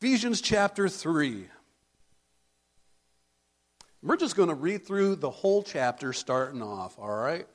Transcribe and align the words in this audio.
Ephesians 0.00 0.40
chapter 0.40 0.88
3. 0.88 1.44
We're 4.00 4.16
just 4.16 4.36
going 4.36 4.48
to 4.48 4.54
read 4.54 4.86
through 4.86 5.16
the 5.16 5.28
whole 5.28 5.60
chapter 5.60 6.12
starting 6.12 6.62
off, 6.62 6.96
all 7.00 7.16
right? 7.16 7.48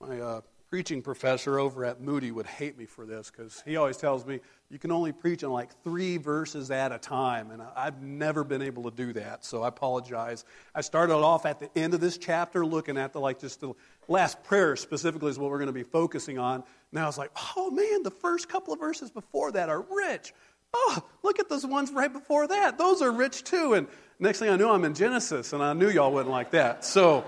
My 0.00 0.20
uh, 0.20 0.40
preaching 0.68 1.02
professor 1.02 1.58
over 1.58 1.84
at 1.84 2.00
Moody 2.00 2.30
would 2.30 2.46
hate 2.46 2.78
me 2.78 2.84
for 2.84 3.06
this 3.06 3.28
because 3.28 3.60
he 3.66 3.74
always 3.74 3.96
tells 3.96 4.24
me 4.24 4.38
you 4.70 4.78
can 4.78 4.92
only 4.92 5.10
preach 5.10 5.42
on 5.42 5.50
like 5.50 5.70
three 5.82 6.16
verses 6.16 6.70
at 6.70 6.92
a 6.92 6.98
time, 6.98 7.50
and 7.50 7.60
I've 7.74 8.00
never 8.00 8.44
been 8.44 8.62
able 8.62 8.88
to 8.88 8.96
do 8.96 9.12
that, 9.14 9.44
so 9.44 9.64
I 9.64 9.68
apologize. 9.68 10.44
I 10.76 10.82
started 10.82 11.16
off 11.16 11.44
at 11.44 11.58
the 11.58 11.76
end 11.76 11.92
of 11.92 12.00
this 12.00 12.18
chapter 12.18 12.64
looking 12.64 12.96
at 12.96 13.12
the 13.12 13.18
like 13.18 13.40
just 13.40 13.60
the 13.60 13.72
last 14.06 14.44
prayer 14.44 14.76
specifically 14.76 15.30
is 15.30 15.40
what 15.40 15.50
we're 15.50 15.58
going 15.58 15.66
to 15.66 15.72
be 15.72 15.82
focusing 15.82 16.38
on. 16.38 16.62
Now 16.92 17.02
I 17.02 17.06
was 17.06 17.18
like, 17.18 17.32
oh 17.56 17.72
man, 17.72 18.04
the 18.04 18.12
first 18.12 18.48
couple 18.48 18.72
of 18.72 18.78
verses 18.78 19.10
before 19.10 19.50
that 19.50 19.68
are 19.68 19.84
rich. 19.90 20.32
Oh, 20.74 21.02
look 21.22 21.38
at 21.38 21.48
those 21.48 21.64
ones 21.64 21.90
right 21.90 22.12
before 22.12 22.46
that. 22.46 22.78
Those 22.78 23.02
are 23.02 23.10
rich 23.10 23.44
too. 23.44 23.74
And 23.74 23.86
next 24.18 24.38
thing 24.38 24.50
I 24.50 24.56
know, 24.56 24.72
I'm 24.72 24.84
in 24.84 24.94
Genesis, 24.94 25.52
and 25.52 25.62
I 25.62 25.72
knew 25.72 25.88
y'all 25.88 26.12
wouldn't 26.12 26.30
like 26.30 26.50
that. 26.50 26.84
So 26.84 27.24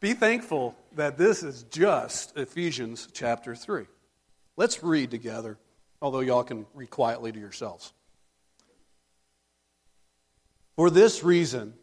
be 0.00 0.14
thankful 0.14 0.74
that 0.96 1.18
this 1.18 1.42
is 1.42 1.64
just 1.64 2.36
Ephesians 2.36 3.08
chapter 3.12 3.54
3. 3.54 3.84
Let's 4.56 4.82
read 4.82 5.10
together, 5.10 5.58
although 6.00 6.20
y'all 6.20 6.44
can 6.44 6.66
read 6.74 6.90
quietly 6.90 7.32
to 7.32 7.38
yourselves. 7.38 7.92
For 10.76 10.88
this 10.88 11.22
reason, 11.22 11.74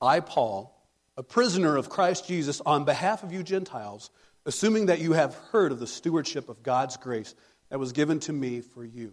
I, 0.00 0.20
Paul, 0.20 0.74
a 1.16 1.22
prisoner 1.22 1.76
of 1.76 1.90
Christ 1.90 2.26
Jesus, 2.26 2.62
on 2.64 2.84
behalf 2.84 3.22
of 3.22 3.32
you 3.32 3.42
Gentiles, 3.42 4.10
assuming 4.46 4.86
that 4.86 5.00
you 5.00 5.12
have 5.12 5.34
heard 5.52 5.72
of 5.72 5.78
the 5.78 5.86
stewardship 5.86 6.48
of 6.48 6.62
God's 6.62 6.96
grace 6.96 7.34
that 7.68 7.78
was 7.78 7.92
given 7.92 8.18
to 8.20 8.32
me 8.32 8.62
for 8.62 8.82
you 8.82 9.12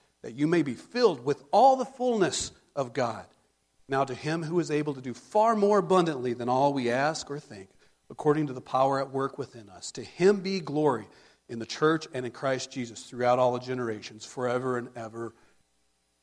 that 0.23 0.35
you 0.35 0.47
may 0.47 0.61
be 0.61 0.73
filled 0.73 1.25
with 1.25 1.43
all 1.51 1.75
the 1.75 1.85
fullness 1.85 2.51
of 2.75 2.93
God. 2.93 3.25
Now, 3.87 4.05
to 4.05 4.13
him 4.13 4.43
who 4.43 4.59
is 4.59 4.71
able 4.71 4.93
to 4.93 5.01
do 5.01 5.13
far 5.13 5.55
more 5.55 5.79
abundantly 5.79 6.33
than 6.33 6.47
all 6.47 6.73
we 6.73 6.89
ask 6.89 7.29
or 7.29 7.39
think, 7.39 7.69
according 8.09 8.47
to 8.47 8.53
the 8.53 8.61
power 8.61 8.99
at 8.99 9.11
work 9.11 9.37
within 9.37 9.69
us, 9.69 9.91
to 9.91 10.03
him 10.03 10.39
be 10.39 10.59
glory 10.59 11.07
in 11.49 11.59
the 11.59 11.65
church 11.65 12.07
and 12.13 12.25
in 12.25 12.31
Christ 12.31 12.71
Jesus 12.71 13.03
throughout 13.03 13.39
all 13.39 13.53
the 13.53 13.59
generations, 13.59 14.25
forever 14.25 14.77
and 14.77 14.89
ever. 14.95 15.33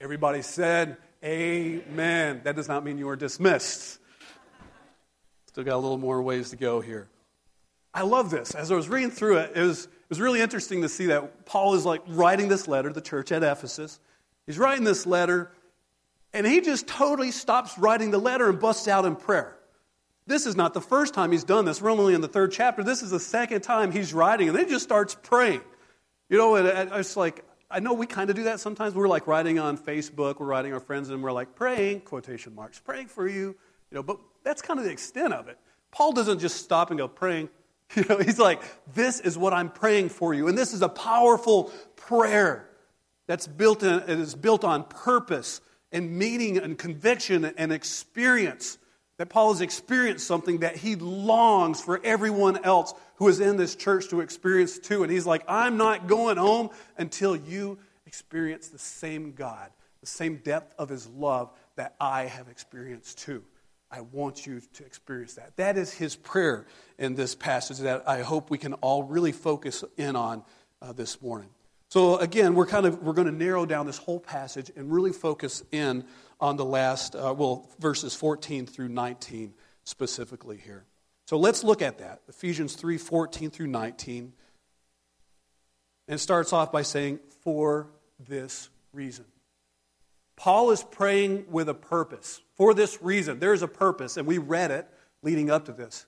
Everybody 0.01 0.43
said, 0.43 0.97
Amen. 1.23 2.41
That 2.45 2.57
does 2.57 2.69
not 2.69 2.85
mean 2.85 2.97
you 2.97 3.09
are 3.09 3.17
dismissed. 3.17 3.99
Still 5.49 5.65
got 5.65 5.75
a 5.75 5.79
little 5.79 5.99
more 5.99 6.23
ways 6.23 6.51
to 6.51 6.57
go 6.57 6.81
here. 6.81 7.09
I 7.93 8.03
love 8.03 8.31
this. 8.31 8.55
As 8.55 8.71
I 8.71 8.77
was 8.77 8.89
reading 8.89 9.11
through 9.11 9.39
it, 9.39 9.53
it 9.57 9.63
was 9.63 9.89
was 10.09 10.21
really 10.21 10.41
interesting 10.41 10.83
to 10.83 10.89
see 10.89 11.07
that 11.07 11.45
Paul 11.45 11.75
is 11.75 11.85
like 11.85 12.03
writing 12.07 12.49
this 12.49 12.67
letter 12.67 12.89
to 12.89 12.95
the 12.95 13.01
church 13.01 13.31
at 13.33 13.43
Ephesus. 13.43 14.01
He's 14.47 14.59
writing 14.59 14.85
this 14.85 15.07
letter, 15.07 15.53
and 16.33 16.47
he 16.47 16.61
just 16.61 16.87
totally 16.87 17.31
stops 17.31 17.79
writing 17.79 18.11
the 18.11 18.19
letter 18.19 18.49
and 18.49 18.59
busts 18.59 18.89
out 18.89 19.05
in 19.05 19.17
prayer. 19.17 19.55
This 20.27 20.47
is 20.47 20.57
not 20.57 20.75
the 20.75 20.81
first 20.81 21.15
time 21.15 21.33
he's 21.33 21.45
done 21.45 21.65
this. 21.65 21.81
We're 21.81 21.91
only 21.91 22.15
in 22.15 22.21
the 22.21 22.29
third 22.29 22.53
chapter. 22.53 22.83
This 22.83 23.03
is 23.03 23.11
the 23.11 23.21
second 23.21 23.63
time 23.63 23.93
he's 23.93 24.13
writing, 24.13 24.49
and 24.49 24.57
then 24.57 24.67
he 24.67 24.71
just 24.71 24.85
starts 24.85 25.15
praying. 25.15 25.63
You 26.29 26.37
know, 26.37 26.57
and 26.57 26.91
it's 26.95 27.17
like, 27.17 27.45
I 27.71 27.81
know 27.81 27.95
we 27.95 28.07
kind 28.07 28.29
of 28.31 28.37
do 28.37 28.45
that 28.45 28.61
sometimes. 28.61 28.95
We're 28.95 29.09
like 29.09 29.27
writing 29.27 29.59
on 29.59 29.77
Facebook, 29.77 30.39
we're 30.39 30.47
writing 30.47 30.73
our 30.73 30.81
friends, 30.81 31.11
and 31.11 31.23
we're 31.23 31.33
like 31.33 31.55
praying, 31.55 32.03
quotation 32.03 32.55
marks, 32.55 32.79
praying 32.79 33.09
for 33.09 33.27
you. 33.27 33.57
You 33.91 33.95
know, 33.95 34.03
but 34.03 34.19
that's 34.45 34.61
kind 34.61 34.79
of 34.79 34.85
the 34.85 34.93
extent 34.93 35.33
of 35.33 35.49
it. 35.49 35.59
Paul 35.91 36.13
doesn't 36.13 36.39
just 36.39 36.63
stop 36.63 36.91
and 36.91 36.99
go 36.99 37.09
praying 37.09 37.49
You 37.97 38.05
know, 38.09 38.19
he's 38.19 38.39
like, 38.39 38.63
this 38.95 39.21
is 39.21 39.39
what 39.39 39.55
I'm 39.55 39.71
praying 39.71 40.11
for 40.11 40.35
you. 40.35 40.49
And 40.49 40.59
this 40.59 40.75
is 40.75 40.83
a 40.83 40.89
powerful 40.89 41.73
prayer 41.97 42.69
that's 43.27 43.47
built 43.47 43.83
in, 43.83 44.01
it 44.01 44.11
is 44.11 44.35
built 44.35 44.65
on 44.65 44.85
purpose 44.85 45.61
and 45.91 46.19
meaning 46.19 46.59
and 46.59 46.77
conviction 46.77 47.45
and 47.45 47.73
experience. 47.73 48.79
That 49.17 49.31
Paul 49.31 49.53
has 49.53 49.63
experienced 49.63 50.27
something 50.27 50.59
that 50.59 50.77
he 50.77 50.95
longs 50.95 51.81
for 51.81 52.01
everyone 52.05 52.63
else 52.65 52.95
who 53.17 53.27
is 53.27 53.41
in 53.41 53.57
this 53.57 53.75
church 53.75 54.09
to 54.11 54.21
experience 54.21 54.79
too. 54.79 55.03
And 55.03 55.11
he's 55.11 55.27
like, 55.27 55.43
I'm 55.49 55.77
not 55.77 56.07
going 56.07 56.37
home 56.37 56.71
until 56.97 57.35
you 57.35 57.79
experience 58.07 58.69
the 58.69 58.79
same 58.79 59.33
God, 59.33 59.71
the 60.01 60.07
same 60.07 60.37
depth 60.37 60.73
of 60.79 60.89
his 60.89 61.09
love 61.09 61.51
that 61.75 61.97
I 62.01 62.27
have 62.27 62.49
experienced 62.49 63.19
too. 63.19 63.43
I 63.91 64.03
want 64.03 64.47
you 64.47 64.61
to 64.75 64.85
experience 64.85 65.35
that. 65.35 65.57
That 65.57 65.79
is 65.79 65.93
his 65.93 66.15
prayer 66.15 66.67
in 66.99 67.15
this 67.15 67.35
passage 67.35 67.79
that 67.79 68.09
I 68.09 68.23
hope 68.23 68.51
we 68.51 68.59
can 68.59 68.75
all 68.75 69.03
really 69.03 69.33
focus 69.33 69.83
in 69.97 70.15
on 70.15 70.43
uh, 70.83 70.93
this 70.93 71.23
morning. 71.23 71.49
So 71.89 72.19
again, 72.19 72.55
we're 72.55 72.67
kind 72.67 72.85
of 72.85 73.03
we're 73.03 73.15
going 73.15 73.29
to 73.29 73.33
narrow 73.33 73.65
down 73.65 73.87
this 73.87 73.97
whole 73.97 74.21
passage 74.21 74.71
and 74.77 74.93
really 74.93 75.13
focus 75.13 75.63
in 75.73 76.05
on 76.39 76.57
the 76.57 76.65
last 76.65 77.15
uh, 77.15 77.35
well 77.37 77.67
verses 77.79 78.15
14 78.15 78.67
through 78.67 78.89
19 78.89 79.55
specifically 79.85 80.59
here. 80.59 80.85
So 81.27 81.39
let's 81.39 81.65
look 81.65 81.81
at 81.81 81.99
that. 81.99 82.21
Ephesians 82.29 82.75
3 82.75 82.99
14 82.99 83.51
through 83.51 83.69
19. 83.69 84.33
And 86.09 86.15
it 86.15 86.19
starts 86.19 86.53
off 86.53 86.73
by 86.73 86.83
saying, 86.83 87.21
For 87.43 87.89
this 88.19 88.69
reason. 88.93 89.25
Paul 90.39 90.71
is 90.71 90.85
praying 90.85 91.47
with 91.51 91.69
a 91.69 91.75
purpose. 91.75 92.41
For 92.57 92.73
this 92.73 93.03
reason, 93.03 93.41
there's 93.41 93.63
a 93.63 93.69
purpose, 93.69 94.17
and 94.17 94.27
we 94.27 94.39
read 94.39 94.71
it 94.71 94.89
leading 95.21 95.51
up 95.51 95.65
to 95.65 95.73
this. 95.73 96.07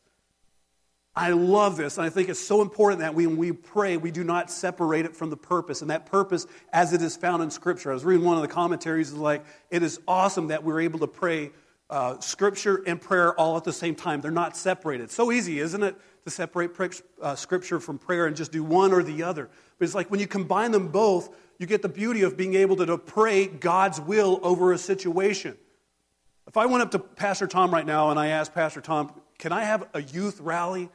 I 1.17 1.33
love 1.33 1.77
this, 1.77 1.99
and 1.99 2.07
I 2.07 2.11
think 2.11 2.29
it's 2.29 2.39
so 2.39 2.63
important 2.63 3.01
that 3.01 3.17
when 3.17 3.37
we 3.37 3.51
pray, 3.51 3.97
we 3.97 4.13
do 4.13 4.23
not 4.23 4.49
separate 4.49 5.05
it 5.05 5.17
from 5.17 5.31
the 5.31 5.37
purpose. 5.37 5.83
And 5.83 5.91
that 5.91 6.07
purpose, 6.07 6.47
as 6.73 6.93
it 6.93 7.03
is 7.03 7.17
found 7.17 7.43
in 7.43 7.51
Scripture, 7.51 7.91
I 7.91 7.95
was 7.95 8.05
reading 8.05 8.25
one 8.25 8.37
of 8.37 8.43
the 8.43 8.49
commentaries, 8.49 9.09
is 9.09 9.15
like, 9.15 9.45
it 9.69 9.83
is 9.83 10.01
awesome 10.07 10.47
that 10.47 10.63
we're 10.63 10.81
able 10.81 11.01
to 11.01 11.09
pray 11.09 11.51
uh, 11.91 12.19
scripture 12.21 12.83
and 12.87 13.01
prayer 13.01 13.35
all 13.35 13.57
at 13.57 13.65
the 13.65 13.73
same 13.73 13.95
time. 13.95 14.21
They're 14.21 14.31
not 14.31 14.57
separated. 14.57 15.11
So 15.11 15.33
easy, 15.33 15.59
isn't 15.59 15.83
it, 15.83 15.97
to 16.25 16.31
separate 16.31 16.71
uh, 17.21 17.35
scripture 17.35 17.81
from 17.81 17.99
prayer 17.99 18.27
and 18.27 18.37
just 18.37 18.53
do 18.53 18.63
one 18.63 18.93
or 18.93 19.03
the 19.03 19.25
other? 19.25 19.51
But 19.79 19.85
it's 19.85 19.95
like 19.95 20.11
when 20.11 20.21
you 20.21 20.27
combine 20.27 20.71
them 20.71 20.89
both, 20.89 21.35
you 21.59 21.67
get 21.67 21.83
the 21.83 21.89
beauty 21.89 22.23
of 22.23 22.37
being 22.37 22.55
able 22.55 22.77
to, 22.77 22.87
to 22.87 22.97
pray 22.97 23.47
God's 23.47 24.01
will 24.01 24.41
over 24.43 24.73
a 24.73 24.79
situation. 24.79 25.59
If 26.47 26.57
I 26.57 26.67
went 26.67 26.83
up 26.83 26.93
to 26.93 26.99
Pastor 26.99 27.47
Tom 27.47 27.73
right 27.73 27.87
now 27.87 28.11
and 28.11 28.19
I 28.19 28.29
asked 28.29 28.55
Pastor 28.55 28.81
Tom, 28.81 29.13
can 29.39 29.53
I 29.53 29.65
have 29.65 29.89
a 29.93 30.01
youth 30.01 30.41
rally 30.41 30.89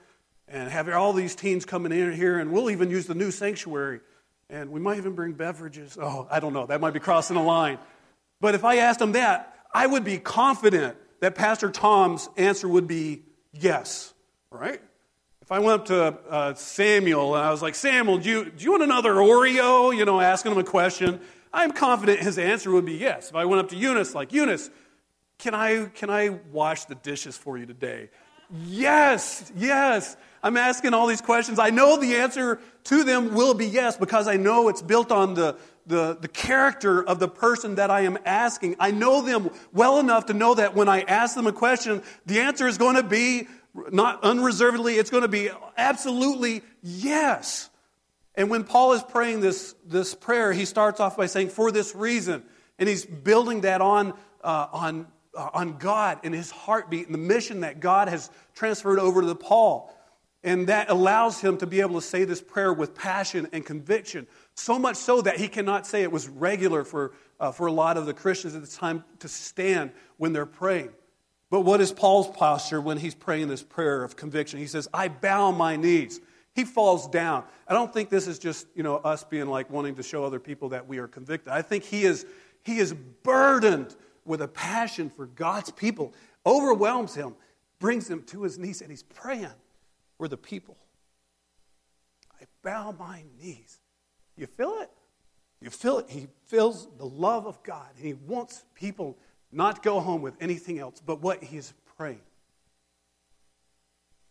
and 0.47 0.69
have 0.69 0.87
all 0.89 1.13
these 1.13 1.35
teens 1.35 1.65
coming 1.65 1.91
in 1.91 2.13
here 2.13 2.39
and 2.39 2.51
we'll 2.51 2.69
even 2.69 2.89
use 2.89 3.05
the 3.05 3.15
new 3.15 3.31
sanctuary 3.31 3.99
and 4.49 4.69
we 4.69 4.79
might 4.79 4.97
even 4.97 5.13
bring 5.13 5.33
beverages. 5.33 5.97
Oh, 5.99 6.27
I 6.29 6.39
don't 6.39 6.53
know. 6.53 6.65
That 6.65 6.81
might 6.81 6.93
be 6.93 6.99
crossing 6.99 7.35
a 7.35 7.43
line. 7.43 7.79
But 8.41 8.53
if 8.53 8.63
I 8.63 8.77
asked 8.77 9.01
him 9.01 9.13
that, 9.13 9.54
I 9.75 9.85
would 9.87 10.05
be 10.05 10.19
confident 10.19 10.95
that 11.19 11.35
Pastor 11.35 11.69
Tom's 11.69 12.29
answer 12.37 12.65
would 12.65 12.87
be 12.87 13.23
yes, 13.51 14.13
right? 14.49 14.81
If 15.41 15.51
I 15.51 15.59
went 15.59 15.81
up 15.81 15.85
to 15.87 16.17
uh, 16.29 16.53
Samuel 16.53 17.35
and 17.35 17.43
I 17.43 17.51
was 17.51 17.61
like, 17.61 17.75
Samuel, 17.75 18.19
do 18.19 18.29
you, 18.29 18.45
do 18.45 18.63
you 18.63 18.71
want 18.71 18.83
another 18.83 19.15
Oreo? 19.15 19.93
You 19.93 20.05
know, 20.05 20.21
asking 20.21 20.53
him 20.53 20.59
a 20.59 20.63
question, 20.63 21.19
I'm 21.51 21.73
confident 21.73 22.21
his 22.21 22.37
answer 22.37 22.71
would 22.71 22.85
be 22.85 22.93
yes. 22.93 23.31
If 23.31 23.35
I 23.35 23.43
went 23.43 23.59
up 23.59 23.69
to 23.71 23.75
Eunice, 23.75 24.15
like, 24.15 24.31
Eunice, 24.31 24.69
can 25.39 25.53
I, 25.53 25.87
can 25.87 26.09
I 26.09 26.39
wash 26.53 26.85
the 26.85 26.95
dishes 26.95 27.37
for 27.37 27.57
you 27.57 27.65
today? 27.65 28.11
Yes, 28.65 29.51
yes. 29.57 30.15
I'm 30.41 30.55
asking 30.55 30.93
all 30.93 31.07
these 31.07 31.21
questions. 31.21 31.59
I 31.59 31.69
know 31.69 31.97
the 31.97 32.15
answer 32.15 32.61
to 32.85 33.03
them 33.03 33.33
will 33.33 33.53
be 33.53 33.65
yes 33.65 33.97
because 33.97 34.29
I 34.29 34.37
know 34.37 34.69
it's 34.69 34.81
built 34.81 35.11
on 35.11 35.33
the, 35.33 35.57
the, 35.85 36.17
the 36.19 36.27
character 36.27 37.03
of 37.03 37.19
the 37.19 37.27
person 37.27 37.75
that 37.75 37.91
I 37.91 38.01
am 38.01 38.17
asking. 38.25 38.75
I 38.79 38.91
know 38.91 39.21
them 39.21 39.51
well 39.71 39.99
enough 39.99 40.27
to 40.27 40.33
know 40.33 40.55
that 40.55 40.75
when 40.75 40.89
I 40.89 41.01
ask 41.01 41.35
them 41.35 41.47
a 41.47 41.53
question, 41.53 42.01
the 42.25 42.39
answer 42.41 42.67
is 42.67 42.77
going 42.77 42.95
to 42.95 43.03
be 43.03 43.47
not 43.91 44.23
unreservedly, 44.23 44.95
it's 44.95 45.09
going 45.09 45.23
to 45.23 45.27
be 45.27 45.49
absolutely 45.77 46.61
yes. 46.81 47.69
And 48.35 48.49
when 48.49 48.63
Paul 48.63 48.93
is 48.93 49.03
praying 49.03 49.41
this, 49.41 49.75
this 49.85 50.13
prayer, 50.15 50.51
he 50.53 50.65
starts 50.65 50.99
off 50.99 51.17
by 51.17 51.25
saying, 51.25 51.49
for 51.49 51.71
this 51.71 51.95
reason. 51.95 52.43
And 52.77 52.89
he's 52.89 53.05
building 53.05 53.61
that 53.61 53.81
on, 53.81 54.13
uh, 54.43 54.67
on, 54.71 55.07
uh, 55.33 55.49
on 55.53 55.77
God 55.77 56.19
and 56.23 56.33
his 56.33 56.51
heartbeat 56.51 57.05
and 57.05 57.13
the 57.13 57.19
mission 57.19 57.61
that 57.61 57.79
God 57.79 58.09
has 58.09 58.29
transferred 58.53 58.99
over 58.99 59.21
to 59.21 59.35
Paul. 59.35 59.93
And 60.43 60.67
that 60.67 60.89
allows 60.89 61.39
him 61.39 61.57
to 61.57 61.65
be 61.67 61.81
able 61.81 61.95
to 61.95 62.05
say 62.05 62.23
this 62.23 62.41
prayer 62.41 62.71
with 62.71 62.93
passion 62.93 63.47
and 63.51 63.65
conviction. 63.65 64.27
So 64.55 64.79
much 64.79 64.95
so 64.95 65.21
that 65.21 65.37
he 65.37 65.47
cannot 65.47 65.85
say 65.85 66.03
it 66.03 66.11
was 66.11 66.27
regular 66.27 66.83
for, 66.83 67.13
uh, 67.39 67.51
for 67.51 67.67
a 67.67 67.71
lot 67.71 67.97
of 67.97 68.05
the 68.05 68.13
Christians 68.13 68.55
at 68.55 68.61
the 68.61 68.67
time 68.67 69.03
to 69.19 69.27
stand 69.27 69.91
when 70.17 70.33
they're 70.33 70.45
praying. 70.45 70.89
But 71.49 71.61
what 71.61 71.81
is 71.81 71.91
Paul's 71.91 72.29
posture 72.35 72.81
when 72.81 72.97
he's 72.97 73.15
praying 73.15 73.49
this 73.49 73.63
prayer 73.63 74.03
of 74.03 74.15
conviction? 74.15 74.59
He 74.59 74.67
says, 74.67 74.87
I 74.93 75.09
bow 75.09 75.51
my 75.51 75.75
knees. 75.75 76.19
He 76.53 76.63
falls 76.63 77.07
down. 77.09 77.43
I 77.67 77.73
don't 77.73 77.93
think 77.93 78.09
this 78.09 78.27
is 78.27 78.39
just, 78.39 78.67
you 78.75 78.81
know, 78.81 78.97
us 78.97 79.23
being 79.25 79.47
like 79.47 79.69
wanting 79.69 79.95
to 79.95 80.03
show 80.03 80.23
other 80.23 80.39
people 80.39 80.69
that 80.69 80.87
we 80.87 80.97
are 80.99 81.07
convicted. 81.07 81.51
I 81.51 81.61
think 81.61 81.83
he 81.83 82.03
is, 82.03 82.25
he 82.63 82.77
is 82.77 82.93
burdened 82.93 83.95
with 84.23 84.41
a 84.41 84.47
passion 84.47 85.09
for 85.09 85.27
God's 85.27 85.69
people, 85.71 86.13
overwhelms 86.45 87.13
him, 87.13 87.35
brings 87.79 88.09
him 88.09 88.23
to 88.23 88.43
his 88.43 88.57
knees, 88.57 88.81
and 88.81 88.89
he's 88.89 89.03
praying 89.03 89.49
for 90.17 90.27
the 90.27 90.37
people. 90.37 90.77
I 92.41 92.45
bow 92.63 92.95
my 92.97 93.23
knees. 93.39 93.79
You 94.37 94.47
feel 94.47 94.77
it? 94.81 94.89
You 95.61 95.69
feel 95.69 95.99
it. 95.99 96.09
He 96.09 96.27
feels 96.45 96.87
the 96.97 97.05
love 97.05 97.47
of 97.47 97.61
God. 97.63 97.87
and 97.95 98.05
He 98.05 98.13
wants 98.13 98.63
people 98.75 99.17
not 99.51 99.81
go 99.81 99.99
home 99.99 100.21
with 100.21 100.35
anything 100.41 100.79
else 100.79 101.01
but 101.03 101.21
what 101.21 101.43
he 101.43 101.57
is 101.57 101.73
praying. 101.97 102.21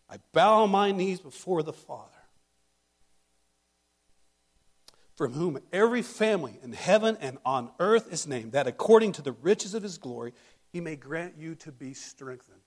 I 0.09 0.19
bow 0.33 0.67
my 0.67 0.93
knees 0.93 1.19
before 1.19 1.63
the 1.63 1.73
Father, 1.73 2.11
from 5.17 5.33
whom 5.33 5.59
every 5.73 6.03
family 6.03 6.59
in 6.63 6.73
heaven 6.73 7.17
and 7.21 7.39
on 7.45 7.71
earth 7.81 8.13
is 8.13 8.27
named, 8.27 8.53
that 8.53 8.67
according 8.67 9.13
to 9.13 9.23
the 9.23 9.33
riches 9.33 9.75
of 9.75 9.83
his 9.83 9.97
glory, 9.97 10.35
he 10.73 10.81
may 10.81 10.95
grant 10.95 11.35
you 11.39 11.55
to 11.57 11.73
be 11.73 11.95
strengthened. 11.95 12.61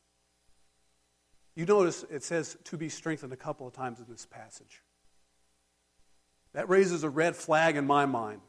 You 1.56 1.66
notice 1.66 2.06
it 2.10 2.24
says 2.24 2.57
to 2.66 2.78
be 2.78 2.89
strengthened 2.89 3.34
a 3.34 3.38
couple 3.38 3.68
of 3.68 3.74
times 3.74 4.00
in 4.00 4.06
this 4.10 4.25
passage. 4.25 4.81
That 6.57 6.69
raises 6.69 7.04
a 7.04 7.09
red 7.12 7.36
flag 7.36 7.75
in 7.75 7.86
my 7.86 8.07
mind. 8.07 8.42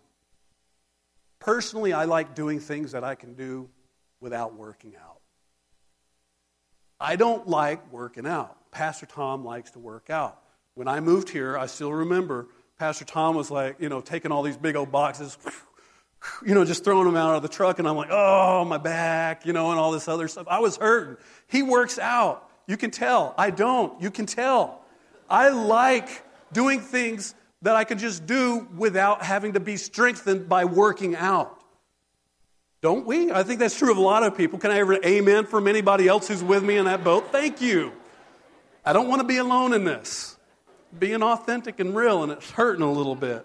Personally, 1.41 1.93
I 1.93 2.07
like 2.07 2.35
doing 2.35 2.59
things 2.59 2.93
that 2.93 3.05
I 3.05 3.15
can 3.15 3.35
do 3.35 3.69
without 4.19 4.55
working 4.55 4.95
out. 4.97 5.19
I 6.99 7.17
don't 7.17 7.47
like 7.47 7.93
working 7.93 8.27
out. 8.27 8.57
Pastor 8.71 9.05
Tom 9.05 9.45
likes 9.45 9.73
to 9.73 9.79
work 9.79 10.09
out. 10.09 10.41
When 10.75 10.89
I 10.89 11.01
moved 11.01 11.29
here, 11.29 11.59
I 11.59 11.67
still 11.67 11.93
remember 11.93 12.47
Pastor 12.79 13.05
Tom 13.05 13.37
was 13.37 13.51
like, 13.51 13.77
you 13.79 13.91
know, 13.91 14.01
taking 14.01 14.33
all 14.33 14.43
these 14.43 14.57
big 14.57 14.75
old 14.75 14.91
boxes, 14.91 15.37
you 16.47 16.55
know, 16.55 16.65
just 16.65 16.85
throwing 16.85 17.05
them 17.05 17.17
out 17.17 17.37
of 17.37 17.43
the 17.43 17.49
truck, 17.49 17.79
and 17.79 17.87
I'm 17.87 17.97
like, 17.97 18.09
oh, 18.11 18.65
my 18.65 18.79
back, 18.79 19.45
you 19.45 19.53
know, 19.53 19.71
and 19.71 19.79
all 19.79 19.93
this 19.93 20.09
other 20.09 20.29
stuff. 20.29 20.47
I 20.49 20.61
was 20.61 20.79
hurting. 20.79 21.19
He 21.47 21.63
works 21.63 21.99
out. 21.99 22.49
You 22.67 22.79
can 22.79 22.91
tell. 22.91 23.35
I 23.37 23.51
don't. 23.51 24.01
You 24.01 24.11
can 24.11 24.25
tell. 24.25 24.81
I 25.29 25.51
like 25.51 26.25
doing 26.55 26.81
things 26.81 27.35
that 27.63 27.75
I 27.75 27.85
can 27.85 27.99
just 27.99 28.27
do 28.27 28.69
without 28.77 29.23
having 29.23 29.55
to 29.55 29.61
be 29.61 29.77
strengthened 29.77 30.49
by 30.49 30.65
working 30.65 31.17
out. 31.17 31.55
Don't 32.81 33.05
we? 33.05 33.33
I 33.33 33.43
think 33.43 33.59
that's 33.59 33.77
true 33.77 33.91
of 33.91 33.97
a 33.97 34.03
lot 34.03 34.23
of 34.23 34.37
people. 34.37 34.59
Can 34.59 34.71
I 34.71 34.79
ever 34.79 35.05
amen 35.05 35.47
from 35.47 35.67
anybody 35.67 36.07
else 36.07 36.29
who's 36.29 36.45
with 36.45 36.63
me 36.63 36.77
in 36.77 36.85
that 36.85 37.03
boat? 37.03 37.33
Thank 37.33 37.61
you. 37.61 37.93
I 38.85 38.93
don't 38.93 39.09
want 39.09 39.21
to 39.21 39.27
be 39.27 39.39
alone 39.39 39.73
in 39.73 39.85
this. 39.85 40.37
Being 40.97 41.23
authentic 41.23 41.81
and 41.81 41.95
real, 41.95 42.23
and 42.23 42.31
it's 42.31 42.51
hurting 42.53 42.83
a 42.83 42.91
little 42.91 43.17
bit. 43.17 43.45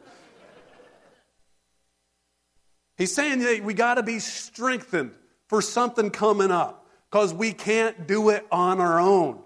He's 2.95 3.13
saying 3.13 3.39
that 3.39 3.63
we 3.63 3.73
got 3.73 3.95
to 3.95 4.03
be 4.03 4.19
strengthened 4.19 5.13
for 5.47 5.61
something 5.61 6.11
coming 6.11 6.51
up 6.51 6.87
because 7.09 7.33
we 7.33 7.51
can't 7.53 8.05
do 8.05 8.29
it 8.29 8.45
on 8.51 8.79
our 8.79 8.99
own. 8.99 9.41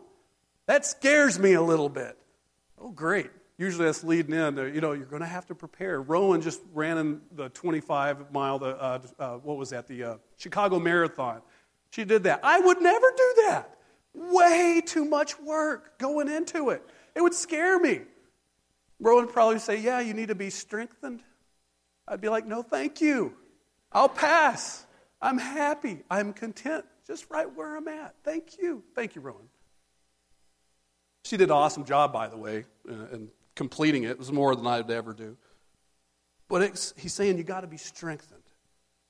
That 0.65 0.85
scares 0.85 1.39
me 1.39 1.53
a 1.53 1.61
little 1.61 1.87
bit. 1.87 2.17
Oh, 2.77 2.91
great 2.91 3.31
usually 3.57 3.86
that's 3.86 4.04
leading 4.04 4.33
in. 4.33 4.57
You 4.57 4.81
know, 4.81 4.94
you're 4.94 5.06
going 5.06 5.21
to 5.21 5.27
have 5.27 5.45
to 5.48 5.56
prepare. 5.56 6.01
Rowan 6.01 6.42
just 6.42 6.62
ran 6.74 6.98
in 6.98 7.21
the 7.31 7.50
25 7.50 8.31
mile, 8.31 8.59
the, 8.59 8.81
uh, 8.81 9.00
uh, 9.19 9.38
what 9.38 9.57
was 9.57 9.71
that, 9.71 9.88
the 9.88 10.04
uh, 10.04 10.18
Chicago 10.38 10.80
Marathon. 10.80 11.42
She 11.92 12.06
did 12.06 12.24
that. 12.24 12.42
I 12.44 12.59
would 12.59 12.81
never 12.81 13.07
do 13.15 13.33
that. 13.48 13.77
Way 14.13 14.81
too 14.86 15.06
much 15.06 15.39
work 15.39 15.98
going 16.00 16.27
into 16.27 16.69
it. 16.69 16.83
It 17.15 17.21
would 17.21 17.33
scare 17.33 17.80
me. 17.80 18.01
Rowan 19.00 19.25
would 19.25 19.33
probably 19.33 19.59
say, 19.59 19.80
Yeah, 19.80 20.00
you 20.00 20.13
need 20.13 20.30
to 20.30 20.36
be 20.36 20.50
strengthened. 20.50 21.21
I'd 22.07 22.21
be 22.21 22.30
like, 22.30 22.45
No, 22.45 22.61
thank 22.61 22.99
you. 22.99 23.33
I'll 23.92 24.09
pass. 24.09 24.85
I'm 25.21 25.37
happy. 25.37 25.99
I'm 26.09 26.33
content 26.33 26.85
just 27.07 27.26
right 27.30 27.52
where 27.56 27.78
I'm 27.78 27.87
at. 27.87 28.16
Thank 28.23 28.57
you. 28.61 28.83
Thank 28.94 29.16
you, 29.16 29.21
Rowan. 29.21 29.47
She 31.23 31.37
did 31.37 31.49
an 31.49 31.56
awesome 31.56 31.85
job, 31.85 32.11
by 32.11 32.28
the 32.28 32.37
way, 32.37 32.66
uh, 32.90 32.94
and 33.11 33.30
completing 33.57 34.04
it. 34.04 34.11
It 34.11 34.19
was 34.19 34.31
more 34.31 34.56
than 34.56 34.66
I'd 34.66 34.90
ever 34.90 35.14
do. 35.14 35.35
But 36.47 36.94
he's 36.95 37.14
saying 37.14 37.37
you 37.37 37.44
got 37.44 37.61
to 37.61 37.68
be 37.68 37.78
strengthened. 37.78 38.44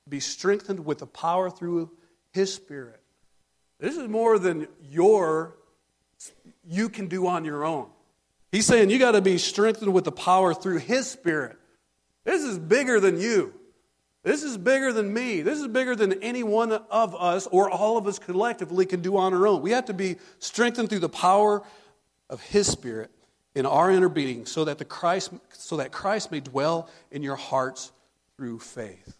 Be 0.08 0.18
strengthened 0.18 0.84
with 0.84 0.98
the 0.98 1.06
power 1.06 1.50
through 1.50 1.90
his 2.32 2.52
spirit. 2.52 3.00
This 3.78 3.96
is 3.96 4.08
more 4.08 4.40
than 4.40 4.66
your 4.90 5.56
you 6.66 6.88
can 6.88 7.06
do 7.06 7.28
on 7.28 7.44
your 7.44 7.64
own. 7.64 7.88
He's 8.50 8.66
saying 8.66 8.90
you 8.90 8.98
got 8.98 9.12
to 9.12 9.20
be 9.20 9.38
strengthened 9.38 9.92
with 9.92 10.04
the 10.04 10.12
power 10.12 10.52
through 10.52 10.78
his 10.78 11.08
spirit. 11.08 11.56
This 12.24 12.42
is 12.42 12.58
bigger 12.58 12.98
than 12.98 13.20
you. 13.20 13.54
This 14.24 14.42
is 14.42 14.58
bigger 14.58 14.92
than 14.92 15.12
me. 15.12 15.42
This 15.42 15.60
is 15.60 15.68
bigger 15.68 15.94
than 15.94 16.14
any 16.24 16.42
one 16.42 16.72
of 16.72 17.14
us 17.14 17.46
or 17.46 17.70
all 17.70 17.96
of 17.96 18.06
us 18.06 18.18
collectively 18.18 18.84
can 18.84 19.00
do 19.00 19.16
on 19.16 19.32
our 19.32 19.46
own. 19.46 19.62
We 19.62 19.70
have 19.70 19.84
to 19.84 19.94
be 19.94 20.16
strengthened 20.38 20.88
through 20.88 20.98
the 20.98 21.08
power 21.08 21.62
of 22.28 22.40
his 22.40 22.66
spirit 22.66 23.10
in 23.58 23.66
our 23.66 23.90
inner 23.90 24.08
being 24.08 24.46
so 24.46 24.66
that, 24.66 24.78
the 24.78 24.84
Christ, 24.84 25.32
so 25.52 25.78
that 25.78 25.90
Christ 25.90 26.30
may 26.30 26.38
dwell 26.38 26.88
in 27.10 27.24
your 27.24 27.34
hearts 27.34 27.90
through 28.36 28.60
faith. 28.60 29.16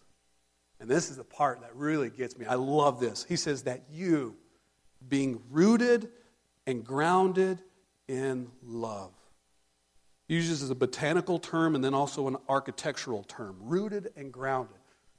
And 0.79 0.89
this 0.89 1.09
is 1.11 1.17
the 1.17 1.25
part 1.25 1.59
that 1.59 1.75
really 1.75 2.09
gets 2.09 2.37
me. 2.37 2.45
I 2.45 2.55
love 2.55 3.01
this. 3.01 3.25
He 3.27 3.35
says 3.35 3.63
that 3.63 3.83
you, 3.91 4.37
being 5.05 5.41
rooted 5.49 6.07
and 6.65 6.85
grounded 6.85 7.61
in 8.07 8.47
love, 8.65 9.11
he 10.29 10.35
uses 10.35 10.69
a 10.69 10.75
botanical 10.75 11.37
term 11.37 11.75
and 11.75 11.83
then 11.83 11.93
also 11.93 12.29
an 12.29 12.37
architectural 12.47 13.23
term 13.23 13.57
rooted 13.59 14.13
and 14.15 14.31
grounded. 14.31 14.77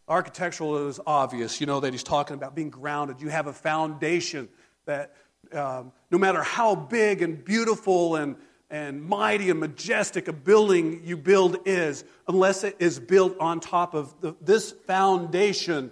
Architectural 0.09 0.89
is 0.89 0.99
obvious, 1.07 1.61
you 1.61 1.67
know, 1.67 1.81
that 1.81 1.93
he's 1.93 2.03
talking 2.03 2.37
about 2.37 2.55
being 2.55 2.71
grounded. 2.71 3.21
You 3.21 3.29
have 3.29 3.49
a 3.49 3.53
foundation 3.53 4.49
that 4.87 5.15
um, 5.53 5.93
no 6.11 6.17
matter 6.17 6.43
how 6.43 6.75
big 6.75 7.21
and 7.21 7.45
beautiful 7.45 8.17
and 8.17 8.37
and 8.71 9.03
mighty 9.03 9.50
and 9.50 9.59
majestic 9.59 10.29
a 10.29 10.33
building 10.33 11.03
you 11.05 11.17
build 11.17 11.59
is 11.67 12.05
unless 12.29 12.65
it 12.65 12.77
is 12.79 13.00
built 13.00 13.37
on 13.41 13.61
top 13.61 13.95
of 13.95 14.21
the, 14.21 14.37
this 14.41 14.71
foundation 14.71 15.91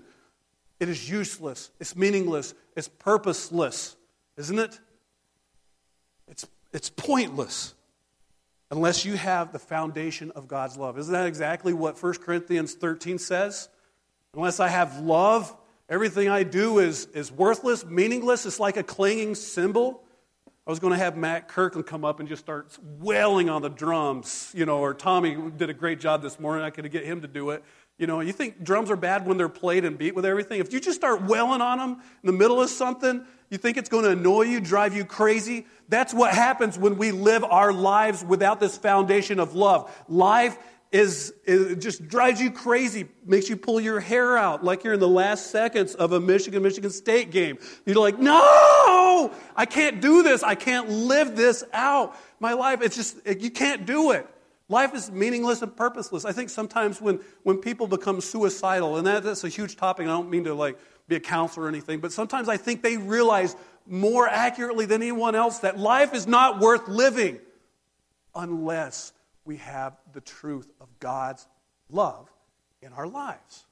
it 0.81 0.89
is 0.89 1.11
useless, 1.11 1.71
it's 1.81 1.97
meaningless, 1.97 2.55
it's 2.77 2.89
purposeless, 2.89 3.97
isn't 4.37 4.59
it? 4.59 4.79
It's, 6.29 6.47
it's 6.73 6.91
pointless 6.91 7.75
unless 8.71 9.05
you 9.05 9.15
have 9.15 9.53
the 9.53 9.59
foundation 9.59 10.31
of 10.33 10.47
God's 10.47 10.77
love. 10.77 10.99
Isn't 10.99 11.13
that 11.13 11.27
exactly 11.27 11.73
what 11.73 12.01
1 12.01 12.15
Corinthians 12.15 12.75
13 12.75 13.19
says? 13.19 13.69
Unless 14.35 14.61
I 14.61 14.69
have 14.69 15.01
love, 15.01 15.57
everything 15.89 16.29
I 16.29 16.45
do 16.45 16.79
is, 16.79 17.07
is 17.07 17.33
worthless, 17.33 17.85
meaningless. 17.85 18.47
It's 18.47 18.61
like 18.61 18.77
a 18.77 18.83
clanging 18.83 19.35
cymbal. 19.35 20.03
I 20.69 20.71
was 20.71 20.81
going 20.81 20.93
to 20.93 20.99
have 20.99 21.17
Matt 21.17 21.49
Kirkland 21.49 21.87
come 21.87 22.05
up 22.05 22.21
and 22.21 22.29
just 22.29 22.43
start 22.43 22.77
wailing 22.83 23.49
on 23.49 23.63
the 23.63 23.71
drums, 23.71 24.53
you 24.55 24.67
know, 24.67 24.81
or 24.81 24.93
Tommy 24.93 25.35
did 25.57 25.71
a 25.71 25.73
great 25.73 25.99
job 25.99 26.21
this 26.21 26.39
morning. 26.39 26.63
I 26.63 26.69
could 26.69 26.91
get 26.91 27.07
him 27.07 27.23
to 27.23 27.27
do 27.27 27.51
it. 27.51 27.65
You 27.97 28.07
know, 28.07 28.21
you 28.21 28.35
think 28.35 28.63
drums 28.63 28.91
are 28.91 28.97
bad 28.97 29.27
when 29.27 29.39
they're 29.39 29.49
played 29.49 29.87
and 29.87 29.97
beat 29.97 30.15
with 30.15 30.27
everything? 30.27 30.61
If 30.61 30.71
you 30.71 30.79
just 30.79 30.99
start 30.99 31.23
wailing 31.23 31.63
on 31.63 31.79
them 31.79 31.93
in 31.93 32.27
the 32.27 32.35
middle 32.35 32.61
of 32.61 32.69
something, 32.69 33.25
you 33.49 33.57
think 33.57 33.79
it's 33.79 33.89
going 33.89 34.05
to 34.05 34.11
annoy 34.11 34.43
you, 34.43 34.61
drive 34.61 34.95
you 34.95 35.07
crazy? 35.07 35.67
That's 35.89 36.13
what 36.13 36.35
happens 36.35 36.79
when 36.79 36.99
we 36.99 37.13
live 37.13 37.45
our 37.45 37.73
lives 37.73 38.23
without 38.23 38.61
this 38.61 38.77
foundation 38.77 39.41
of 39.41 39.55
love. 39.55 39.91
Life 40.07 40.59
is, 40.93 41.33
it 41.45 41.77
just 41.77 42.09
drives 42.09 42.43
you 42.43 42.51
crazy, 42.51 43.09
makes 43.25 43.49
you 43.49 43.57
pull 43.57 43.81
your 43.81 44.01
hair 44.01 44.37
out 44.37 44.65
like 44.65 44.85
you're 44.85 44.95
in 44.95 45.01
the 45.01 45.09
last 45.09 45.51
seconds 45.51 45.95
of 45.95 46.13
a 46.13 46.21
Michigan 46.21 46.63
Michigan 46.63 46.91
State 46.91 47.31
game. 47.31 47.59
You're 47.87 47.97
like, 47.97 48.19
I 49.57 49.67
can't 49.67 50.01
do 50.01 50.23
this. 50.23 50.43
I 50.43 50.55
can't 50.55 50.89
live 50.89 51.37
this 51.37 51.65
out. 51.73 52.17
My 52.41 52.53
life, 52.53 52.81
it's 52.83 52.97
just, 52.97 53.17
you 53.27 53.51
can't 53.51 53.87
do 53.87 54.13
it. 54.13 54.27
Life 54.69 54.95
is 54.95 55.11
meaningless 55.11 55.63
and 55.63 55.75
purposeless. 55.75 56.25
I 56.25 56.33
think 56.33 56.51
sometimes 56.51 57.01
when, 57.01 57.21
when 57.43 57.59
people 57.59 57.87
become 57.87 58.21
suicidal, 58.21 58.97
and 58.97 59.07
that, 59.07 59.23
that's 59.23 59.45
a 59.45 59.49
huge 59.49 59.77
topic, 59.77 60.05
I 60.05 60.11
don't 60.11 60.29
mean 60.29 60.45
to 60.45 60.55
like 60.55 60.79
be 61.09 61.17
a 61.17 61.21
counselor 61.21 61.65
or 61.67 61.69
anything, 61.69 62.01
but 62.01 62.13
sometimes 62.13 62.49
I 62.49 62.59
think 62.59 62.83
they 62.83 62.99
realize 62.99 63.57
more 63.87 64.29
accurately 64.29 64.85
than 64.85 65.03
anyone 65.03 65.35
else 65.35 65.61
that 65.61 65.79
life 65.79 66.13
is 66.13 66.27
not 66.27 66.61
worth 66.61 66.87
living 66.87 67.39
unless 68.35 69.15
we 69.47 69.57
have 69.57 69.97
the 70.13 70.21
truth 70.21 70.71
of 70.81 70.89
God's 71.01 71.47
love 71.89 72.31
in 72.83 72.93
our 72.93 73.07
lives. 73.07 73.65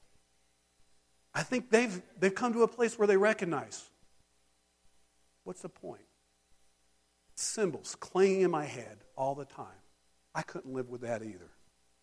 I 1.35 1.43
think 1.43 1.69
they've, 1.69 2.01
they've 2.19 2.33
come 2.33 2.53
to 2.53 2.63
a 2.63 2.67
place 2.67 2.97
where 2.97 3.07
they 3.07 3.17
recognize 3.17 3.87
what's 5.47 5.61
the 5.61 5.69
point? 5.69 6.01
Cymbals 7.35 7.95
clanging 8.01 8.41
in 8.41 8.51
my 8.51 8.65
head 8.65 8.97
all 9.15 9.33
the 9.33 9.45
time. 9.45 9.79
I 10.35 10.41
couldn't 10.41 10.73
live 10.73 10.89
with 10.89 11.01
that 11.01 11.23
either. 11.23 11.49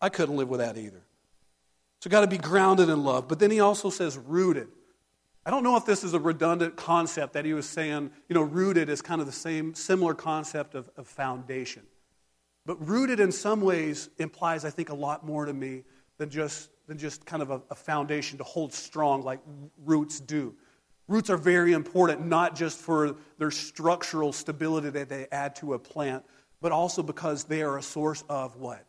I 0.01 0.09
couldn't 0.09 0.37
live 0.37 0.49
with 0.49 0.61
that 0.61 0.79
either. 0.79 1.03
So, 2.01 2.09
got 2.09 2.23
to 2.23 2.27
be 2.27 2.39
grounded 2.39 2.89
in 2.89 3.05
love. 3.05 3.29
But 3.29 3.39
then 3.39 3.51
he 3.51 3.61
also 3.61 3.91
says 3.91 4.17
rooted. 4.17 4.69
I 5.45 5.51
don't 5.51 5.63
know 5.63 5.77
if 5.77 5.85
this 5.85 6.05
is 6.05 6.15
a 6.15 6.19
redundant 6.19 6.77
concept 6.77 7.35
that 7.35 7.45
he 7.45 7.53
was 7.53 7.69
saying, 7.69 8.11
you 8.31 8.35
know, 8.35 8.41
rooted 8.41 8.89
is 8.89 9.03
kind 9.03 9.21
of 9.21 9.27
the 9.27 9.33
same, 9.33 9.75
similar 9.75 10.15
concept 10.15 10.75
of, 10.75 10.89
of 10.97 11.07
foundation. 11.07 11.83
But 12.65 12.77
rooted 12.89 13.21
in 13.21 13.31
some 13.31 13.61
ways 13.61 14.09
implies, 14.17 14.65
I 14.65 14.71
think, 14.71 14.89
a 14.89 14.95
lot 14.95 15.27
more 15.27 15.45
to 15.45 15.53
me 15.53 15.85
than 16.17 16.31
just, 16.31 16.71
than 16.87 16.97
just 16.97 17.27
kind 17.27 17.43
of 17.43 17.51
a, 17.51 17.61
a 17.71 17.75
foundation 17.75 18.39
to 18.39 18.45
hold 18.45 18.73
strong 18.73 19.23
like 19.23 19.41
roots 19.85 20.19
do. 20.19 20.55
Roots 21.07 21.29
are 21.29 21.37
very 21.37 21.73
important, 21.73 22.27
not 22.27 22.57
just 22.57 22.79
for 22.79 23.17
their 23.39 23.51
structural 23.51 24.33
stability 24.33 24.91
that 24.91 25.09
they 25.09 25.27
add 25.31 25.57
to 25.57 25.75
a 25.75 25.79
plant, 25.79 26.25
but 26.61 26.73
also 26.73 27.03
because 27.03 27.45
they 27.45 27.63
are 27.63 27.77
a 27.77 27.83
source 27.83 28.25
of 28.29 28.57
what? 28.57 28.85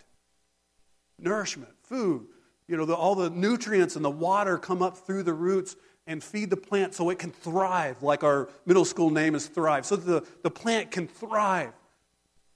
Nourishment, 1.20 1.74
food. 1.84 2.28
You 2.68 2.78
know, 2.78 2.86
the, 2.86 2.96
all 2.96 3.16
the 3.16 3.30
nutrients 3.30 3.96
and 3.96 4.04
the 4.04 4.10
water 4.10 4.58
come 4.58 4.82
up 4.82 4.98
through 4.98 5.24
the 5.24 5.34
roots 5.34 5.76
and 6.08 6.24
feed 6.24 6.50
the 6.50 6.58
plant 6.58 6.94
so 6.94 7.10
it 7.10 7.20
can 7.20 7.32
thrive, 7.32 8.02
like 8.02 8.24
our 8.24 8.50
middle 8.66 8.86
school 8.86 9.10
name 9.10 9.36
is 9.36 9.48
Thrive, 9.48 9.86
so 9.86 9.96
the, 9.96 10.26
the 10.44 10.52
plant 10.52 10.92
can 10.92 11.08
thrive. 11.08 11.74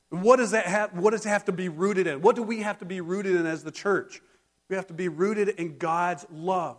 What 0.10 0.38
does 0.38 0.52
that 0.52 0.66
have, 0.66 0.94
what 0.98 1.12
does 1.12 1.26
it 1.26 1.30
have 1.30 1.46
to 1.46 1.52
be 1.52 1.70
rooted 1.70 2.08
in? 2.08 2.22
What 2.22 2.36
do 2.36 2.44
we 2.44 2.62
have 2.62 2.80
to 2.80 2.86
be 2.86 3.02
rooted 3.02 3.36
in 3.36 3.46
as 3.46 3.64
the 3.64 3.72
church? 3.72 4.22
We 4.70 4.76
have 4.76 4.88
to 4.88 4.94
be 4.94 5.08
rooted 5.08 5.50
in 5.50 5.78
God's 5.78 6.26
love. 6.32 6.78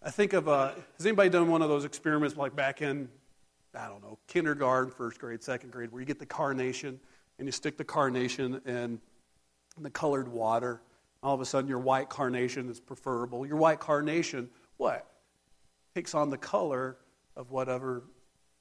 I 0.00 0.10
think 0.10 0.32
of, 0.32 0.48
uh, 0.48 0.72
has 0.96 1.06
anybody 1.06 1.28
done 1.28 1.48
one 1.48 1.60
of 1.60 1.68
those 1.68 1.84
experiments 1.84 2.36
like 2.36 2.54
back 2.54 2.82
in, 2.82 3.08
I 3.74 3.88
don't 3.88 4.00
know, 4.00 4.18
kindergarten, 4.28 4.92
first 4.92 5.18
grade, 5.18 5.42
second 5.42 5.72
grade, 5.72 5.90
where 5.90 6.00
you 6.00 6.06
get 6.06 6.20
the 6.20 6.26
carnation 6.26 7.00
and 7.38 7.48
you 7.48 7.52
stick 7.52 7.76
the 7.76 7.84
carnation 7.84 8.60
in, 8.64 9.00
the 9.80 9.90
colored 9.90 10.28
water? 10.28 10.82
All 11.22 11.34
of 11.34 11.40
a 11.40 11.44
sudden, 11.44 11.68
your 11.68 11.78
white 11.78 12.08
carnation 12.08 12.68
is 12.68 12.80
preferable. 12.80 13.46
Your 13.46 13.56
white 13.56 13.80
carnation, 13.80 14.50
what? 14.76 15.06
Takes 15.94 16.14
on 16.14 16.30
the 16.30 16.38
color 16.38 16.96
of 17.36 17.50
whatever 17.50 18.04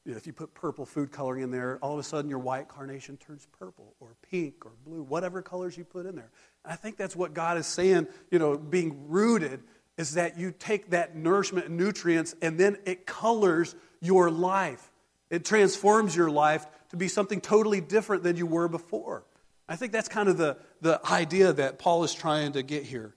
you 0.06 0.14
know, 0.14 0.18
if 0.18 0.26
you 0.26 0.32
put 0.32 0.54
purple 0.54 0.86
food 0.86 1.12
coloring 1.12 1.44
in 1.44 1.52
there, 1.52 1.80
all 1.82 1.92
of 1.92 2.00
a 2.00 2.04
sudden 2.04 2.30
your 2.30 2.40
white 2.40 2.70
carnation 2.70 3.18
turns 3.18 3.46
purple 3.60 3.94
or 4.00 4.16
pink 4.32 4.66
or 4.66 4.72
blue, 4.86 5.04
whatever 5.04 5.42
colors 5.42 5.78
you 5.78 5.84
put 5.84 6.06
in 6.06 6.16
there. 6.16 6.32
And 6.64 6.72
I 6.72 6.78
think 6.78 6.96
that's 6.96 7.14
what 7.14 7.34
God 7.34 7.58
is 7.58 7.68
saying, 7.68 8.08
you 8.32 8.40
know, 8.40 8.58
being 8.58 9.10
rooted 9.10 9.64
is 9.98 10.14
that 10.14 10.38
you 10.38 10.54
take 10.58 10.92
that 10.92 11.16
nourishment 11.16 11.68
and 11.68 11.78
nutrients 11.78 12.36
and 12.42 12.60
then 12.60 12.78
it 12.86 13.06
colors 13.06 13.76
your 14.00 14.30
life. 14.30 14.92
It 15.30 15.44
transforms 15.44 16.16
your 16.16 16.30
life 16.30 16.66
to 16.90 16.98
be 16.98 17.08
something 17.08 17.42
totally 17.42 17.82
different 17.82 18.24
than 18.24 18.38
you 18.38 18.46
were 18.46 18.68
before. 18.68 19.24
I 19.68 19.76
think 19.76 19.92
that's 19.92 20.08
kind 20.08 20.30
of 20.30 20.38
the, 20.38 20.58
the 20.82 21.02
idea 21.12 21.52
that 21.52 21.80
Paul 21.80 22.04
is 22.04 22.14
trying 22.14 22.54
to 22.54 22.64
get 22.64 22.84
here. 22.84 23.14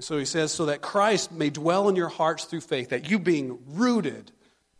So 0.00 0.18
he 0.18 0.24
says, 0.24 0.50
so 0.50 0.66
that 0.66 0.82
Christ 0.82 1.30
may 1.30 1.50
dwell 1.50 1.88
in 1.88 1.94
your 1.94 2.08
hearts 2.08 2.44
through 2.44 2.62
faith, 2.62 2.88
that 2.88 3.08
you 3.08 3.20
being 3.20 3.60
rooted 3.68 4.32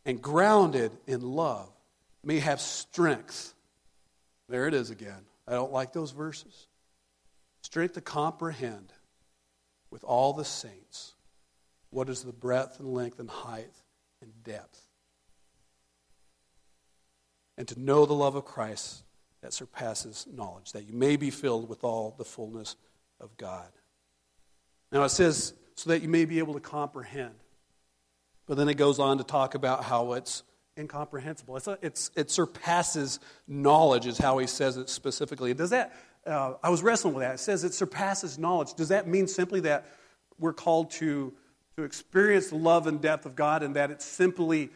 and 0.04 0.20
grounded 0.20 0.90
in 1.06 1.20
love 1.20 1.70
may 2.24 2.40
have 2.40 2.60
strength. 2.60 3.54
There 4.48 4.66
it 4.66 4.74
is 4.74 4.90
again. 4.90 5.24
I 5.46 5.52
don't 5.52 5.72
like 5.72 5.92
those 5.92 6.10
verses. 6.10 6.66
Strength 7.62 7.94
to 7.94 8.00
comprehend 8.00 8.92
with 9.94 10.02
all 10.02 10.32
the 10.32 10.44
saints 10.44 11.14
what 11.90 12.08
is 12.08 12.24
the 12.24 12.32
breadth 12.32 12.80
and 12.80 12.92
length 12.92 13.20
and 13.20 13.30
height 13.30 13.70
and 14.20 14.32
depth. 14.42 14.88
And 17.56 17.68
to 17.68 17.80
know 17.80 18.04
the 18.04 18.12
love 18.12 18.34
of 18.34 18.44
Christ 18.44 19.04
that 19.40 19.52
surpasses 19.52 20.26
knowledge, 20.34 20.72
that 20.72 20.88
you 20.88 20.94
may 20.94 21.14
be 21.14 21.30
filled 21.30 21.68
with 21.68 21.84
all 21.84 22.12
the 22.18 22.24
fullness 22.24 22.74
of 23.20 23.36
God. 23.36 23.68
Now 24.90 25.04
it 25.04 25.10
says, 25.10 25.54
so 25.76 25.90
that 25.90 26.02
you 26.02 26.08
may 26.08 26.24
be 26.24 26.40
able 26.40 26.54
to 26.54 26.60
comprehend. 26.60 27.34
But 28.46 28.56
then 28.56 28.68
it 28.68 28.76
goes 28.76 28.98
on 28.98 29.18
to 29.18 29.24
talk 29.24 29.54
about 29.54 29.84
how 29.84 30.14
it's 30.14 30.42
incomprehensible. 30.76 31.56
It's, 31.56 31.68
a, 31.68 31.78
it's 31.82 32.10
it 32.16 32.32
surpasses 32.32 33.20
knowledge, 33.46 34.06
is 34.06 34.18
how 34.18 34.38
he 34.38 34.48
says 34.48 34.76
it 34.76 34.90
specifically. 34.90 35.54
Does 35.54 35.70
that? 35.70 35.94
Uh, 36.26 36.54
I 36.62 36.70
was 36.70 36.82
wrestling 36.82 37.14
with 37.14 37.22
that. 37.24 37.34
It 37.34 37.40
says 37.40 37.64
it 37.64 37.74
surpasses 37.74 38.38
knowledge. 38.38 38.74
Does 38.74 38.88
that 38.88 39.06
mean 39.06 39.26
simply 39.26 39.60
that 39.60 39.86
we're 40.38 40.54
called 40.54 40.90
to 40.92 41.32
to 41.76 41.82
experience 41.82 42.50
the 42.50 42.56
love 42.56 42.86
and 42.86 43.00
depth 43.00 43.26
of 43.26 43.34
God, 43.34 43.62
and 43.62 43.74
that 43.76 43.90
it's 43.90 44.04
simply 44.04 44.70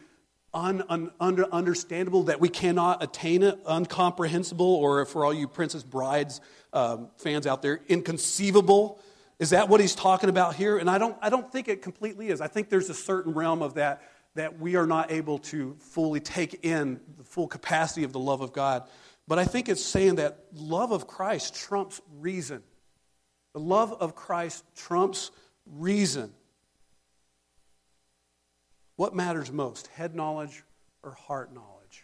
un, 0.53 0.83
un, 0.89 1.11
under, 1.19 1.45
understandable 1.51 2.23
that 2.23 2.41
we 2.41 2.49
cannot 2.49 3.01
attain 3.01 3.43
it, 3.43 3.57
uncomprehensible, 3.65 4.65
or 4.65 5.05
for 5.05 5.23
all 5.23 5.33
you 5.33 5.47
Princess 5.47 5.83
Brides 5.83 6.41
um, 6.73 7.07
fans 7.17 7.47
out 7.47 7.61
there, 7.61 7.79
inconceivable? 7.87 8.99
Is 9.39 9.51
that 9.51 9.69
what 9.69 9.79
he's 9.79 9.95
talking 9.95 10.29
about 10.29 10.55
here? 10.55 10.77
And 10.77 10.89
I 10.89 10.97
don't, 10.97 11.15
I 11.21 11.29
don't 11.29 11.49
think 11.49 11.69
it 11.69 11.81
completely 11.81 12.27
is. 12.29 12.41
I 12.41 12.47
think 12.47 12.69
there's 12.69 12.89
a 12.89 12.93
certain 12.93 13.33
realm 13.33 13.61
of 13.61 13.75
that 13.75 14.01
that 14.35 14.59
we 14.59 14.75
are 14.75 14.85
not 14.85 15.11
able 15.11 15.39
to 15.39 15.75
fully 15.79 16.19
take 16.19 16.63
in 16.63 16.99
the 17.17 17.23
full 17.23 17.47
capacity 17.47 18.03
of 18.03 18.13
the 18.13 18.19
love 18.19 18.41
of 18.41 18.53
God. 18.53 18.83
But 19.29 19.37
I 19.37 19.45
think 19.45 19.69
it's 19.69 19.85
saying 19.85 20.15
that 20.15 20.39
love 20.55 20.91
of 20.91 21.05
Christ 21.05 21.53
trumps 21.53 22.01
reason. 22.19 22.63
The 23.53 23.59
love 23.59 23.93
of 23.93 24.15
Christ 24.15 24.63
trumps 24.75 25.29
reason. 25.67 26.33
What 28.95 29.13
matters 29.13 29.51
most, 29.51 29.85
head 29.87 30.15
knowledge 30.15 30.63
or 31.03 31.11
heart 31.11 31.53
knowledge? 31.53 32.03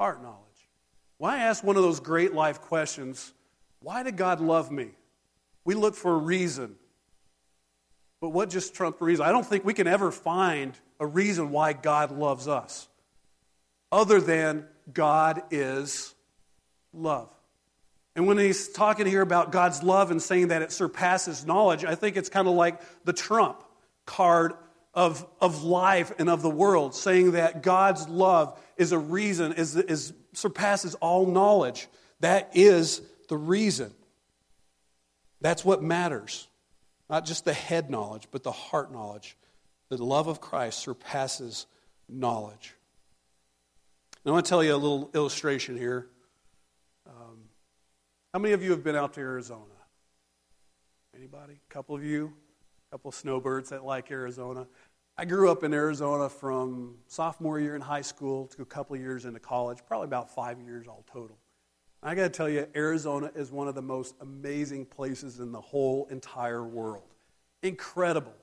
Heart 0.00 0.22
knowledge. 0.22 0.38
Why 1.18 1.40
ask 1.40 1.62
one 1.62 1.76
of 1.76 1.82
those 1.82 2.00
great 2.00 2.32
life 2.32 2.62
questions? 2.62 3.34
Why 3.80 4.02
did 4.02 4.16
God 4.16 4.40
love 4.40 4.70
me? 4.70 4.88
We 5.66 5.74
look 5.74 5.94
for 5.94 6.14
a 6.14 6.18
reason. 6.18 6.76
But 8.22 8.30
what 8.30 8.48
just 8.48 8.74
trumped 8.74 9.02
reason? 9.02 9.26
I 9.26 9.32
don't 9.32 9.46
think 9.46 9.66
we 9.66 9.74
can 9.74 9.86
ever 9.86 10.10
find 10.10 10.72
a 10.98 11.06
reason 11.06 11.50
why 11.50 11.74
God 11.74 12.10
loves 12.10 12.48
us 12.48 12.88
other 13.92 14.18
than 14.18 14.66
God 14.92 15.42
is 15.50 16.14
love. 16.92 17.30
And 18.16 18.26
when 18.26 18.38
he's 18.38 18.68
talking 18.68 19.06
here 19.06 19.22
about 19.22 19.50
God's 19.50 19.82
love 19.82 20.10
and 20.10 20.22
saying 20.22 20.48
that 20.48 20.62
it 20.62 20.70
surpasses 20.70 21.44
knowledge, 21.44 21.84
I 21.84 21.94
think 21.94 22.16
it's 22.16 22.28
kind 22.28 22.46
of 22.46 22.54
like 22.54 22.80
the 23.04 23.12
trump 23.12 23.64
card 24.06 24.54
of, 24.92 25.26
of 25.40 25.64
life 25.64 26.12
and 26.18 26.30
of 26.30 26.40
the 26.42 26.50
world, 26.50 26.94
saying 26.94 27.32
that 27.32 27.62
God's 27.62 28.08
love 28.08 28.60
is 28.76 28.92
a 28.92 28.98
reason, 28.98 29.54
is, 29.54 29.74
is 29.74 30.12
surpasses 30.32 30.94
all 30.96 31.26
knowledge. 31.26 31.88
That 32.20 32.50
is 32.54 33.02
the 33.28 33.36
reason. 33.36 33.92
That's 35.40 35.64
what 35.64 35.82
matters. 35.82 36.46
Not 37.10 37.26
just 37.26 37.44
the 37.44 37.52
head 37.52 37.90
knowledge, 37.90 38.28
but 38.30 38.44
the 38.44 38.52
heart 38.52 38.92
knowledge. 38.92 39.36
The 39.88 40.02
love 40.02 40.28
of 40.28 40.40
Christ 40.40 40.78
surpasses 40.78 41.66
knowledge. 42.08 42.74
Now, 44.24 44.30
I 44.30 44.32
want 44.34 44.46
to 44.46 44.48
tell 44.48 44.64
you 44.64 44.74
a 44.74 44.76
little 44.76 45.10
illustration 45.12 45.76
here. 45.76 46.06
Um, 47.06 47.40
how 48.32 48.38
many 48.38 48.54
of 48.54 48.62
you 48.62 48.70
have 48.70 48.82
been 48.82 48.96
out 48.96 49.12
to 49.14 49.20
Arizona? 49.20 49.60
Anybody? 51.14 51.60
A 51.68 51.72
couple 51.72 51.94
of 51.94 52.02
you? 52.02 52.32
A 52.88 52.94
couple 52.94 53.10
of 53.10 53.14
snowbirds 53.14 53.68
that 53.68 53.84
like 53.84 54.10
Arizona. 54.10 54.66
I 55.18 55.26
grew 55.26 55.50
up 55.50 55.62
in 55.62 55.74
Arizona 55.74 56.30
from 56.30 56.94
sophomore 57.06 57.60
year 57.60 57.76
in 57.76 57.82
high 57.82 58.00
school 58.00 58.46
to 58.48 58.62
a 58.62 58.64
couple 58.64 58.96
of 58.96 59.02
years 59.02 59.26
into 59.26 59.40
college, 59.40 59.80
probably 59.86 60.06
about 60.06 60.34
five 60.34 60.58
years 60.58 60.86
all 60.88 61.04
total. 61.12 61.36
I 62.02 62.14
got 62.14 62.22
to 62.22 62.30
tell 62.30 62.48
you, 62.48 62.66
Arizona 62.74 63.30
is 63.34 63.52
one 63.52 63.68
of 63.68 63.74
the 63.74 63.82
most 63.82 64.14
amazing 64.22 64.86
places 64.86 65.38
in 65.38 65.52
the 65.52 65.60
whole 65.60 66.06
entire 66.10 66.64
world. 66.64 67.14
Incredible. 67.62 68.34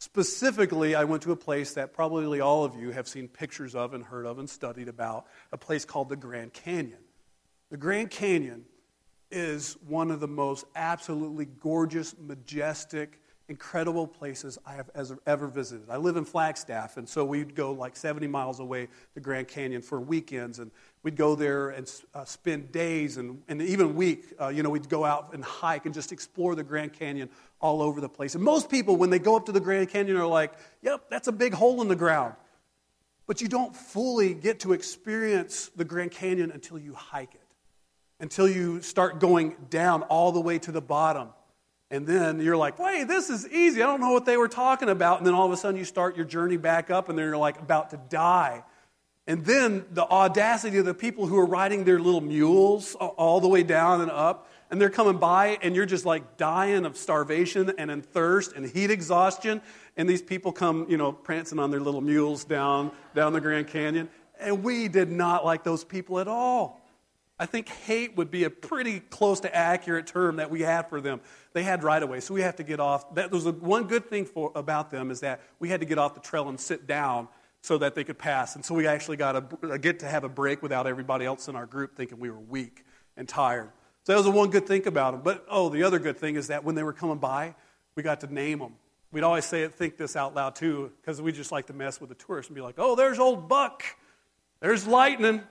Specifically, 0.00 0.94
I 0.94 1.04
went 1.04 1.22
to 1.24 1.32
a 1.32 1.36
place 1.36 1.74
that 1.74 1.92
probably 1.92 2.40
all 2.40 2.64
of 2.64 2.74
you 2.74 2.90
have 2.90 3.06
seen 3.06 3.28
pictures 3.28 3.74
of 3.74 3.92
and 3.92 4.02
heard 4.02 4.24
of 4.24 4.38
and 4.38 4.48
studied 4.48 4.88
about, 4.88 5.26
a 5.52 5.58
place 5.58 5.84
called 5.84 6.08
the 6.08 6.16
Grand 6.16 6.54
Canyon. 6.54 7.00
The 7.70 7.76
Grand 7.76 8.10
Canyon 8.10 8.64
is 9.30 9.76
one 9.86 10.10
of 10.10 10.20
the 10.20 10.26
most 10.26 10.64
absolutely 10.74 11.44
gorgeous, 11.44 12.14
majestic, 12.18 13.20
incredible 13.50 14.06
places 14.06 14.58
I 14.64 14.72
have 14.72 14.90
ever 15.26 15.48
visited. 15.48 15.90
I 15.90 15.98
live 15.98 16.16
in 16.16 16.24
Flagstaff, 16.24 16.96
and 16.96 17.06
so 17.06 17.22
we'd 17.22 17.54
go 17.54 17.72
like 17.72 17.94
70 17.94 18.26
miles 18.26 18.58
away 18.58 18.88
to 19.12 19.20
Grand 19.20 19.48
Canyon 19.48 19.82
for 19.82 20.00
weekends, 20.00 20.60
and 20.60 20.70
we'd 21.02 21.16
go 21.16 21.34
there 21.34 21.70
and 21.70 21.90
uh, 22.14 22.24
spend 22.24 22.72
days 22.72 23.16
and, 23.16 23.42
and 23.48 23.62
even 23.62 23.94
week. 23.94 24.24
Uh, 24.40 24.48
you 24.48 24.62
know, 24.62 24.70
we'd 24.70 24.88
go 24.88 25.04
out 25.04 25.30
and 25.32 25.44
hike 25.44 25.86
and 25.86 25.94
just 25.94 26.12
explore 26.12 26.54
the 26.54 26.62
Grand 26.62 26.92
Canyon 26.92 27.28
all 27.60 27.82
over 27.82 28.00
the 28.00 28.08
place. 28.08 28.34
And 28.34 28.44
most 28.44 28.70
people, 28.70 28.96
when 28.96 29.10
they 29.10 29.18
go 29.18 29.36
up 29.36 29.46
to 29.46 29.52
the 29.52 29.60
Grand 29.60 29.90
Canyon, 29.90 30.16
are 30.16 30.26
like, 30.26 30.52
"Yep, 30.82 31.10
that's 31.10 31.28
a 31.28 31.32
big 31.32 31.54
hole 31.54 31.82
in 31.82 31.88
the 31.88 31.96
ground." 31.96 32.34
But 33.26 33.40
you 33.40 33.48
don't 33.48 33.74
fully 33.76 34.34
get 34.34 34.60
to 34.60 34.72
experience 34.72 35.70
the 35.76 35.84
Grand 35.84 36.10
Canyon 36.10 36.50
until 36.50 36.78
you 36.78 36.94
hike 36.94 37.34
it, 37.34 37.46
until 38.18 38.48
you 38.48 38.82
start 38.82 39.20
going 39.20 39.56
down 39.70 40.02
all 40.02 40.32
the 40.32 40.40
way 40.40 40.58
to 40.58 40.72
the 40.72 40.80
bottom 40.80 41.28
and 41.92 42.06
then 42.06 42.40
you're 42.40 42.56
like, 42.56 42.78
wait, 42.78 43.08
this 43.08 43.30
is 43.30 43.48
easy. 43.48 43.82
I 43.82 43.86
don't 43.86 44.00
know 44.00 44.12
what 44.12 44.24
they 44.24 44.36
were 44.36 44.48
talking 44.48 44.88
about. 44.88 45.18
And 45.18 45.26
then 45.26 45.34
all 45.34 45.46
of 45.46 45.52
a 45.52 45.56
sudden 45.56 45.76
you 45.76 45.84
start 45.84 46.16
your 46.16 46.24
journey 46.24 46.56
back 46.56 46.88
up 46.88 47.08
and 47.08 47.18
then 47.18 47.26
you're 47.26 47.36
like 47.36 47.60
about 47.60 47.90
to 47.90 48.00
die. 48.08 48.62
And 49.26 49.44
then 49.44 49.84
the 49.92 50.04
audacity 50.04 50.78
of 50.78 50.86
the 50.86 50.94
people 50.94 51.26
who 51.26 51.38
are 51.38 51.46
riding 51.46 51.84
their 51.84 52.00
little 52.00 52.20
mules 52.20 52.94
all 52.94 53.40
the 53.40 53.48
way 53.48 53.62
down 53.62 54.00
and 54.00 54.10
up, 54.10 54.50
and 54.70 54.80
they're 54.80 54.90
coming 54.90 55.18
by, 55.18 55.58
and 55.62 55.74
you're 55.74 55.86
just 55.86 56.06
like 56.06 56.36
dying 56.36 56.84
of 56.84 56.96
starvation 56.96 57.72
and 57.76 57.90
in 57.90 58.02
thirst 58.02 58.52
and 58.52 58.66
heat 58.66 58.90
exhaustion. 58.90 59.60
And 59.96 60.08
these 60.08 60.22
people 60.22 60.52
come, 60.52 60.86
you 60.88 60.96
know, 60.96 61.12
prancing 61.12 61.58
on 61.58 61.70
their 61.70 61.80
little 61.80 62.00
mules 62.00 62.44
down, 62.44 62.92
down 63.14 63.32
the 63.32 63.40
Grand 63.40 63.68
Canyon. 63.68 64.08
And 64.38 64.62
we 64.62 64.88
did 64.88 65.10
not 65.10 65.44
like 65.44 65.64
those 65.64 65.84
people 65.84 66.18
at 66.18 66.28
all. 66.28 66.80
I 67.38 67.46
think 67.46 67.68
hate 67.68 68.16
would 68.16 68.30
be 68.30 68.44
a 68.44 68.50
pretty 68.50 69.00
close 69.00 69.40
to 69.40 69.54
accurate 69.54 70.06
term 70.06 70.36
that 70.36 70.50
we 70.50 70.60
had 70.60 70.88
for 70.88 71.00
them. 71.00 71.20
They 71.52 71.62
had 71.62 71.82
right 71.82 72.02
away, 72.02 72.20
so 72.20 72.34
we 72.34 72.42
have 72.42 72.56
to 72.56 72.62
get 72.62 72.80
off. 72.80 73.14
That 73.14 73.30
was 73.30 73.46
one 73.46 73.84
good 73.84 74.10
thing 74.10 74.26
for, 74.26 74.52
about 74.54 74.90
them 74.90 75.10
is 75.10 75.20
that 75.20 75.40
we 75.58 75.68
had 75.68 75.80
to 75.80 75.86
get 75.86 75.98
off 75.98 76.14
the 76.14 76.20
trail 76.20 76.48
and 76.48 76.60
sit 76.60 76.86
down 76.86 77.28
so 77.62 77.78
that 77.78 77.94
they 77.94 78.04
could 78.04 78.18
pass. 78.18 78.56
And 78.56 78.64
so 78.64 78.74
we 78.74 78.86
actually 78.86 79.16
got 79.16 79.36
a, 79.36 79.72
a 79.72 79.78
get 79.78 80.00
to 80.00 80.06
have 80.06 80.24
a 80.24 80.28
break 80.28 80.62
without 80.62 80.86
everybody 80.86 81.24
else 81.24 81.48
in 81.48 81.56
our 81.56 81.66
group 81.66 81.96
thinking 81.96 82.18
we 82.18 82.30
were 82.30 82.40
weak 82.40 82.84
and 83.16 83.28
tired. 83.28 83.70
So 84.04 84.12
that 84.12 84.16
was 84.16 84.24
the 84.24 84.30
one 84.30 84.50
good 84.50 84.66
thing 84.66 84.86
about 84.86 85.12
them. 85.12 85.20
But 85.22 85.44
oh, 85.48 85.68
the 85.68 85.82
other 85.82 85.98
good 85.98 86.16
thing 86.16 86.36
is 86.36 86.48
that 86.48 86.64
when 86.64 86.74
they 86.74 86.82
were 86.82 86.92
coming 86.92 87.18
by, 87.18 87.54
we 87.94 88.02
got 88.02 88.20
to 88.20 88.32
name 88.32 88.60
them. 88.60 88.74
We'd 89.12 89.24
always 89.24 89.44
say 89.44 89.62
it, 89.62 89.74
think 89.74 89.96
this 89.96 90.16
out 90.16 90.34
loud 90.34 90.54
too, 90.54 90.92
because 91.00 91.20
we 91.20 91.32
just 91.32 91.52
like 91.52 91.66
to 91.66 91.72
mess 91.72 92.00
with 92.00 92.08
the 92.08 92.14
tourists 92.14 92.48
and 92.48 92.54
be 92.54 92.62
like, 92.62 92.76
"Oh, 92.78 92.94
there's 92.94 93.18
old 93.18 93.48
Buck, 93.48 93.82
there's 94.60 94.86
Lightning." 94.86 95.42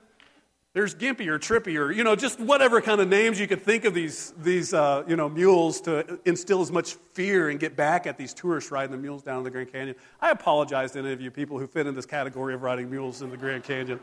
There's 0.73 0.93
Gimpy 0.93 1.25
or 1.27 1.39
Trippy 1.39 1.79
or, 1.79 1.91
you 1.91 2.03
know, 2.03 2.15
just 2.15 2.39
whatever 2.39 2.79
kind 2.79 3.01
of 3.01 3.07
names 3.07 3.39
you 3.39 3.47
could 3.47 3.63
think 3.63 3.85
of 3.85 3.95
these, 3.95 4.35
these 4.37 4.71
uh, 4.71 5.03
you 5.07 5.15
know, 5.15 5.27
mules 5.27 5.81
to 5.81 6.19
instill 6.25 6.61
as 6.61 6.71
much 6.71 6.93
fear 7.13 7.49
and 7.49 7.59
get 7.59 7.75
back 7.75 8.05
at 8.05 8.19
these 8.19 8.35
tourists 8.35 8.69
riding 8.69 8.91
the 8.91 8.97
mules 8.97 9.23
down 9.23 9.39
in 9.39 9.43
the 9.43 9.49
Grand 9.49 9.71
Canyon. 9.71 9.95
I 10.21 10.29
apologize 10.29 10.91
to 10.91 10.99
any 10.99 11.11
of 11.11 11.21
you 11.21 11.31
people 11.31 11.57
who 11.57 11.65
fit 11.65 11.87
in 11.87 11.95
this 11.95 12.05
category 12.05 12.53
of 12.53 12.61
riding 12.61 12.91
mules 12.91 13.23
in 13.23 13.31
the 13.31 13.37
Grand 13.37 13.63
Canyon. 13.63 13.99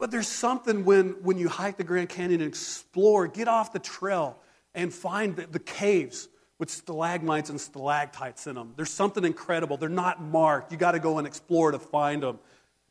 But 0.00 0.10
there's 0.10 0.26
something 0.28 0.84
when, 0.84 1.10
when 1.22 1.38
you 1.38 1.48
hike 1.48 1.76
the 1.76 1.84
Grand 1.84 2.08
Canyon 2.08 2.40
and 2.40 2.48
explore, 2.48 3.28
get 3.28 3.46
off 3.46 3.72
the 3.72 3.78
trail 3.78 4.36
and 4.74 4.92
find 4.92 5.36
the, 5.36 5.46
the 5.46 5.60
caves 5.60 6.28
with 6.58 6.70
stalagmites 6.70 7.50
and 7.50 7.60
stalactites 7.60 8.48
in 8.48 8.56
them. 8.56 8.72
There's 8.74 8.90
something 8.90 9.24
incredible. 9.24 9.76
They're 9.76 9.88
not 9.88 10.20
marked. 10.20 10.72
You 10.72 10.78
got 10.78 10.92
to 10.92 10.98
go 10.98 11.18
and 11.18 11.26
explore 11.26 11.70
to 11.70 11.78
find 11.78 12.24
them. 12.24 12.40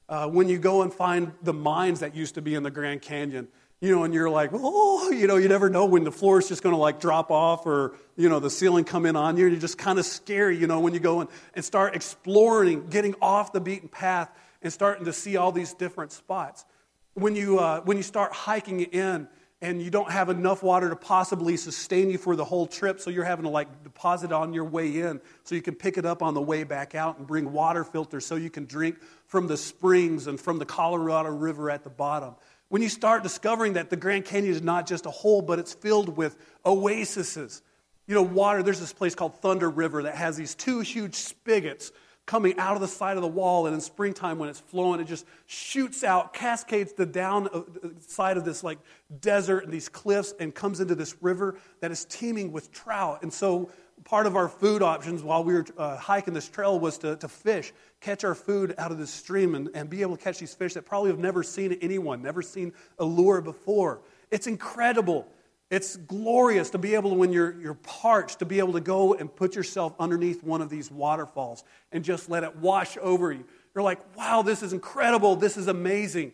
Uh, 0.09 0.27
when 0.27 0.47
you 0.47 0.57
go 0.57 0.83
and 0.83 0.93
find 0.93 1.33
the 1.41 1.53
mines 1.53 1.99
that 1.99 2.15
used 2.15 2.35
to 2.35 2.41
be 2.41 2.55
in 2.55 2.63
the 2.63 2.71
Grand 2.71 3.01
Canyon, 3.01 3.47
you 3.81 3.93
know, 3.93 4.03
and 4.03 4.13
you're 4.13 4.29
like, 4.29 4.49
oh, 4.53 5.11
you 5.11 5.27
know, 5.27 5.35
you 5.35 5.47
never 5.47 5.69
know 5.69 5.85
when 5.85 6.03
the 6.03 6.11
floor 6.11 6.39
is 6.39 6.47
just 6.47 6.63
going 6.63 6.73
to 6.73 6.79
like 6.79 6.99
drop 6.99 7.29
off 7.29 7.65
or, 7.65 7.93
you 8.15 8.27
know, 8.27 8.39
the 8.39 8.49
ceiling 8.49 8.83
come 8.83 9.05
in 9.05 9.15
on 9.15 9.37
you. 9.37 9.45
And 9.45 9.53
you're 9.53 9.61
just 9.61 9.77
kind 9.77 9.99
of 9.99 10.05
scary, 10.05 10.57
you 10.57 10.65
know, 10.65 10.79
when 10.79 10.93
you 10.93 10.99
go 10.99 11.21
and, 11.21 11.29
and 11.53 11.63
start 11.63 11.95
exploring, 11.95 12.87
getting 12.87 13.15
off 13.21 13.53
the 13.53 13.61
beaten 13.61 13.89
path 13.89 14.31
and 14.61 14.73
starting 14.73 15.05
to 15.05 15.13
see 15.13 15.37
all 15.37 15.51
these 15.51 15.73
different 15.73 16.11
spots. 16.11 16.65
When 17.13 17.35
you, 17.35 17.59
uh, 17.59 17.81
when 17.81 17.97
you 17.97 18.03
start 18.03 18.33
hiking 18.33 18.79
in 18.79 19.27
and 19.61 19.81
you 19.81 19.89
don't 19.89 20.11
have 20.11 20.29
enough 20.29 20.61
water 20.61 20.89
to 20.89 20.95
possibly 20.95 21.57
sustain 21.57 22.09
you 22.11 22.17
for 22.17 22.35
the 22.35 22.45
whole 22.45 22.67
trip, 22.67 22.99
so 22.99 23.09
you're 23.09 23.23
having 23.23 23.43
to 23.43 23.49
like 23.49 23.83
deposit 23.83 24.31
on 24.31 24.53
your 24.53 24.65
way 24.65 24.99
in 25.01 25.19
so 25.43 25.55
you 25.55 25.61
can 25.61 25.73
pick 25.73 25.97
it 25.97 26.05
up 26.05 26.21
on 26.21 26.35
the 26.35 26.41
way 26.41 26.63
back 26.63 26.93
out 26.93 27.17
and 27.17 27.25
bring 27.25 27.51
water 27.51 27.83
filters 27.83 28.25
so 28.25 28.35
you 28.35 28.51
can 28.51 28.65
drink 28.65 28.97
from 29.25 29.47
the 29.47 29.57
springs 29.57 30.27
and 30.27 30.39
from 30.39 30.59
the 30.59 30.65
Colorado 30.65 31.29
River 31.29 31.71
at 31.71 31.83
the 31.83 31.89
bottom. 31.89 32.35
When 32.69 32.81
you 32.81 32.89
start 32.89 33.23
discovering 33.23 33.73
that 33.73 33.89
the 33.89 33.95
Grand 33.95 34.25
Canyon 34.25 34.53
is 34.53 34.61
not 34.61 34.87
just 34.87 35.05
a 35.05 35.11
hole, 35.11 35.41
but 35.41 35.57
it's 35.57 35.73
filled 35.73 36.17
with 36.17 36.37
oases. 36.63 37.61
You 38.05 38.15
know, 38.15 38.21
water, 38.21 38.61
there's 38.61 38.79
this 38.79 38.93
place 38.93 39.15
called 39.15 39.41
Thunder 39.41 39.69
River 39.69 40.03
that 40.03 40.15
has 40.15 40.37
these 40.37 40.53
two 40.53 40.81
huge 40.81 41.15
spigots 41.15 41.91
coming 42.27 42.59
out 42.59 42.75
of 42.75 42.81
the 42.81 42.87
side 42.87 43.15
of 43.15 43.23
the 43.23 43.27
wall. 43.27 43.65
And 43.65 43.73
in 43.73 43.81
springtime, 43.81 44.37
when 44.37 44.49
it's 44.49 44.59
flowing, 44.59 44.99
it 44.99 45.07
just 45.07 45.25
shoots 45.47 46.03
out, 46.03 46.33
cascades 46.33 46.93
the 46.93 47.05
down 47.07 47.47
uh, 47.51 47.61
side 47.99 48.37
of 48.37 48.45
this 48.45 48.63
like 48.63 48.77
desert 49.19 49.63
and 49.63 49.73
these 49.73 49.89
cliffs, 49.89 50.35
and 50.39 50.53
comes 50.53 50.79
into 50.79 50.93
this 50.93 51.15
river 51.23 51.57
that 51.79 51.89
is 51.89 52.05
teeming 52.05 52.51
with 52.51 52.71
trout. 52.71 53.23
And 53.23 53.33
so, 53.33 53.71
part 54.03 54.27
of 54.27 54.35
our 54.35 54.47
food 54.47 54.83
options 54.83 55.23
while 55.23 55.43
we 55.43 55.53
were 55.53 55.65
uh, 55.77 55.97
hiking 55.97 56.33
this 56.33 56.47
trail 56.47 56.79
was 56.79 56.99
to, 56.99 57.15
to 57.15 57.27
fish, 57.27 57.73
catch 57.99 58.23
our 58.23 58.35
food 58.35 58.75
out 58.77 58.91
of 58.91 58.99
this 58.99 59.09
stream, 59.09 59.55
and, 59.55 59.69
and 59.73 59.89
be 59.89 60.01
able 60.01 60.15
to 60.15 60.23
catch 60.23 60.37
these 60.37 60.53
fish 60.53 60.75
that 60.75 60.85
probably 60.85 61.09
have 61.09 61.19
never 61.19 61.41
seen 61.41 61.73
anyone, 61.81 62.21
never 62.21 62.43
seen 62.43 62.73
a 62.99 63.05
lure 63.05 63.41
before. 63.41 64.01
It's 64.29 64.45
incredible. 64.45 65.27
It's 65.69 65.97
glorious 65.97 66.69
to 66.69 66.77
be 66.77 66.95
able 66.95 67.09
to, 67.09 67.15
when 67.17 67.33
you're, 67.33 67.59
you're 67.59 67.73
parched, 67.73 68.39
to 68.39 68.45
be 68.45 68.59
able 68.59 68.73
to 68.73 68.79
go 68.79 69.15
and 69.15 69.33
put 69.33 69.55
yourself 69.55 69.93
underneath 69.99 70.41
one 70.41 70.61
of 70.61 70.69
these 70.69 70.89
waterfalls 70.89 71.65
and 71.91 72.05
just 72.05 72.29
let 72.29 72.43
it 72.43 72.55
wash 72.57 72.97
over 73.01 73.33
you. 73.33 73.43
You're 73.75 73.83
like, 73.83 73.99
wow, 74.15 74.41
this 74.41 74.63
is 74.63 74.71
incredible. 74.71 75.35
This 75.35 75.57
is 75.57 75.67
amazing. 75.67 76.31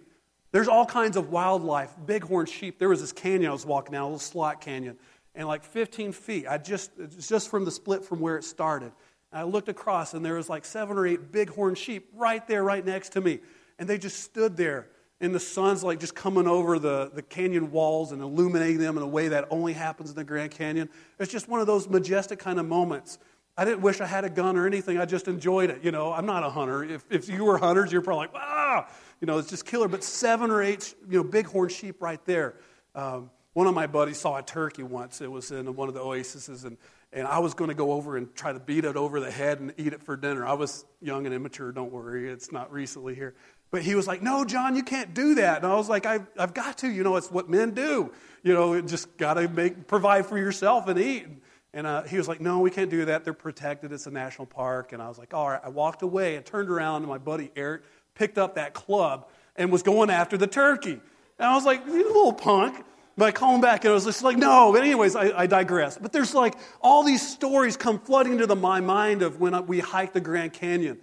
There's 0.52 0.68
all 0.68 0.86
kinds 0.86 1.18
of 1.18 1.32
wildlife, 1.32 1.92
bighorn 2.06 2.46
sheep. 2.46 2.78
There 2.78 2.90
was 2.90 3.02
this 3.02 3.12
canyon 3.12 3.50
I 3.50 3.54
was 3.54 3.66
walking 3.66 3.94
down, 3.94 4.04
a 4.04 4.06
little 4.06 4.20
slot 4.20 4.62
canyon, 4.62 4.98
and 5.34 5.48
like 5.48 5.64
15 5.64 6.12
feet. 6.12 6.46
I 6.48 6.60
just, 6.60 6.92
just 7.20 7.50
from 7.50 7.66
the 7.66 7.72
split 7.72 8.06
from 8.06 8.20
where 8.20 8.38
it 8.38 8.44
started. 8.44 8.92
I 9.32 9.44
looked 9.44 9.68
across, 9.68 10.14
and 10.14 10.24
there 10.24 10.36
was 10.36 10.48
like 10.48 10.64
seven 10.64 10.96
or 10.96 11.08
eight 11.08 11.32
bighorn 11.32 11.74
sheep 11.74 12.08
right 12.14 12.48
there, 12.48 12.64
right 12.64 12.86
next 12.86 13.10
to 13.14 13.22
me. 13.22 13.40
And 13.80 13.90
they 13.90 13.98
just 13.98 14.20
stood 14.20 14.56
there 14.56 14.90
and 15.24 15.34
the 15.34 15.40
sun's 15.40 15.86
like 15.86 16.02
just 16.02 16.16
coming 16.16 16.48
over 16.48 16.78
the, 16.78 17.10
the 17.14 17.22
canyon 17.22 17.72
walls 17.72 18.12
and 18.12 18.22
illuminating 18.22 18.78
them 18.78 18.98
in 18.98 19.04
a 19.04 19.08
way 19.08 19.30
that 19.30 19.48
only 19.50 19.72
happens 19.72 20.10
in 20.10 20.18
the 20.18 20.24
Grand 20.26 20.52
Canyon. 20.52 20.90
It's 21.18 21.32
just 21.32 21.48
one 21.48 21.62
of 21.62 21.66
those 21.66 21.88
majestic 21.88 22.40
kind 22.40 22.60
of 22.60 22.68
moments. 22.68 23.20
I 23.56 23.64
didn't 23.64 23.82
wish 23.82 24.02
I 24.02 24.06
had 24.06 24.26
a 24.26 24.30
gun 24.30 24.58
or 24.58 24.68
anything. 24.68 24.98
I 24.98 25.06
just 25.06 25.30
enjoyed 25.30 25.70
it. 25.70 25.82
You 25.82 25.92
know, 25.92 26.12
I'm 26.12 26.26
not 26.26 26.44
a 26.44 26.50
hunter. 26.50 26.84
If, 26.84 27.06
if 27.10 27.30
you 27.30 27.46
were 27.46 27.58
hunters, 27.58 27.90
you're 27.90 28.02
probably 28.02 28.28
like, 28.28 28.36
ah, 28.36 28.90
you 29.22 29.26
know, 29.26 29.38
it's 29.38 29.50
just 29.50 29.66
killer. 29.66 29.88
But 29.88 30.04
seven 30.04 30.52
or 30.52 30.62
eight, 30.62 30.94
you 31.10 31.20
know, 31.20 31.24
bighorn 31.24 31.70
sheep 31.70 32.02
right 32.02 32.24
there. 32.26 32.56
Um, 32.94 33.30
one 33.54 33.68
of 33.68 33.74
my 33.74 33.88
buddies 33.88 34.20
saw 34.20 34.38
a 34.38 34.44
turkey 34.44 34.84
once. 34.84 35.22
It 35.22 35.32
was 35.32 35.52
in 35.52 35.74
one 35.74 35.88
of 35.88 35.94
the 35.94 36.02
oases, 36.02 36.66
and, 36.66 36.76
and 37.14 37.28
I 37.28 37.40
was 37.40 37.54
going 37.54 37.70
to 37.70 37.76
go 37.76 37.94
over 37.94 38.18
and 38.18 38.36
try 38.36 38.52
to 38.52 38.60
beat 38.60 38.84
it 38.84 38.98
over 38.98 39.22
the 39.22 39.32
head 39.32 39.62
and 39.62 39.74
eat 39.78 39.94
it 39.94 40.04
for 40.04 40.18
dinner. 40.18 40.46
I 40.46 40.54
was 40.54 40.84
young 41.00 41.26
and 41.26 41.34
immature, 41.34 41.72
don't 41.72 41.94
worry. 41.94 42.30
It's 42.30 42.52
not 42.52 42.74
recently 42.74 43.16
here. 43.16 43.36
But 43.74 43.82
he 43.82 43.96
was 43.96 44.06
like, 44.06 44.22
No, 44.22 44.46
John, 44.46 44.76
you 44.76 44.84
can't 44.84 45.16
do 45.16 45.34
that. 45.34 45.58
And 45.58 45.66
I 45.66 45.74
was 45.74 45.90
like, 45.90 46.06
I've, 46.06 46.28
I've 46.38 46.54
got 46.54 46.78
to. 46.78 46.88
You 46.88 47.02
know, 47.02 47.16
it's 47.16 47.32
what 47.32 47.50
men 47.50 47.72
do. 47.72 48.12
You 48.44 48.54
know, 48.54 48.80
just 48.82 49.18
got 49.18 49.34
to 49.34 49.48
make 49.48 49.88
provide 49.88 50.28
for 50.28 50.38
yourself 50.38 50.88
and 50.88 51.00
eat. 51.00 51.26
And 51.74 51.88
uh, 51.88 52.04
he 52.04 52.18
was 52.18 52.28
like, 52.28 52.40
No, 52.40 52.60
we 52.60 52.70
can't 52.70 52.92
do 52.92 53.06
that. 53.06 53.24
They're 53.24 53.34
protected. 53.34 53.92
It's 53.92 54.06
a 54.06 54.12
national 54.12 54.46
park. 54.46 54.94
And 54.94 55.02
I 55.02 55.08
was 55.08 55.18
like, 55.18 55.34
All 55.34 55.50
right. 55.50 55.60
I 55.64 55.70
walked 55.70 56.04
away 56.04 56.36
and 56.36 56.46
turned 56.46 56.70
around, 56.70 56.98
and 56.98 57.08
my 57.08 57.18
buddy 57.18 57.52
Eric 57.56 57.82
picked 58.14 58.38
up 58.38 58.54
that 58.56 58.76
club 58.76 59.28
and 59.56 59.72
was 59.72 59.82
going 59.82 60.12
after 60.12 60.38
the 60.38 60.46
turkey. 60.46 61.02
And 61.40 61.50
I 61.50 61.56
was 61.56 61.66
like, 61.66 61.84
You 61.88 61.94
little 61.94 62.32
punk. 62.32 62.86
But 63.18 63.26
I 63.26 63.32
call 63.32 63.56
him 63.56 63.62
back, 63.62 63.86
and 63.86 63.92
I 63.92 63.96
was 63.96 64.06
just 64.06 64.24
like, 64.24 64.38
no. 64.38 64.72
But 64.72 64.82
anyways, 64.82 65.16
I, 65.16 65.42
I 65.42 65.46
digress. 65.46 66.00
But 66.00 66.12
there's 66.12 66.34
like 66.34 66.56
all 66.82 67.04
these 67.04 67.28
stories 67.28 67.78
come 67.78 68.00
flooding 68.00 68.34
into 68.34 68.48
the, 68.48 68.56
my 68.56 68.82
mind 68.82 69.22
of 69.22 69.40
when 69.40 69.68
we 69.68 69.80
hiked 69.80 70.16
the 70.16 70.22
Grand 70.22 70.54
Canyon. 70.54 70.98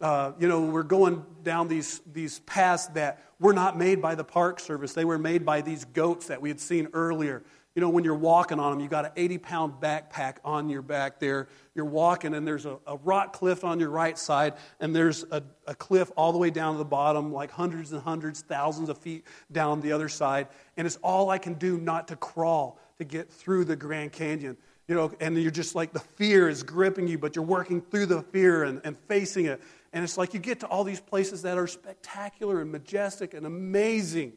Uh, 0.00 0.32
you 0.38 0.46
know, 0.46 0.60
we're 0.62 0.82
going 0.82 1.24
down 1.42 1.68
these, 1.68 2.00
these 2.12 2.40
paths 2.40 2.86
that 2.88 3.22
were 3.40 3.54
not 3.54 3.78
made 3.78 4.02
by 4.02 4.14
the 4.14 4.24
Park 4.24 4.60
Service. 4.60 4.92
They 4.92 5.04
were 5.06 5.18
made 5.18 5.44
by 5.44 5.62
these 5.62 5.84
goats 5.86 6.26
that 6.26 6.40
we 6.40 6.50
had 6.50 6.60
seen 6.60 6.88
earlier. 6.92 7.42
You 7.74 7.82
know, 7.82 7.90
when 7.90 8.04
you're 8.04 8.14
walking 8.14 8.58
on 8.58 8.72
them, 8.72 8.80
you 8.80 8.88
got 8.88 9.04
an 9.04 9.12
80 9.16 9.38
pound 9.38 9.74
backpack 9.82 10.36
on 10.44 10.70
your 10.70 10.80
back 10.80 11.20
there. 11.20 11.48
You're 11.74 11.84
walking, 11.84 12.34
and 12.34 12.46
there's 12.46 12.64
a, 12.64 12.78
a 12.86 12.96
rock 12.96 13.34
cliff 13.34 13.64
on 13.64 13.78
your 13.78 13.90
right 13.90 14.16
side, 14.18 14.54
and 14.80 14.96
there's 14.96 15.24
a, 15.30 15.42
a 15.66 15.74
cliff 15.74 16.10
all 16.16 16.32
the 16.32 16.38
way 16.38 16.48
down 16.48 16.72
to 16.72 16.78
the 16.78 16.86
bottom, 16.86 17.32
like 17.32 17.50
hundreds 17.50 17.92
and 17.92 18.00
hundreds, 18.00 18.40
thousands 18.40 18.88
of 18.88 18.96
feet 18.96 19.26
down 19.52 19.82
the 19.82 19.92
other 19.92 20.08
side. 20.08 20.48
And 20.78 20.86
it's 20.86 20.96
all 21.02 21.28
I 21.28 21.36
can 21.36 21.52
do 21.54 21.78
not 21.78 22.08
to 22.08 22.16
crawl 22.16 22.78
to 22.96 23.04
get 23.04 23.30
through 23.30 23.66
the 23.66 23.76
Grand 23.76 24.12
Canyon. 24.12 24.56
You 24.88 24.94
know, 24.94 25.12
and 25.20 25.36
you're 25.36 25.50
just 25.50 25.74
like 25.74 25.92
the 25.92 26.00
fear 26.00 26.48
is 26.48 26.62
gripping 26.62 27.08
you, 27.08 27.18
but 27.18 27.36
you're 27.36 27.44
working 27.44 27.82
through 27.82 28.06
the 28.06 28.22
fear 28.22 28.64
and, 28.64 28.80
and 28.84 28.96
facing 29.08 29.46
it. 29.46 29.60
And 29.92 30.04
it's 30.04 30.18
like 30.18 30.34
you 30.34 30.40
get 30.40 30.60
to 30.60 30.66
all 30.66 30.84
these 30.84 31.00
places 31.00 31.42
that 31.42 31.58
are 31.58 31.66
spectacular 31.66 32.60
and 32.60 32.70
majestic 32.70 33.34
and 33.34 33.46
amazing. 33.46 34.32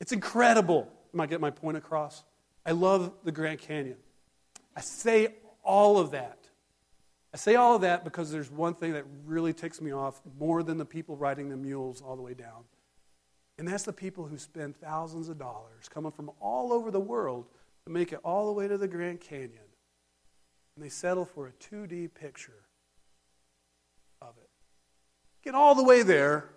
It's 0.00 0.12
incredible. 0.12 0.88
Am 1.14 1.20
I 1.20 1.26
getting 1.26 1.40
my 1.40 1.50
point 1.50 1.76
across? 1.76 2.24
I 2.64 2.72
love 2.72 3.12
the 3.24 3.32
Grand 3.32 3.60
Canyon. 3.60 3.96
I 4.76 4.80
say 4.80 5.28
all 5.62 5.98
of 5.98 6.12
that. 6.12 6.38
I 7.32 7.36
say 7.36 7.54
all 7.54 7.76
of 7.76 7.82
that 7.82 8.04
because 8.04 8.30
there's 8.30 8.50
one 8.50 8.74
thing 8.74 8.94
that 8.94 9.04
really 9.24 9.52
ticks 9.52 9.80
me 9.80 9.92
off 9.92 10.20
more 10.38 10.62
than 10.62 10.78
the 10.78 10.84
people 10.84 11.16
riding 11.16 11.48
the 11.48 11.56
mules 11.56 12.02
all 12.02 12.16
the 12.16 12.22
way 12.22 12.34
down. 12.34 12.64
And 13.58 13.68
that's 13.68 13.84
the 13.84 13.92
people 13.92 14.26
who 14.26 14.38
spend 14.38 14.76
thousands 14.76 15.28
of 15.28 15.38
dollars 15.38 15.88
coming 15.88 16.10
from 16.10 16.30
all 16.40 16.72
over 16.72 16.90
the 16.90 17.00
world 17.00 17.46
to 17.84 17.90
make 17.90 18.12
it 18.12 18.18
all 18.24 18.46
the 18.46 18.52
way 18.52 18.66
to 18.66 18.78
the 18.78 18.88
Grand 18.88 19.20
Canyon. 19.20 19.68
And 20.74 20.84
they 20.84 20.88
settle 20.88 21.24
for 21.24 21.46
a 21.46 21.52
2D 21.52 22.14
picture. 22.14 22.64
Get 25.42 25.54
all 25.54 25.74
the 25.74 25.84
way 25.84 26.02
there. 26.02 26.50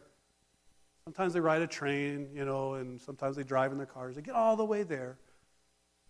Sometimes 1.06 1.34
they 1.34 1.40
ride 1.40 1.62
a 1.62 1.68
train, 1.68 2.30
you 2.34 2.46
know, 2.46 2.76
and 2.76 3.00
sometimes 3.00 3.36
they 3.36 3.44
drive 3.44 3.72
in 3.72 3.78
their 3.78 3.88
cars. 3.88 4.16
They 4.16 4.22
get 4.22 4.36
all 4.36 4.56
the 4.56 4.66
way 4.66 4.84
there. 4.84 5.18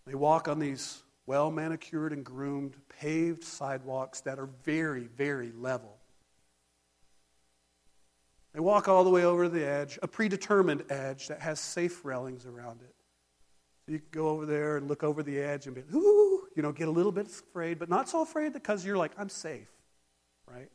They 0.06 0.14
walk 0.14 0.48
on 0.48 0.58
these 0.58 1.02
well 1.26 1.50
manicured 1.50 2.12
and 2.12 2.24
groomed, 2.24 2.76
paved 2.88 3.42
sidewalks 3.42 4.20
that 4.22 4.38
are 4.38 4.48
very, 4.64 5.04
very 5.16 5.52
level. 5.52 5.96
They 8.52 8.60
walk 8.60 8.86
all 8.86 9.02
the 9.02 9.10
way 9.10 9.24
over 9.24 9.48
the 9.48 9.66
edge, 9.66 9.98
a 10.02 10.06
predetermined 10.06 10.84
edge 10.88 11.26
that 11.26 11.40
has 11.40 11.58
safe 11.58 12.04
railings 12.04 12.46
around 12.46 12.82
it. 12.82 12.94
So 13.84 13.92
you 13.92 13.98
can 13.98 14.08
go 14.12 14.28
over 14.28 14.46
there 14.46 14.76
and 14.76 14.88
look 14.88 15.02
over 15.02 15.22
the 15.22 15.40
edge 15.40 15.66
and 15.66 15.74
be, 15.74 15.82
ooh, 15.92 16.46
you 16.54 16.62
know, 16.62 16.70
get 16.70 16.86
a 16.86 16.90
little 16.90 17.10
bit 17.10 17.26
afraid, 17.26 17.80
but 17.80 17.88
not 17.88 18.08
so 18.08 18.22
afraid 18.22 18.52
because 18.52 18.86
you're 18.86 18.96
like, 18.96 19.10
I'm 19.18 19.28
safe, 19.28 19.68
right? 20.46 20.70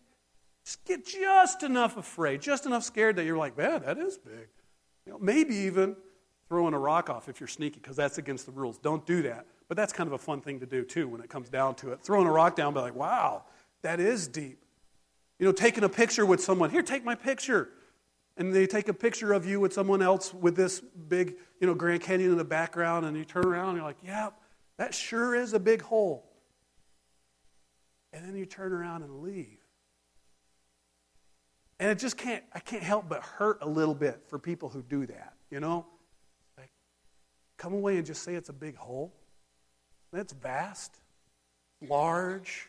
Get 0.85 1.05
just 1.05 1.63
enough 1.63 1.97
afraid, 1.97 2.41
just 2.41 2.65
enough 2.65 2.83
scared 2.83 3.15
that 3.15 3.25
you're 3.25 3.37
like, 3.37 3.57
man, 3.57 3.81
that 3.83 3.97
is 3.97 4.17
big. 4.17 4.47
You 5.05 5.13
know, 5.13 5.19
maybe 5.19 5.55
even 5.55 5.95
throwing 6.47 6.73
a 6.73 6.79
rock 6.79 7.09
off 7.09 7.29
if 7.29 7.39
you're 7.39 7.47
sneaky, 7.47 7.79
because 7.81 7.95
that's 7.95 8.17
against 8.17 8.45
the 8.45 8.51
rules. 8.51 8.77
Don't 8.77 9.05
do 9.05 9.21
that. 9.23 9.45
But 9.67 9.77
that's 9.77 9.93
kind 9.93 10.07
of 10.07 10.13
a 10.13 10.17
fun 10.17 10.41
thing 10.41 10.59
to 10.59 10.65
do, 10.65 10.83
too, 10.83 11.07
when 11.07 11.21
it 11.21 11.29
comes 11.29 11.49
down 11.49 11.75
to 11.75 11.91
it. 11.91 12.01
Throwing 12.01 12.27
a 12.27 12.31
rock 12.31 12.55
down, 12.55 12.73
be 12.73 12.79
like, 12.79 12.95
wow, 12.95 13.43
that 13.83 13.99
is 13.99 14.27
deep. 14.27 14.63
You 15.37 15.45
know, 15.45 15.51
taking 15.51 15.83
a 15.83 15.89
picture 15.89 16.25
with 16.25 16.41
someone. 16.41 16.69
Here, 16.69 16.81
take 16.81 17.03
my 17.03 17.15
picture. 17.15 17.69
And 18.35 18.53
they 18.53 18.67
take 18.67 18.87
a 18.87 18.93
picture 18.93 19.31
of 19.33 19.45
you 19.45 19.59
with 19.59 19.73
someone 19.73 20.01
else 20.01 20.33
with 20.33 20.55
this 20.55 20.79
big, 20.79 21.35
you 21.59 21.67
know, 21.67 21.75
Grand 21.75 22.01
Canyon 22.01 22.31
in 22.31 22.37
the 22.37 22.43
background, 22.43 23.05
and 23.05 23.15
you 23.15 23.25
turn 23.25 23.45
around 23.45 23.69
and 23.69 23.77
you're 23.77 23.85
like, 23.85 23.97
yeah, 24.03 24.29
that 24.77 24.93
sure 24.93 25.35
is 25.35 25.53
a 25.53 25.59
big 25.59 25.81
hole. 25.81 26.25
And 28.11 28.25
then 28.25 28.35
you 28.35 28.45
turn 28.45 28.73
around 28.73 29.03
and 29.03 29.21
leave. 29.21 29.58
And 31.79 31.89
it 31.89 31.97
just 31.97 32.17
can't, 32.17 32.43
I 32.53 32.59
can't 32.59 32.83
help 32.83 33.07
but 33.07 33.21
hurt 33.23 33.59
a 33.61 33.67
little 33.67 33.95
bit 33.95 34.21
for 34.27 34.37
people 34.37 34.69
who 34.69 34.81
do 34.81 35.05
that, 35.05 35.33
you 35.49 35.59
know? 35.59 35.85
come 37.59 37.73
away 37.73 37.97
and 37.97 38.05
just 38.05 38.23
say 38.23 38.33
it's 38.33 38.49
a 38.49 38.53
big 38.53 38.75
hole? 38.75 39.13
That's 40.11 40.33
vast, 40.33 40.95
large. 41.87 42.67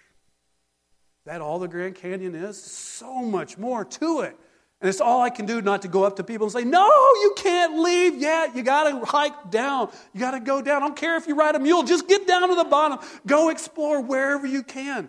That 1.24 1.40
all 1.40 1.58
the 1.58 1.68
Grand 1.68 1.94
Canyon 1.94 2.34
is? 2.34 2.62
So 2.62 3.22
much 3.22 3.56
more 3.56 3.84
to 3.84 4.20
it. 4.20 4.36
And 4.80 4.88
it's 4.88 5.00
all 5.00 5.20
I 5.20 5.30
can 5.30 5.46
do 5.46 5.62
not 5.62 5.82
to 5.82 5.88
go 5.88 6.04
up 6.04 6.16
to 6.16 6.24
people 6.24 6.46
and 6.46 6.52
say, 6.52 6.64
No, 6.64 6.86
you 6.86 7.34
can't 7.36 7.78
leave 7.78 8.16
yet. 8.16 8.56
You 8.56 8.62
got 8.62 8.90
to 8.90 9.04
hike 9.04 9.50
down. 9.50 9.90
You 10.12 10.20
got 10.20 10.32
to 10.32 10.40
go 10.40 10.60
down. 10.60 10.82
I 10.82 10.86
don't 10.86 10.96
care 10.96 11.16
if 11.16 11.26
you 11.26 11.34
ride 11.34 11.54
a 11.54 11.58
mule, 11.58 11.82
just 11.82 12.08
get 12.08 12.26
down 12.26 12.48
to 12.48 12.54
the 12.54 12.64
bottom. 12.64 12.98
Go 13.26 13.50
explore 13.50 14.00
wherever 14.00 14.46
you 14.46 14.62
can. 14.62 15.08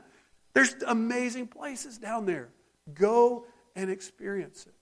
There's 0.53 0.75
amazing 0.85 1.47
places 1.47 1.97
down 1.97 2.25
there. 2.25 2.49
Go 2.93 3.45
and 3.75 3.89
experience 3.89 4.65
it. 4.65 4.73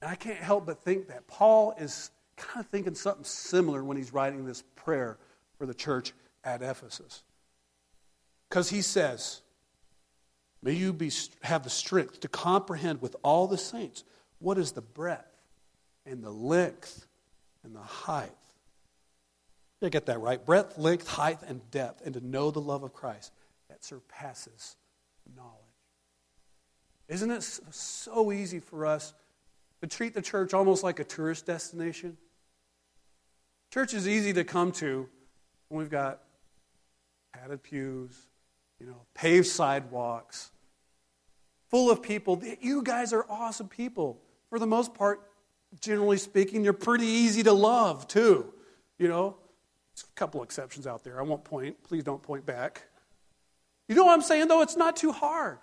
And 0.00 0.10
I 0.10 0.14
can't 0.14 0.38
help 0.38 0.66
but 0.66 0.82
think 0.82 1.08
that 1.08 1.26
Paul 1.26 1.74
is 1.78 2.10
kind 2.36 2.64
of 2.64 2.70
thinking 2.70 2.94
something 2.94 3.24
similar 3.24 3.84
when 3.84 3.96
he's 3.96 4.12
writing 4.12 4.44
this 4.44 4.62
prayer 4.74 5.18
for 5.58 5.66
the 5.66 5.74
church 5.74 6.12
at 6.44 6.62
Ephesus. 6.62 7.22
Because 8.48 8.68
he 8.68 8.82
says, 8.82 9.42
May 10.62 10.72
you 10.72 10.92
be, 10.92 11.10
have 11.42 11.64
the 11.64 11.70
strength 11.70 12.20
to 12.20 12.28
comprehend 12.28 13.02
with 13.02 13.16
all 13.22 13.48
the 13.48 13.58
saints 13.58 14.04
what 14.38 14.58
is 14.58 14.72
the 14.72 14.80
breadth 14.80 15.26
and 16.06 16.22
the 16.22 16.30
length 16.30 17.06
and 17.64 17.74
the 17.74 17.80
height. 17.80 18.30
You 19.80 19.90
get 19.90 20.06
that 20.06 20.20
right. 20.20 20.44
Breadth, 20.44 20.78
length, 20.78 21.08
height, 21.08 21.40
and 21.46 21.68
depth, 21.72 22.04
and 22.04 22.14
to 22.14 22.24
know 22.24 22.52
the 22.52 22.60
love 22.60 22.84
of 22.84 22.92
Christ 22.92 23.32
that 23.68 23.84
surpasses 23.84 24.76
knowledge. 25.36 25.61
Isn't 27.12 27.30
it 27.30 27.42
so 27.42 28.32
easy 28.32 28.58
for 28.58 28.86
us 28.86 29.12
to 29.82 29.86
treat 29.86 30.14
the 30.14 30.22
church 30.22 30.54
almost 30.54 30.82
like 30.82 30.98
a 30.98 31.04
tourist 31.04 31.44
destination? 31.44 32.16
Church 33.70 33.92
is 33.92 34.08
easy 34.08 34.32
to 34.32 34.44
come 34.44 34.72
to 34.72 35.06
when 35.68 35.78
we've 35.78 35.90
got 35.90 36.22
padded 37.34 37.62
pews, 37.62 38.18
you 38.80 38.86
know, 38.86 38.96
paved 39.12 39.46
sidewalks, 39.46 40.52
full 41.68 41.90
of 41.90 42.02
people. 42.02 42.42
You 42.62 42.82
guys 42.82 43.12
are 43.12 43.26
awesome 43.28 43.68
people. 43.68 44.18
For 44.48 44.58
the 44.58 44.66
most 44.66 44.94
part, 44.94 45.20
generally 45.82 46.16
speaking, 46.16 46.64
you're 46.64 46.72
pretty 46.72 47.04
easy 47.04 47.42
to 47.42 47.52
love, 47.52 48.08
too. 48.08 48.54
You 48.98 49.08
know, 49.08 49.36
There's 49.94 50.04
a 50.04 50.14
couple 50.14 50.42
exceptions 50.42 50.86
out 50.86 51.04
there. 51.04 51.20
I 51.20 51.24
won't 51.24 51.44
point. 51.44 51.76
Please 51.82 52.04
don't 52.04 52.22
point 52.22 52.46
back. 52.46 52.84
You 53.86 53.96
know 53.96 54.04
what 54.06 54.14
I'm 54.14 54.22
saying, 54.22 54.48
though? 54.48 54.62
It's 54.62 54.76
not 54.76 54.96
too 54.96 55.12
hard. 55.12 55.58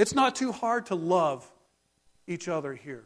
It's 0.00 0.14
not 0.14 0.34
too 0.34 0.50
hard 0.50 0.86
to 0.86 0.94
love 0.94 1.46
each 2.26 2.48
other 2.48 2.74
here. 2.74 3.04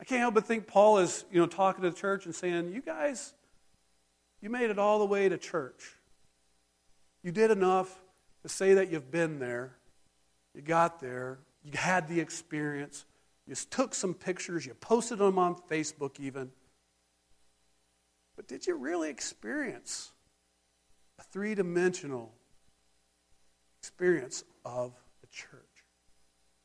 I 0.00 0.04
can't 0.04 0.20
help 0.20 0.34
but 0.34 0.44
think 0.44 0.68
Paul 0.68 0.98
is, 0.98 1.24
you 1.32 1.40
know, 1.40 1.48
talking 1.48 1.82
to 1.82 1.90
the 1.90 1.96
church 1.96 2.24
and 2.24 2.32
saying, 2.32 2.70
You 2.72 2.80
guys, 2.80 3.34
you 4.40 4.48
made 4.48 4.70
it 4.70 4.78
all 4.78 5.00
the 5.00 5.06
way 5.06 5.28
to 5.28 5.36
church. 5.38 5.96
You 7.24 7.32
did 7.32 7.50
enough 7.50 8.00
to 8.44 8.48
say 8.48 8.74
that 8.74 8.92
you've 8.92 9.10
been 9.10 9.40
there. 9.40 9.74
You 10.54 10.62
got 10.62 11.00
there. 11.00 11.40
You 11.64 11.72
had 11.74 12.06
the 12.06 12.20
experience. 12.20 13.06
You 13.44 13.56
took 13.56 13.92
some 13.92 14.14
pictures. 14.14 14.64
You 14.64 14.74
posted 14.74 15.18
them 15.18 15.36
on 15.40 15.56
Facebook, 15.68 16.20
even. 16.20 16.52
But 18.36 18.46
did 18.46 18.68
you 18.68 18.76
really 18.76 19.10
experience 19.10 20.12
a 21.18 21.24
three 21.24 21.56
dimensional 21.56 22.37
experience 23.98 24.44
of 24.64 24.92
the 25.22 25.26
church, 25.32 25.58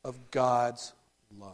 of 0.04 0.30
God's 0.30 0.92
love? 1.36 1.50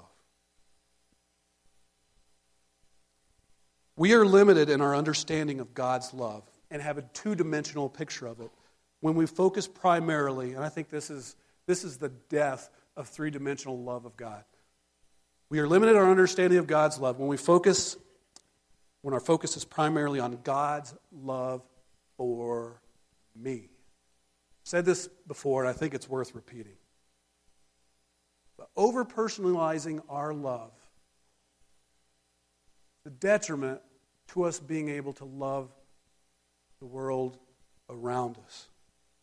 We 3.96 4.12
are 4.12 4.26
limited 4.26 4.68
in 4.68 4.82
our 4.82 4.94
understanding 4.94 5.58
of 5.58 5.72
God's 5.72 6.12
love 6.12 6.42
and 6.70 6.82
have 6.82 6.98
a 6.98 7.02
two 7.14 7.34
dimensional 7.34 7.88
picture 7.88 8.26
of 8.26 8.40
it 8.40 8.50
when 9.00 9.14
we 9.14 9.24
focus 9.24 9.66
primarily, 9.66 10.52
and 10.52 10.62
I 10.62 10.68
think 10.68 10.90
this 10.90 11.08
is, 11.08 11.34
this 11.66 11.82
is 11.82 11.96
the 11.96 12.10
death 12.28 12.68
of 12.94 13.08
three 13.08 13.30
dimensional 13.30 13.82
love 13.82 14.04
of 14.04 14.18
God. 14.18 14.44
We 15.48 15.60
are 15.60 15.66
limited 15.66 15.92
in 15.92 15.96
our 15.96 16.10
understanding 16.10 16.58
of 16.58 16.66
God's 16.66 16.98
love 16.98 17.18
when 17.18 17.28
we 17.28 17.38
focus, 17.38 17.96
when 19.00 19.14
our 19.14 19.20
focus 19.20 19.56
is 19.56 19.64
primarily 19.64 20.20
on 20.20 20.40
God's 20.44 20.94
love 21.10 21.62
for 22.18 22.82
me. 23.34 23.69
Said 24.64 24.84
this 24.84 25.08
before, 25.26 25.62
and 25.62 25.70
I 25.70 25.72
think 25.72 25.94
it's 25.94 26.08
worth 26.08 26.34
repeating. 26.34 26.76
But 28.56 28.68
over 28.76 29.04
personalizing 29.04 30.02
our 30.08 30.34
love, 30.34 30.72
the 33.04 33.10
detriment 33.10 33.80
to 34.28 34.44
us 34.44 34.60
being 34.60 34.90
able 34.90 35.12
to 35.14 35.24
love 35.24 35.70
the 36.78 36.86
world 36.86 37.38
around 37.88 38.36
us. 38.44 38.68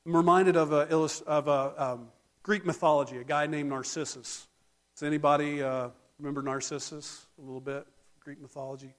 I'm 0.05 0.15
reminded 0.15 0.55
of 0.55 0.71
a, 0.71 0.87
of 1.27 1.47
a 1.47 1.73
um, 1.77 2.07
Greek 2.43 2.65
mythology, 2.65 3.17
a 3.17 3.23
guy 3.23 3.45
named 3.45 3.69
Narcissus. 3.69 4.47
Does 4.95 5.03
anybody 5.03 5.61
uh, 5.61 5.89
remember 6.17 6.41
Narcissus 6.41 7.25
a 7.37 7.41
little 7.41 7.61
bit? 7.61 7.85
Greek 8.19 8.41
mythology. 8.41 8.93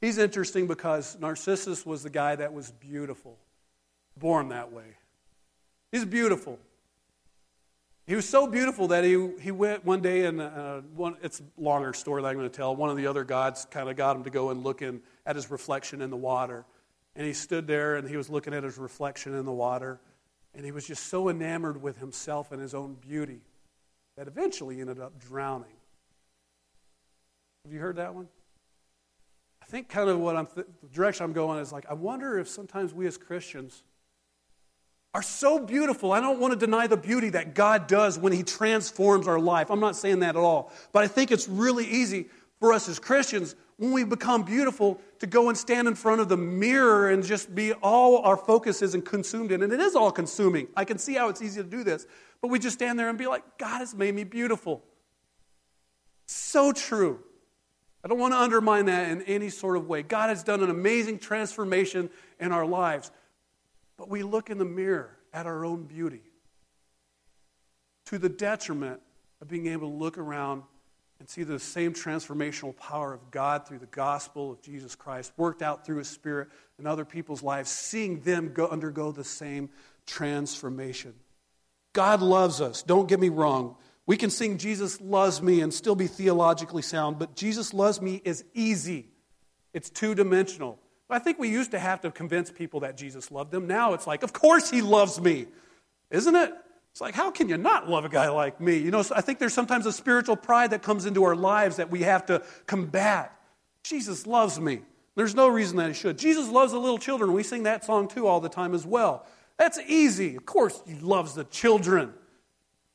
He's 0.00 0.18
interesting 0.18 0.66
because 0.66 1.18
Narcissus 1.18 1.84
was 1.84 2.02
the 2.02 2.10
guy 2.10 2.36
that 2.36 2.52
was 2.52 2.70
beautiful, 2.70 3.38
born 4.16 4.48
that 4.48 4.72
way. 4.72 4.96
He's 5.92 6.06
beautiful. 6.06 6.58
He 8.06 8.16
was 8.16 8.28
so 8.28 8.46
beautiful 8.48 8.88
that 8.88 9.04
he, 9.04 9.30
he 9.40 9.52
went 9.52 9.84
one 9.84 10.00
day 10.00 10.24
and 10.24 10.40
uh, 10.40 10.80
one, 10.94 11.16
it's 11.22 11.40
a 11.40 11.60
longer 11.60 11.92
story 11.92 12.22
that 12.22 12.28
I'm 12.28 12.36
going 12.36 12.50
to 12.50 12.56
tell. 12.56 12.74
One 12.74 12.90
of 12.90 12.96
the 12.96 13.06
other 13.06 13.22
gods 13.22 13.66
kind 13.70 13.88
of 13.88 13.96
got 13.96 14.16
him 14.16 14.24
to 14.24 14.30
go 14.30 14.50
and 14.50 14.64
look 14.64 14.82
in, 14.82 15.02
at 15.24 15.36
his 15.36 15.50
reflection 15.50 16.02
in 16.02 16.10
the 16.10 16.16
water. 16.16 16.64
And 17.14 17.26
he 17.26 17.32
stood 17.32 17.66
there 17.66 17.96
and 17.96 18.08
he 18.08 18.16
was 18.16 18.28
looking 18.28 18.54
at 18.54 18.64
his 18.64 18.78
reflection 18.78 19.34
in 19.34 19.44
the 19.44 19.52
water. 19.52 20.00
And 20.54 20.64
he 20.64 20.72
was 20.72 20.86
just 20.86 21.06
so 21.06 21.28
enamored 21.28 21.80
with 21.80 21.98
himself 21.98 22.50
and 22.50 22.60
his 22.60 22.74
own 22.74 22.94
beauty 22.94 23.42
that 24.16 24.26
eventually 24.26 24.80
ended 24.80 24.98
up 24.98 25.18
drowning. 25.20 25.76
Have 27.64 27.72
you 27.72 27.80
heard 27.80 27.96
that 27.96 28.14
one? 28.14 28.28
I 29.62 29.66
think 29.66 29.88
kind 29.88 30.10
of 30.10 30.18
what 30.18 30.36
I'm 30.36 30.46
th- 30.46 30.66
the 30.82 30.88
direction 30.88 31.24
I'm 31.24 31.32
going 31.32 31.60
is 31.60 31.72
like 31.72 31.86
I 31.88 31.94
wonder 31.94 32.38
if 32.38 32.48
sometimes 32.48 32.92
we 32.92 33.06
as 33.06 33.16
Christians 33.16 33.84
are 35.14 35.22
so 35.22 35.58
beautiful. 35.58 36.12
I 36.12 36.20
don't 36.20 36.40
want 36.40 36.52
to 36.52 36.58
deny 36.58 36.86
the 36.86 36.96
beauty 36.96 37.30
that 37.30 37.54
God 37.54 37.86
does 37.86 38.18
when 38.18 38.32
He 38.32 38.42
transforms 38.42 39.28
our 39.28 39.38
life. 39.38 39.70
I'm 39.70 39.80
not 39.80 39.96
saying 39.96 40.20
that 40.20 40.36
at 40.36 40.42
all. 40.42 40.72
But 40.92 41.04
I 41.04 41.08
think 41.08 41.30
it's 41.30 41.48
really 41.48 41.86
easy 41.86 42.26
for 42.60 42.72
us 42.72 42.88
as 42.88 42.98
Christians 42.98 43.54
when 43.76 43.92
we 43.92 44.04
become 44.04 44.42
beautiful 44.42 45.00
to 45.18 45.26
go 45.26 45.48
and 45.48 45.58
stand 45.58 45.88
in 45.88 45.94
front 45.94 46.20
of 46.20 46.28
the 46.28 46.36
mirror 46.36 47.10
and 47.10 47.24
just 47.24 47.54
be 47.54 47.72
all 47.74 48.18
our 48.18 48.36
focus 48.36 48.80
is 48.80 48.94
and 48.94 49.04
consumed 49.04 49.52
in. 49.52 49.62
And 49.62 49.72
it 49.72 49.80
is 49.80 49.94
all 49.94 50.12
consuming. 50.12 50.68
I 50.76 50.84
can 50.84 50.98
see 50.98 51.14
how 51.14 51.28
it's 51.28 51.42
easy 51.42 51.62
to 51.62 51.68
do 51.68 51.84
this. 51.84 52.06
But 52.40 52.48
we 52.48 52.58
just 52.58 52.74
stand 52.74 52.98
there 52.98 53.08
and 53.08 53.18
be 53.18 53.26
like, 53.26 53.58
God 53.58 53.78
has 53.78 53.94
made 53.94 54.14
me 54.14 54.24
beautiful. 54.24 54.82
So 56.26 56.72
true. 56.72 57.20
I 58.04 58.08
don't 58.08 58.18
want 58.18 58.32
to 58.32 58.38
undermine 58.38 58.86
that 58.86 59.10
in 59.10 59.22
any 59.22 59.48
sort 59.48 59.76
of 59.76 59.86
way. 59.86 60.02
God 60.02 60.28
has 60.28 60.42
done 60.42 60.62
an 60.62 60.70
amazing 60.70 61.18
transformation 61.18 62.10
in 62.40 62.50
our 62.50 62.66
lives. 62.66 63.10
But 63.96 64.08
we 64.08 64.22
look 64.22 64.50
in 64.50 64.58
the 64.58 64.64
mirror 64.64 65.16
at 65.32 65.46
our 65.46 65.64
own 65.64 65.84
beauty 65.84 66.22
to 68.06 68.18
the 68.18 68.28
detriment 68.28 69.00
of 69.40 69.48
being 69.48 69.66
able 69.66 69.90
to 69.90 69.96
look 69.96 70.18
around 70.18 70.62
and 71.18 71.28
see 71.28 71.44
the 71.44 71.58
same 71.58 71.94
transformational 71.94 72.76
power 72.76 73.14
of 73.14 73.30
God 73.30 73.66
through 73.66 73.78
the 73.78 73.86
gospel 73.86 74.50
of 74.50 74.60
Jesus 74.60 74.96
Christ 74.96 75.32
worked 75.36 75.62
out 75.62 75.86
through 75.86 75.98
His 75.98 76.08
Spirit 76.08 76.48
in 76.78 76.86
other 76.86 77.04
people's 77.04 77.44
lives, 77.44 77.70
seeing 77.70 78.20
them 78.22 78.52
go, 78.52 78.66
undergo 78.66 79.12
the 79.12 79.22
same 79.22 79.70
transformation. 80.04 81.14
God 81.92 82.22
loves 82.22 82.60
us. 82.60 82.82
Don't 82.82 83.08
get 83.08 83.20
me 83.20 83.28
wrong. 83.28 83.76
We 84.04 84.16
can 84.16 84.30
sing 84.30 84.58
Jesus 84.58 85.00
loves 85.00 85.40
me 85.40 85.60
and 85.60 85.72
still 85.72 85.94
be 85.94 86.08
theologically 86.08 86.82
sound, 86.82 87.18
but 87.18 87.36
Jesus 87.36 87.72
loves 87.72 88.02
me 88.02 88.20
is 88.24 88.44
easy. 88.52 89.08
It's 89.72 89.90
two 89.90 90.14
dimensional. 90.14 90.78
I 91.12 91.18
think 91.18 91.38
we 91.38 91.48
used 91.48 91.70
to 91.72 91.78
have 91.78 92.00
to 92.02 92.10
convince 92.10 92.50
people 92.50 92.80
that 92.80 92.96
Jesus 92.96 93.30
loved 93.30 93.50
them. 93.50 93.66
Now 93.66 93.94
it's 93.94 94.06
like, 94.06 94.22
of 94.22 94.32
course 94.32 94.70
he 94.70 94.82
loves 94.82 95.20
me, 95.20 95.46
isn't 96.10 96.34
it? 96.34 96.52
It's 96.92 97.00
like, 97.00 97.14
how 97.14 97.30
can 97.30 97.48
you 97.48 97.56
not 97.56 97.88
love 97.88 98.04
a 98.04 98.08
guy 98.08 98.28
like 98.28 98.60
me? 98.60 98.76
You 98.76 98.90
know, 98.90 99.02
I 99.14 99.22
think 99.22 99.38
there's 99.38 99.54
sometimes 99.54 99.86
a 99.86 99.92
spiritual 99.92 100.36
pride 100.36 100.70
that 100.72 100.82
comes 100.82 101.06
into 101.06 101.24
our 101.24 101.34
lives 101.34 101.76
that 101.76 101.90
we 101.90 102.00
have 102.00 102.26
to 102.26 102.42
combat. 102.66 103.32
Jesus 103.82 104.26
loves 104.26 104.60
me. 104.60 104.82
There's 105.14 105.34
no 105.34 105.48
reason 105.48 105.78
that 105.78 105.88
he 105.88 105.94
should. 105.94 106.18
Jesus 106.18 106.48
loves 106.48 106.72
the 106.72 106.78
little 106.78 106.98
children. 106.98 107.32
We 107.32 107.42
sing 107.42 107.62
that 107.62 107.84
song 107.84 108.08
too 108.08 108.26
all 108.26 108.40
the 108.40 108.48
time 108.48 108.74
as 108.74 108.86
well. 108.86 109.26
That's 109.58 109.78
easy. 109.86 110.36
Of 110.36 110.44
course, 110.44 110.82
he 110.86 110.94
loves 110.94 111.34
the 111.34 111.44
children. 111.44 112.12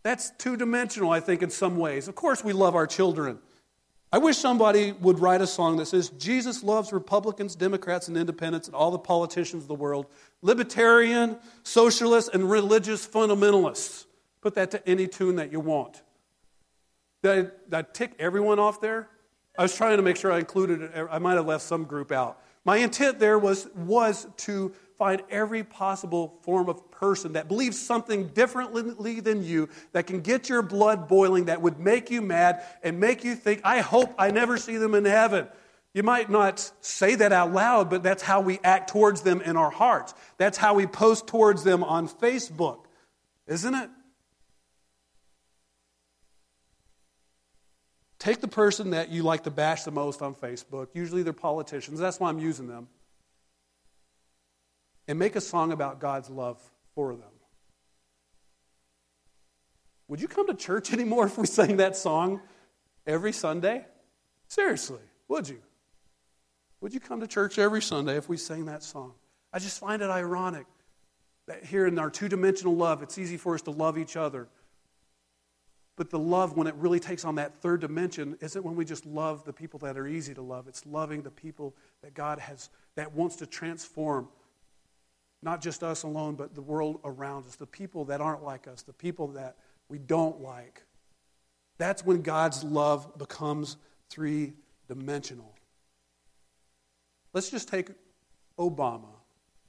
That's 0.03 0.31
two 0.37 0.57
dimensional, 0.57 1.11
I 1.11 1.19
think, 1.19 1.41
in 1.41 1.49
some 1.49 1.77
ways. 1.77 2.07
Of 2.07 2.15
course, 2.15 2.43
we 2.43 2.53
love 2.53 2.75
our 2.75 2.87
children. 2.87 3.39
I 4.11 4.19
wish 4.19 4.37
somebody 4.37 4.93
would 4.93 5.19
write 5.19 5.41
a 5.41 5.47
song 5.47 5.77
that 5.77 5.87
says, 5.87 6.09
Jesus 6.09 6.63
loves 6.63 6.93
Republicans, 6.93 7.55
Democrats, 7.55 8.07
and 8.07 8.15
independents, 8.15 8.67
and 8.67 8.75
all 8.75 8.89
the 8.89 8.97
politicians 8.97 9.63
of 9.63 9.67
the 9.67 9.75
world, 9.75 10.05
libertarian, 10.41 11.37
socialists, 11.63 12.29
and 12.33 12.49
religious 12.49 13.05
fundamentalists. 13.05 14.05
Put 14.39 14.55
that 14.55 14.71
to 14.71 14.87
any 14.87 15.07
tune 15.07 15.35
that 15.35 15.51
you 15.51 15.59
want. 15.59 16.01
Did 17.21 17.31
I, 17.31 17.41
did 17.41 17.73
I 17.73 17.81
tick 17.81 18.11
everyone 18.17 18.59
off 18.59 18.79
there? 18.79 19.09
I 19.57 19.63
was 19.63 19.75
trying 19.75 19.97
to 19.97 20.03
make 20.03 20.15
sure 20.15 20.31
I 20.31 20.39
included, 20.39 20.89
I 20.95 21.19
might 21.19 21.33
have 21.33 21.47
left 21.47 21.63
some 21.63 21.83
group 21.83 22.11
out. 22.11 22.41
My 22.63 22.77
intent 22.77 23.19
there 23.19 23.39
was, 23.39 23.67
was 23.75 24.27
to 24.37 24.73
find 24.97 25.21
every 25.29 25.63
possible 25.63 26.39
form 26.41 26.69
of 26.69 26.89
person 26.89 27.33
that 27.33 27.47
believes 27.47 27.79
something 27.79 28.27
differently 28.29 29.19
than 29.19 29.43
you, 29.43 29.69
that 29.91 30.07
can 30.07 30.21
get 30.21 30.49
your 30.49 30.61
blood 30.61 31.07
boiling, 31.07 31.45
that 31.45 31.61
would 31.61 31.79
make 31.79 32.09
you 32.09 32.21
mad 32.21 32.63
and 32.81 32.99
make 32.99 33.23
you 33.23 33.35
think, 33.35 33.61
I 33.63 33.81
hope 33.81 34.13
I 34.17 34.31
never 34.31 34.57
see 34.57 34.77
them 34.77 34.95
in 34.95 35.05
heaven. 35.05 35.47
You 35.93 36.03
might 36.03 36.29
not 36.29 36.71
say 36.81 37.15
that 37.15 37.31
out 37.31 37.53
loud, 37.53 37.89
but 37.89 38.03
that's 38.03 38.23
how 38.23 38.41
we 38.41 38.59
act 38.63 38.89
towards 38.89 39.21
them 39.21 39.41
in 39.41 39.55
our 39.55 39.69
hearts. 39.69 40.13
That's 40.37 40.57
how 40.57 40.73
we 40.73 40.87
post 40.87 41.27
towards 41.27 41.63
them 41.63 41.83
on 41.83 42.07
Facebook, 42.07 42.85
isn't 43.47 43.73
it? 43.73 43.89
Take 48.19 48.41
the 48.41 48.47
person 48.47 48.91
that 48.91 49.09
you 49.09 49.21
like 49.21 49.43
to 49.43 49.51
bash 49.51 49.83
the 49.83 49.91
most 49.91 50.23
on 50.23 50.33
Facebook. 50.33 50.87
Usually 50.93 51.21
they're 51.21 51.33
politicians. 51.33 51.99
That's 51.99 52.19
why 52.19 52.29
I'm 52.29 52.39
using 52.39 52.67
them 52.67 52.87
and 55.07 55.17
make 55.17 55.35
a 55.35 55.41
song 55.41 55.71
about 55.71 55.99
God's 55.99 56.29
love 56.29 56.59
for 56.95 57.15
them. 57.15 57.29
Would 60.07 60.21
you 60.21 60.27
come 60.27 60.47
to 60.47 60.53
church 60.53 60.93
anymore 60.93 61.25
if 61.25 61.37
we 61.37 61.45
sang 61.45 61.77
that 61.77 61.95
song 61.95 62.41
every 63.05 63.33
Sunday? 63.33 63.85
Seriously, 64.47 65.01
would 65.27 65.47
you? 65.47 65.59
Would 66.81 66.93
you 66.93 66.99
come 66.99 67.19
to 67.21 67.27
church 67.27 67.57
every 67.57 67.81
Sunday 67.81 68.17
if 68.17 68.29
we 68.29 68.37
sang 68.37 68.65
that 68.65 68.83
song? 68.83 69.13
I 69.51 69.59
just 69.59 69.79
find 69.79 70.01
it 70.01 70.09
ironic 70.09 70.67
that 71.47 71.65
here 71.65 71.87
in 71.87 71.97
our 71.97 72.09
two 72.09 72.27
dimensional 72.27 72.75
love, 72.75 73.01
it's 73.01 73.17
easy 73.17 73.37
for 73.37 73.55
us 73.55 73.61
to 73.63 73.71
love 73.71 73.97
each 73.97 74.15
other. 74.15 74.47
But 75.95 76.11
the 76.11 76.19
love, 76.19 76.55
when 76.55 76.67
it 76.67 76.75
really 76.75 76.99
takes 76.99 77.25
on 77.25 77.35
that 77.35 77.59
third 77.61 77.81
dimension, 77.81 78.37
isn't 78.39 78.63
when 78.63 78.75
we 78.75 78.85
just 78.85 79.05
love 79.05 79.43
the 79.45 79.53
people 79.53 79.79
that 79.79 79.97
are 79.97 80.07
easy 80.07 80.33
to 80.35 80.41
love. 80.43 80.67
It's 80.67 80.85
loving 80.85 81.23
the 81.23 81.31
people 81.31 81.73
that 82.03 82.13
God 82.13 82.37
has, 82.37 82.69
that 82.95 83.13
wants 83.13 83.37
to 83.37 83.47
transform 83.47 84.27
not 85.41 85.61
just 85.61 85.83
us 85.83 86.03
alone, 86.03 86.35
but 86.35 86.55
the 86.55 86.61
world 86.61 86.99
around 87.03 87.45
us, 87.45 87.55
the 87.55 87.67
people 87.67 88.05
that 88.05 88.21
aren't 88.21 88.43
like 88.43 88.67
us, 88.67 88.81
the 88.81 88.93
people 88.93 89.27
that 89.29 89.57
we 89.89 89.97
don't 89.97 90.41
like. 90.41 90.83
That's 91.77 92.05
when 92.05 92.21
God's 92.21 92.63
love 92.63 93.17
becomes 93.17 93.77
three 94.09 94.53
dimensional. 94.87 95.53
Let's 97.33 97.49
just 97.51 97.67
take 97.67 97.89
Obama. 98.57 99.09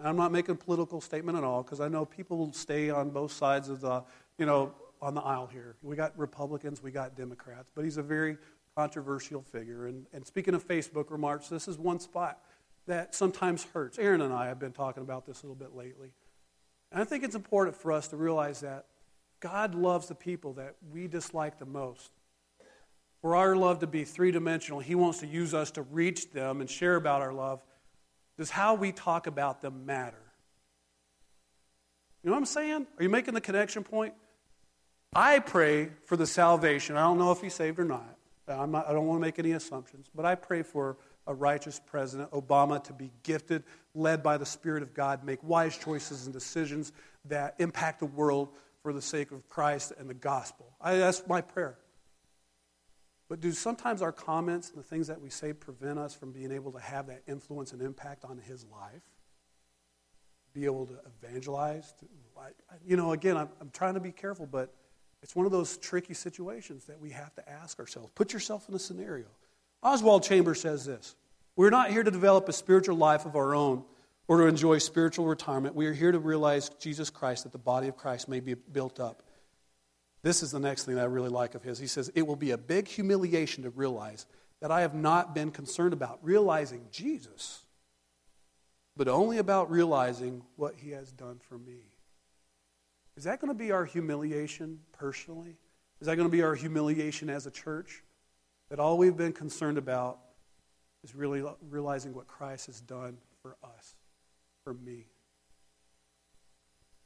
I'm 0.03 0.17
not 0.17 0.31
making 0.31 0.53
a 0.53 0.57
political 0.57 1.01
statement 1.01 1.37
at 1.37 1.45
all 1.45 1.63
because 1.63 1.81
I 1.81 1.89
know 1.89 2.05
people 2.05 2.39
will 2.39 2.53
stay 2.53 2.89
on 2.89 3.11
both 3.11 3.33
sides 3.33 3.69
of 3.69 3.81
the, 3.81 4.05
you 4.39 4.47
know, 4.47 4.73
on 5.03 5.15
the 5.15 5.21
aisle 5.21 5.49
here. 5.49 5.77
We 5.83 5.97
got 5.97 6.17
Republicans, 6.17 6.83
we 6.83 6.91
got 6.91 7.17
Democrats, 7.17 7.71
but 7.75 7.85
he's 7.85 7.97
a 7.97 8.03
very 8.03 8.39
controversial 8.77 9.43
figure. 9.43 9.87
And, 9.87 10.07
and 10.13 10.25
speaking 10.25 10.55
of 10.55 10.67
Facebook 10.67 11.11
remarks, 11.11 11.49
this 11.49 11.67
is 11.67 11.79
one 11.79 11.99
spot 11.99 12.41
that 12.89 13.15
sometimes 13.15 13.65
hurts. 13.73 13.99
Aaron 13.99 14.21
and 14.21 14.33
I 14.33 14.47
have 14.47 14.59
been 14.59 14.73
talking 14.73 15.03
about 15.03 15.27
this 15.27 15.43
a 15.43 15.47
little 15.47 15.55
bit 15.55 15.77
lately. 15.77 16.11
And 16.91 17.01
I 17.01 17.05
think 17.05 17.23
it's 17.23 17.35
important 17.35 17.77
for 17.77 17.93
us 17.93 18.09
to 18.09 18.17
realize 18.17 18.61
that 18.61 18.87
God 19.41 19.75
loves 19.75 20.09
the 20.09 20.15
people 20.15 20.55
that 20.55 20.75
we 20.91 21.07
dislike 21.07 21.59
the 21.59 21.67
most. 21.67 22.11
For 23.21 23.37
our 23.37 23.57
love 23.57 23.81
to 23.81 23.87
be 23.87 24.05
three 24.05 24.31
dimensional, 24.31 24.81
He 24.81 24.95
wants 24.95 25.21
to 25.21 25.27
use 25.27 25.55
us 25.55 25.71
to 25.73 25.83
reach 25.83 26.31
them 26.31 26.61
and 26.61 26.69
share 26.69 26.97
about 26.97 27.21
our 27.21 27.33
love. 27.33 27.63
Does 28.37 28.51
how 28.51 28.75
we 28.75 28.93
talk 28.93 29.27
about 29.27 29.61
them 29.61 29.85
matter? 29.85 30.23
You 32.23 32.31
know 32.31 32.35
what 32.35 32.39
I'm 32.39 32.47
saying? 32.47 32.87
Are 32.99 33.03
you 33.03 33.09
making 33.09 33.35
the 33.35 33.41
connection 33.41 33.85
point? 33.85 34.15
I 35.15 35.41
pray 35.41 35.91
for 36.05 36.17
the 36.17 36.27
salvation. 36.27 36.97
I 36.97 37.03
don't 37.03 37.19
know 37.19 37.33
if 37.33 37.41
he's 37.41 37.55
saved 37.55 37.79
or 37.79 37.85
not. 37.85 38.17
not 38.47 38.89
I 38.89 38.93
don't 38.93 39.07
want 39.07 39.21
to 39.21 39.27
make 39.27 39.39
any 39.39 39.53
assumptions, 39.53 40.09
but 40.15 40.25
I 40.25 40.35
pray 40.35 40.63
for 40.63 40.97
a 41.29 41.35
righteous 41.35 41.81
president, 41.87 42.31
Obama, 42.33 42.83
to 42.83 42.93
be 42.93 43.13
gifted, 43.23 43.63
led 43.95 44.23
by 44.23 44.39
the 44.39 44.47
Spirit 44.47 44.83
of 44.83 44.95
God, 44.95 45.23
make 45.23 45.39
wise 45.45 45.77
choices 45.77 46.25
and 46.25 46.33
decisions 46.33 46.93
that 47.27 47.55
impact 47.59 48.01
the 48.01 48.07
world 48.07 48.49
for 48.83 48.93
the 48.93 49.03
sake 49.03 49.31
of 49.31 49.47
Christ 49.49 49.93
and 49.99 50.09
the 50.09 50.15
gospel. 50.15 50.75
I, 50.81 50.97
that's 50.97 51.23
my 51.29 51.43
prayer. 51.43 51.79
But 53.29 53.41
do 53.41 53.53
sometimes 53.53 54.01
our 54.01 54.11
comments 54.11 54.71
and 54.71 54.79
the 54.79 54.83
things 54.83 55.07
that 55.09 55.21
we 55.21 55.29
say 55.29 55.53
prevent 55.53 55.99
us 55.99 56.15
from 56.15 56.33
being 56.33 56.51
able 56.51 56.73
to 56.73 56.81
have 56.81 57.09
that 57.09 57.23
influence 57.29 57.73
and 57.73 57.83
impact 57.83 58.25
on 58.25 58.39
his 58.39 58.65
life? 58.65 59.03
Be 60.55 60.65
able 60.65 60.87
to 60.87 60.95
evangelize? 61.23 61.93
To, 62.01 62.07
you 62.87 62.97
know, 62.97 63.13
again, 63.13 63.37
I'm, 63.37 63.51
I'm 63.61 63.69
trying 63.69 63.95
to 63.95 64.01
be 64.01 64.13
careful, 64.13 64.47
but 64.47 64.75
it's 65.23 65.37
one 65.37 65.45
of 65.45 65.53
those 65.53 65.77
tricky 65.77 66.15
situations 66.15 66.87
that 66.87 66.99
we 66.99 67.11
have 67.11 67.35
to 67.35 67.47
ask 67.47 67.79
ourselves. 67.79 68.09
Put 68.15 68.33
yourself 68.33 68.67
in 68.71 68.75
a 68.75 68.79
scenario. 68.79 69.27
Oswald 69.83 70.25
Chambers 70.25 70.61
says 70.61 70.85
this 70.85 71.15
We're 71.57 71.71
not 71.71 71.91
here 71.91 72.03
to 72.03 72.11
develop 72.11 72.49
a 72.49 72.53
spiritual 72.53 72.97
life 72.97 73.27
of 73.27 73.37
our 73.37 73.55
own 73.55 73.85
or 74.27 74.39
to 74.39 74.47
enjoy 74.47 74.79
spiritual 74.79 75.27
retirement. 75.27 75.75
We 75.75 75.87
are 75.87 75.93
here 75.93 76.13
to 76.13 76.19
realize 76.19 76.69
Jesus 76.79 77.11
Christ, 77.11 77.45
that 77.45 77.53
the 77.53 77.59
body 77.59 77.89
of 77.89 77.97
Christ 77.97 78.29
may 78.29 78.41
be 78.41 78.55
built 78.55 79.01
up. 79.01 79.23
This 80.23 80.43
is 80.43 80.51
the 80.51 80.61
next 80.61 80.85
thing 80.85 80.97
that 80.97 81.03
I 81.03 81.07
really 81.07 81.31
like 81.31 81.55
of 81.55 81.63
his. 81.63 81.79
He 81.79 81.87
says, 81.87 82.11
It 82.15 82.27
will 82.27 82.37
be 82.37 82.51
a 82.51 82.59
big 82.59 82.89
humiliation 82.89 83.63
to 83.63 83.71
realize 83.71 84.27
that 84.61 84.71
I 84.71 84.81
have 84.81 84.95
not 84.95 85.35
been 85.35 85.51
concerned 85.51 85.93
about 85.93 86.19
realizing 86.23 86.87
Jesus, 86.91 87.63
but 88.97 89.09
only 89.09 89.39
about 89.39 89.71
realizing 89.71 90.43
what 90.57 90.75
he 90.77 90.91
has 90.91 91.13
done 91.13 91.39
for 91.41 91.57
me. 91.57 91.79
Is 93.17 93.25
that 93.25 93.41
going 93.41 93.53
to 93.53 93.59
be 93.59 93.71
our 93.71 93.85
humiliation 93.85 94.81
personally? 94.93 95.57
Is 96.01 96.07
that 96.07 96.17
going 96.17 96.29
to 96.29 96.33
be 96.33 96.43
our 96.43 96.55
humiliation 96.55 97.31
as 97.31 97.47
a 97.47 97.51
church? 97.51 98.03
That 98.71 98.79
all 98.79 98.99
we've 98.99 99.17
been 99.17 99.33
concerned 99.33 99.79
about 99.79 100.19
is 101.05 101.15
really 101.15 101.43
realizing 101.71 102.15
what 102.15 102.27
Christ 102.27 102.67
has 102.67 102.81
done 102.81 103.17
for 103.43 103.57
us, 103.63 103.95
for 104.65 104.75
me. 104.75 105.07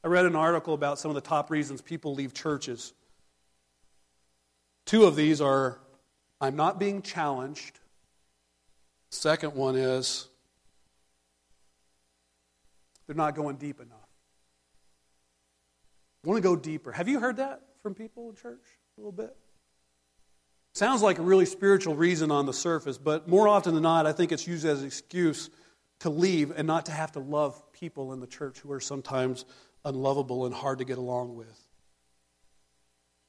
I 0.05 0.09
read 0.09 0.25
an 0.25 0.35
article 0.35 0.75
about 0.75 0.99
some 0.99 1.11
of 1.11 1.15
the 1.15 1.21
top 1.21 1.51
reasons 1.51 1.81
people 1.81 2.15
leave 2.15 2.35
churches. 2.35 2.93
Two 4.87 5.05
of 5.05 5.15
these 5.15 5.41
are 5.41 5.79
I'm 6.41 6.57
not 6.57 6.81
being 6.81 7.03
challenged. 7.03 7.79
Second 9.11 9.55
one 9.55 9.77
is 9.77 10.27
they're 13.07 13.15
not 13.15 13.37
going 13.37 13.57
deep 13.57 13.81
enough. 13.81 13.99
I 16.25 16.29
want 16.29 16.43
to 16.43 16.49
go 16.49 16.57
deeper. 16.57 16.91
Have 16.91 17.09
you 17.09 17.21
heard 17.21 17.37
that 17.37 17.63
from 17.83 17.95
people 17.95 18.29
in 18.31 18.35
church 18.37 18.63
a 18.97 19.01
little 19.01 19.13
bit? 19.13 19.37
Sounds 20.75 21.03
like 21.03 21.19
a 21.19 21.23
really 21.23 21.45
spiritual 21.45 21.95
reason 21.95 22.31
on 22.31 22.47
the 22.47 22.53
surface, 22.53 22.97
but 22.97 23.29
more 23.29 23.47
often 23.47 23.75
than 23.75 23.83
not, 23.83 24.07
I 24.07 24.13
think 24.13 24.33
it's 24.33 24.47
used 24.47 24.65
as 24.65 24.81
an 24.81 24.87
excuse 24.87 25.51
to 26.01 26.09
leave 26.09 26.51
and 26.51 26.67
not 26.67 26.87
to 26.87 26.93
have 26.93 27.13
to 27.13 27.21
love 27.21 27.73
people 27.73 28.13
in 28.13 28.21
the 28.21 28.27
church 28.27 28.59
who 28.61 28.73
are 28.73 28.81
sometimes 28.81 29.45
unlovable 29.85 30.47
and 30.47 30.55
hard 30.55 30.79
to 30.79 30.85
get 30.85 30.97
along 30.97 31.37
with. 31.37 31.69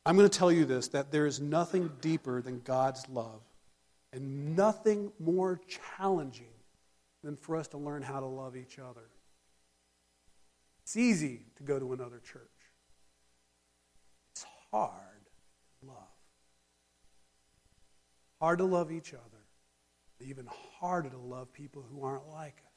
I'm 0.05 0.17
going 0.17 0.29
to 0.29 0.37
tell 0.37 0.51
you 0.51 0.65
this 0.65 0.89
that 0.89 1.11
there 1.11 1.25
is 1.25 1.39
nothing 1.39 1.91
deeper 2.01 2.41
than 2.41 2.61
God's 2.61 3.07
love 3.09 3.41
and 4.11 4.55
nothing 4.55 5.11
more 5.19 5.59
challenging 5.97 6.47
than 7.23 7.35
for 7.35 7.57
us 7.57 7.67
to 7.69 7.77
learn 7.77 8.01
how 8.01 8.19
to 8.19 8.25
love 8.25 8.55
each 8.55 8.79
other. 8.79 9.09
It's 10.83 10.97
easy 10.97 11.41
to 11.57 11.63
go 11.63 11.79
to 11.79 11.93
another 11.93 12.19
church, 12.19 12.41
it's 14.33 14.45
hard 14.71 15.25
to 15.81 15.87
love. 15.87 15.97
Hard 18.43 18.59
to 18.59 18.65
love 18.65 18.91
each 18.91 19.13
other, 19.13 19.45
even 20.19 20.49
harder 20.77 21.09
to 21.09 21.17
love 21.17 21.53
people 21.53 21.81
who 21.89 22.03
aren't 22.03 22.27
like 22.27 22.57
us. 22.57 22.73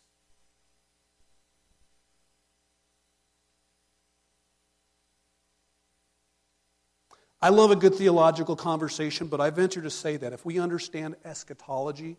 I 7.43 7.49
love 7.49 7.73
a 7.73 7.77
good 7.77 7.97
theological 7.97 8.55
conversation, 8.55 9.27
but 9.27 9.41
I 9.41 9.51
venture 9.51 9.83
to 9.83 9.91
say 9.91 10.17
that 10.19 10.33
if 10.33 10.47
we 10.47 10.61
understand 10.61 11.17
eschatology 11.25 12.17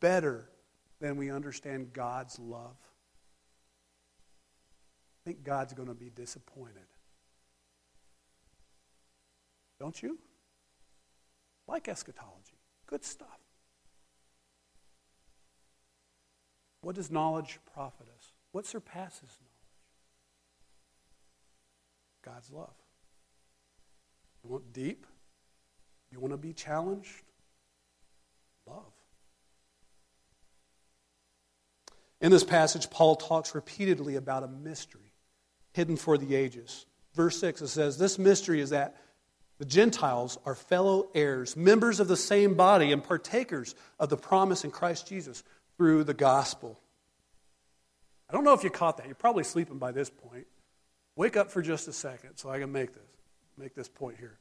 better 0.00 0.48
than 1.00 1.16
we 1.16 1.30
understand 1.30 1.92
God's 1.92 2.36
love, 2.40 2.74
I 5.20 5.30
think 5.30 5.44
God's 5.44 5.72
going 5.72 5.86
to 5.86 5.94
be 5.94 6.10
disappointed. 6.10 6.82
Don't 9.78 10.02
you? 10.02 10.18
Like 11.68 11.86
eschatology. 11.86 12.56
Good 12.92 13.06
stuff. 13.06 13.40
What 16.82 16.94
does 16.94 17.10
knowledge 17.10 17.58
profit 17.72 18.06
us? 18.18 18.32
What 18.50 18.66
surpasses 18.66 19.38
knowledge? 19.40 19.48
God's 22.22 22.50
love. 22.50 22.74
You 24.44 24.50
want 24.50 24.74
deep? 24.74 25.06
You 26.10 26.20
want 26.20 26.34
to 26.34 26.36
be 26.36 26.52
challenged? 26.52 27.22
Love. 28.66 28.92
In 32.20 32.30
this 32.30 32.44
passage, 32.44 32.90
Paul 32.90 33.16
talks 33.16 33.54
repeatedly 33.54 34.16
about 34.16 34.42
a 34.42 34.48
mystery 34.48 35.14
hidden 35.72 35.96
for 35.96 36.18
the 36.18 36.34
ages. 36.34 36.84
Verse 37.14 37.40
6, 37.40 37.62
it 37.62 37.68
says, 37.68 37.96
This 37.96 38.18
mystery 38.18 38.60
is 38.60 38.68
that 38.68 38.96
the 39.62 39.68
Gentiles 39.68 40.38
are 40.44 40.56
fellow 40.56 41.08
heirs, 41.14 41.56
members 41.56 42.00
of 42.00 42.08
the 42.08 42.16
same 42.16 42.54
body, 42.54 42.90
and 42.90 43.04
partakers 43.04 43.76
of 44.00 44.08
the 44.08 44.16
promise 44.16 44.64
in 44.64 44.72
Christ 44.72 45.06
Jesus 45.06 45.44
through 45.76 46.02
the 46.02 46.14
gospel. 46.14 46.80
I 48.28 48.32
don't 48.32 48.42
know 48.42 48.54
if 48.54 48.64
you 48.64 48.70
caught 48.70 48.96
that. 48.96 49.06
You're 49.06 49.14
probably 49.14 49.44
sleeping 49.44 49.78
by 49.78 49.92
this 49.92 50.10
point. 50.10 50.48
Wake 51.14 51.36
up 51.36 51.52
for 51.52 51.62
just 51.62 51.86
a 51.86 51.92
second 51.92 52.38
so 52.38 52.50
I 52.50 52.58
can 52.58 52.72
make 52.72 52.92
this 52.92 53.04
make 53.56 53.76
this 53.76 53.88
point 53.88 54.16
here. 54.18 54.36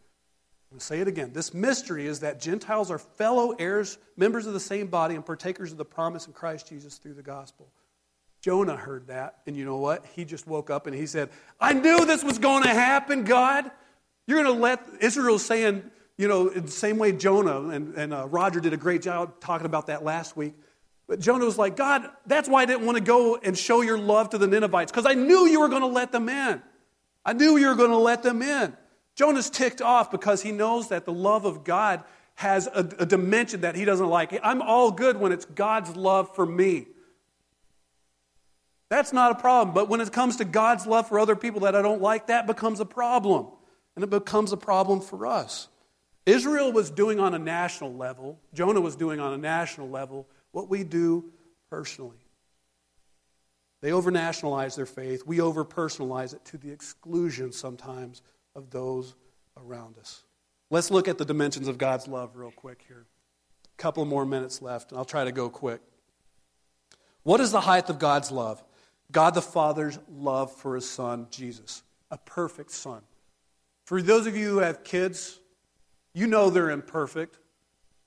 I'm 0.72 0.78
going 0.78 0.80
to 0.80 0.86
say 0.88 1.02
it 1.02 1.08
again. 1.08 1.34
This 1.34 1.54
mystery 1.54 2.08
is 2.08 2.22
that 2.22 2.42
Gentiles 2.42 2.90
are 2.90 2.98
fellow 2.98 3.52
heirs, 3.52 4.00
members 4.18 4.48
of 4.48 4.54
the 4.54 4.60
same 4.60 4.88
body, 4.88 5.14
and 5.14 5.24
partakers 5.24 5.72
of 5.72 5.78
the 5.78 5.86
promise 5.86 6.26
in 6.26 6.34
Christ 6.34 6.68
Jesus 6.68 6.98
through 6.98 7.14
the 7.14 7.22
gospel. 7.22 7.68
Jonah 8.42 8.76
heard 8.76 9.06
that, 9.06 9.42
and 9.46 9.56
you 9.56 9.66
know 9.66 9.78
what? 9.78 10.04
He 10.16 10.26
just 10.26 10.48
woke 10.48 10.72
up 10.72 10.88
and 10.88 10.96
he 10.96 11.06
said, 11.06 11.30
I 11.60 11.74
knew 11.74 12.08
this 12.08 12.24
was 12.24 12.40
going 12.40 12.64
to 12.64 12.70
happen, 12.70 13.24
God. 13.24 13.70
You're 14.32 14.42
going 14.42 14.56
to 14.56 14.62
let 14.62 14.80
Israel 15.02 15.38
saying, 15.38 15.92
you 16.16 16.30
know, 16.30 16.48
in 16.48 16.64
the 16.64 16.72
same 16.72 16.98
way 16.98 17.12
Jonah, 17.12 17.68
and, 17.68 17.96
and 17.96 18.14
uh, 18.14 18.26
Roger 18.30 18.62
did 18.62 18.72
a 18.72 18.78
great 18.78 19.02
job 19.02 19.42
talking 19.42 19.66
about 19.66 19.88
that 19.88 20.06
last 20.06 20.38
week. 20.38 20.54
But 21.06 21.20
Jonah 21.20 21.44
was 21.44 21.58
like, 21.58 21.76
God, 21.76 22.10
that's 22.26 22.48
why 22.48 22.62
I 22.62 22.66
didn't 22.66 22.86
want 22.86 22.98
to 22.98 23.04
go 23.04 23.36
and 23.36 23.58
show 23.58 23.82
your 23.82 23.98
love 23.98 24.30
to 24.30 24.38
the 24.38 24.48
Ninevites, 24.48 24.90
because 24.90 25.06
I 25.06 25.16
knew 25.16 25.48
you 25.48 25.60
were 25.60 25.68
going 25.68 25.82
to 25.82 25.88
let 25.88 26.14
them 26.14 26.30
in. 26.30 26.62
I 27.26 27.34
knew 27.34 27.58
you 27.58 27.68
were 27.68 27.76
going 27.76 27.90
to 27.90 27.98
let 27.98 28.24
them 28.24 28.42
in. 28.42 28.72
Jonah's 29.16 29.50
ticked 29.50 29.82
off 29.82 30.12
because 30.12 30.42
he 30.42 30.54
knows 30.54 30.88
that 30.88 31.04
the 31.04 31.12
love 31.12 31.44
of 31.44 31.66
God 31.66 32.02
has 32.36 32.68
a, 32.68 32.88
a, 33.00 33.06
dimension 33.06 33.62
that 33.62 33.76
he 33.76 33.84
doesn't 33.84 34.08
like. 34.08 34.40
I'm 34.42 34.62
all 34.62 34.92
good 34.92 35.18
when 35.18 35.34
it's 35.34 35.44
God's 35.44 35.94
love 35.98 36.34
for 36.36 36.46
me. 36.46 36.88
That's 38.88 39.12
not 39.12 39.34
a 39.34 39.36
problem. 39.36 39.74
But 39.74 39.90
when 39.90 40.00
it 40.00 40.10
comes 40.14 40.38
to 40.38 40.46
God's 40.46 40.88
love 40.88 41.10
for 41.10 41.20
other 41.20 41.36
people 41.36 41.60
that 41.62 41.76
I 41.76 41.82
don't 41.82 42.02
like, 42.02 42.28
that 42.28 42.48
becomes 42.48 42.80
a 42.80 42.86
problem. 42.86 43.48
And 43.96 44.04
it 44.04 44.10
becomes 44.10 44.52
a 44.52 44.58
problem 44.58 45.02
for 45.02 45.26
us. 45.26 45.68
Israel 46.26 46.72
was 46.72 46.92
doing 46.92 47.20
on 47.20 47.34
a 47.34 47.40
national 47.40 47.94
level, 47.94 48.40
Jonah 48.54 48.82
was 48.82 48.96
doing 48.96 49.20
on 49.20 49.34
a 49.34 49.38
national 49.38 49.90
level 49.90 50.28
what 50.52 50.70
we 50.70 50.84
do 50.84 51.32
personally. 51.70 52.18
They 53.82 53.90
overnationalize 53.90 54.76
their 54.76 54.86
faith. 54.86 55.24
We 55.26 55.40
overpersonalize 55.40 56.34
it 56.34 56.46
to 56.46 56.58
the 56.58 56.72
exclusion 56.72 57.52
sometimes 57.52 58.22
of 58.56 58.70
those 58.70 59.16
around 59.58 59.98
us. 59.98 60.24
Let's 60.70 60.92
look 60.92 61.08
at 61.08 61.18
the 61.18 61.26
dimensions 61.26 61.68
of 61.68 61.78
God's 61.78 62.08
love 62.08 62.36
real 62.36 62.52
quick 62.52 62.84
here. 62.88 63.06
A 63.66 63.82
couple 63.82 64.06
more 64.06 64.26
minutes 64.26 64.62
left, 64.62 64.92
and 64.92 65.00
I'll 65.00 65.06
try 65.06 65.24
to 65.24 65.32
go 65.32 65.50
quick. 65.50 65.82
What 67.24 67.42
is 67.42 67.52
the 67.52 67.62
height 67.62 67.90
of 67.90 67.98
God's 67.98 68.32
love? 68.32 68.64
God 69.12 69.34
the 69.34 69.42
Father's 69.42 70.00
love 70.10 70.56
for 70.56 70.76
his 70.76 70.90
son, 70.90 71.28
Jesus, 71.30 71.84
a 72.10 72.18
perfect 72.18 72.72
son. 72.72 73.02
For 73.92 74.02
those 74.02 74.26
of 74.26 74.38
you 74.38 74.48
who 74.48 74.58
have 74.60 74.86
kids, 74.86 75.38
you 76.14 76.26
know 76.26 76.50
they're 76.50 76.70
imperfect. 76.70 77.38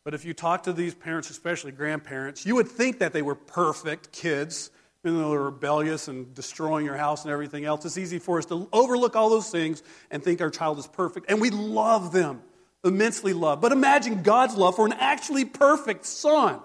But 0.02 0.14
if 0.14 0.24
you 0.24 0.32
talk 0.32 0.62
to 0.62 0.72
these 0.72 0.94
parents, 0.94 1.28
especially 1.28 1.72
grandparents, 1.72 2.46
you 2.46 2.54
would 2.54 2.68
think 2.68 3.00
that 3.00 3.12
they 3.12 3.20
were 3.20 3.34
perfect 3.34 4.10
kids 4.10 4.70
even 5.04 5.18
though 5.18 5.32
they're 5.32 5.40
rebellious 5.40 6.08
and 6.08 6.34
destroying 6.34 6.86
your 6.86 6.96
house 6.96 7.24
and 7.24 7.32
everything 7.32 7.66
else, 7.66 7.84
it's 7.84 7.98
easy 7.98 8.18
for 8.18 8.38
us 8.38 8.46
to 8.46 8.66
overlook 8.72 9.14
all 9.14 9.28
those 9.28 9.50
things 9.50 9.82
and 10.10 10.24
think 10.24 10.40
our 10.40 10.48
child 10.48 10.78
is 10.78 10.86
perfect. 10.86 11.30
And 11.30 11.42
we 11.42 11.50
love 11.50 12.12
them, 12.12 12.40
immensely 12.82 13.34
love. 13.34 13.60
But 13.60 13.72
imagine 13.72 14.22
God's 14.22 14.56
love 14.56 14.76
for 14.76 14.86
an 14.86 14.94
actually 14.94 15.44
perfect 15.44 16.06
son. 16.06 16.60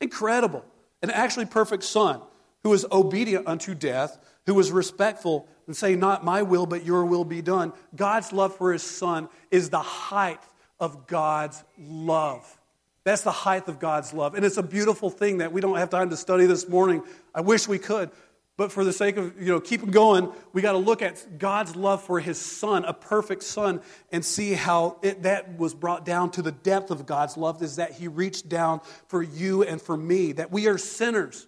Incredible. 0.00 0.64
An 1.02 1.10
actually 1.10 1.46
perfect 1.46 1.82
son 1.82 2.20
who 2.62 2.72
is 2.72 2.86
obedient 2.92 3.48
unto 3.48 3.74
death, 3.74 4.16
who 4.46 4.54
was 4.54 4.72
respectful 4.72 5.48
and 5.66 5.76
say, 5.76 5.94
Not 5.94 6.24
my 6.24 6.42
will, 6.42 6.66
but 6.66 6.84
your 6.84 7.04
will 7.04 7.24
be 7.24 7.42
done. 7.42 7.72
God's 7.94 8.32
love 8.32 8.56
for 8.56 8.72
his 8.72 8.82
son 8.82 9.28
is 9.50 9.70
the 9.70 9.80
height 9.80 10.40
of 10.78 11.06
God's 11.06 11.62
love. 11.78 12.58
That's 13.04 13.22
the 13.22 13.30
height 13.30 13.68
of 13.68 13.78
God's 13.78 14.12
love. 14.12 14.34
And 14.34 14.44
it's 14.44 14.56
a 14.56 14.62
beautiful 14.62 15.10
thing 15.10 15.38
that 15.38 15.52
we 15.52 15.60
don't 15.60 15.78
have 15.78 15.90
time 15.90 16.10
to 16.10 16.16
study 16.16 16.46
this 16.46 16.68
morning. 16.68 17.02
I 17.34 17.40
wish 17.40 17.66
we 17.66 17.78
could. 17.78 18.10
But 18.60 18.72
for 18.72 18.84
the 18.84 18.92
sake 18.92 19.16
of, 19.16 19.40
you 19.40 19.48
know, 19.48 19.58
keeping 19.58 19.90
going, 19.90 20.30
we 20.52 20.60
got 20.60 20.72
to 20.72 20.78
look 20.78 21.00
at 21.00 21.38
God's 21.38 21.74
love 21.74 22.02
for 22.02 22.20
his 22.20 22.38
son, 22.38 22.84
a 22.84 22.92
perfect 22.92 23.42
son, 23.42 23.80
and 24.12 24.22
see 24.22 24.52
how 24.52 24.98
it, 25.00 25.22
that 25.22 25.56
was 25.56 25.72
brought 25.72 26.04
down 26.04 26.30
to 26.32 26.42
the 26.42 26.52
depth 26.52 26.90
of 26.90 27.06
God's 27.06 27.38
love 27.38 27.62
is 27.62 27.76
that 27.76 27.92
he 27.92 28.06
reached 28.06 28.50
down 28.50 28.82
for 29.06 29.22
you 29.22 29.62
and 29.62 29.80
for 29.80 29.96
me, 29.96 30.32
that 30.32 30.52
we 30.52 30.66
are 30.66 30.76
sinners, 30.76 31.46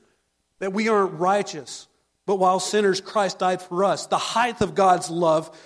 that 0.58 0.72
we 0.72 0.88
aren't 0.88 1.12
righteous. 1.20 1.86
But 2.26 2.36
while 2.36 2.60
sinners, 2.60 3.00
Christ 3.00 3.38
died 3.38 3.60
for 3.60 3.84
us. 3.84 4.06
The 4.06 4.18
height 4.18 4.60
of 4.60 4.74
God's 4.74 5.10
love, 5.10 5.56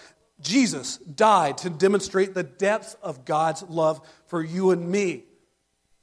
Jesus 0.41 0.99
died 0.99 1.59
to 1.59 1.71
demonstrate 1.71 2.35
the 2.35 2.43
depth 2.43 2.97
of 3.03 3.25
God's 3.25 3.63
love 3.65 4.01
for 4.27 4.43
you 4.43 4.71
and 4.71 4.89
me 4.89 5.25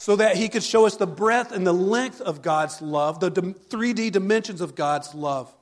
so 0.03 0.17
that 0.17 0.35
he 0.35 0.49
could 0.49 0.63
show 0.63 0.85
us 0.85 0.97
the 0.97 1.07
breadth 1.07 1.53
and 1.53 1.65
the 1.65 1.73
length 1.73 2.19
of 2.19 2.41
God's 2.41 2.81
love, 2.81 3.21
the 3.21 3.31
3D 3.31 4.11
dimensions 4.11 4.59
of 4.59 4.75
God's 4.75 5.15
love. 5.15 5.55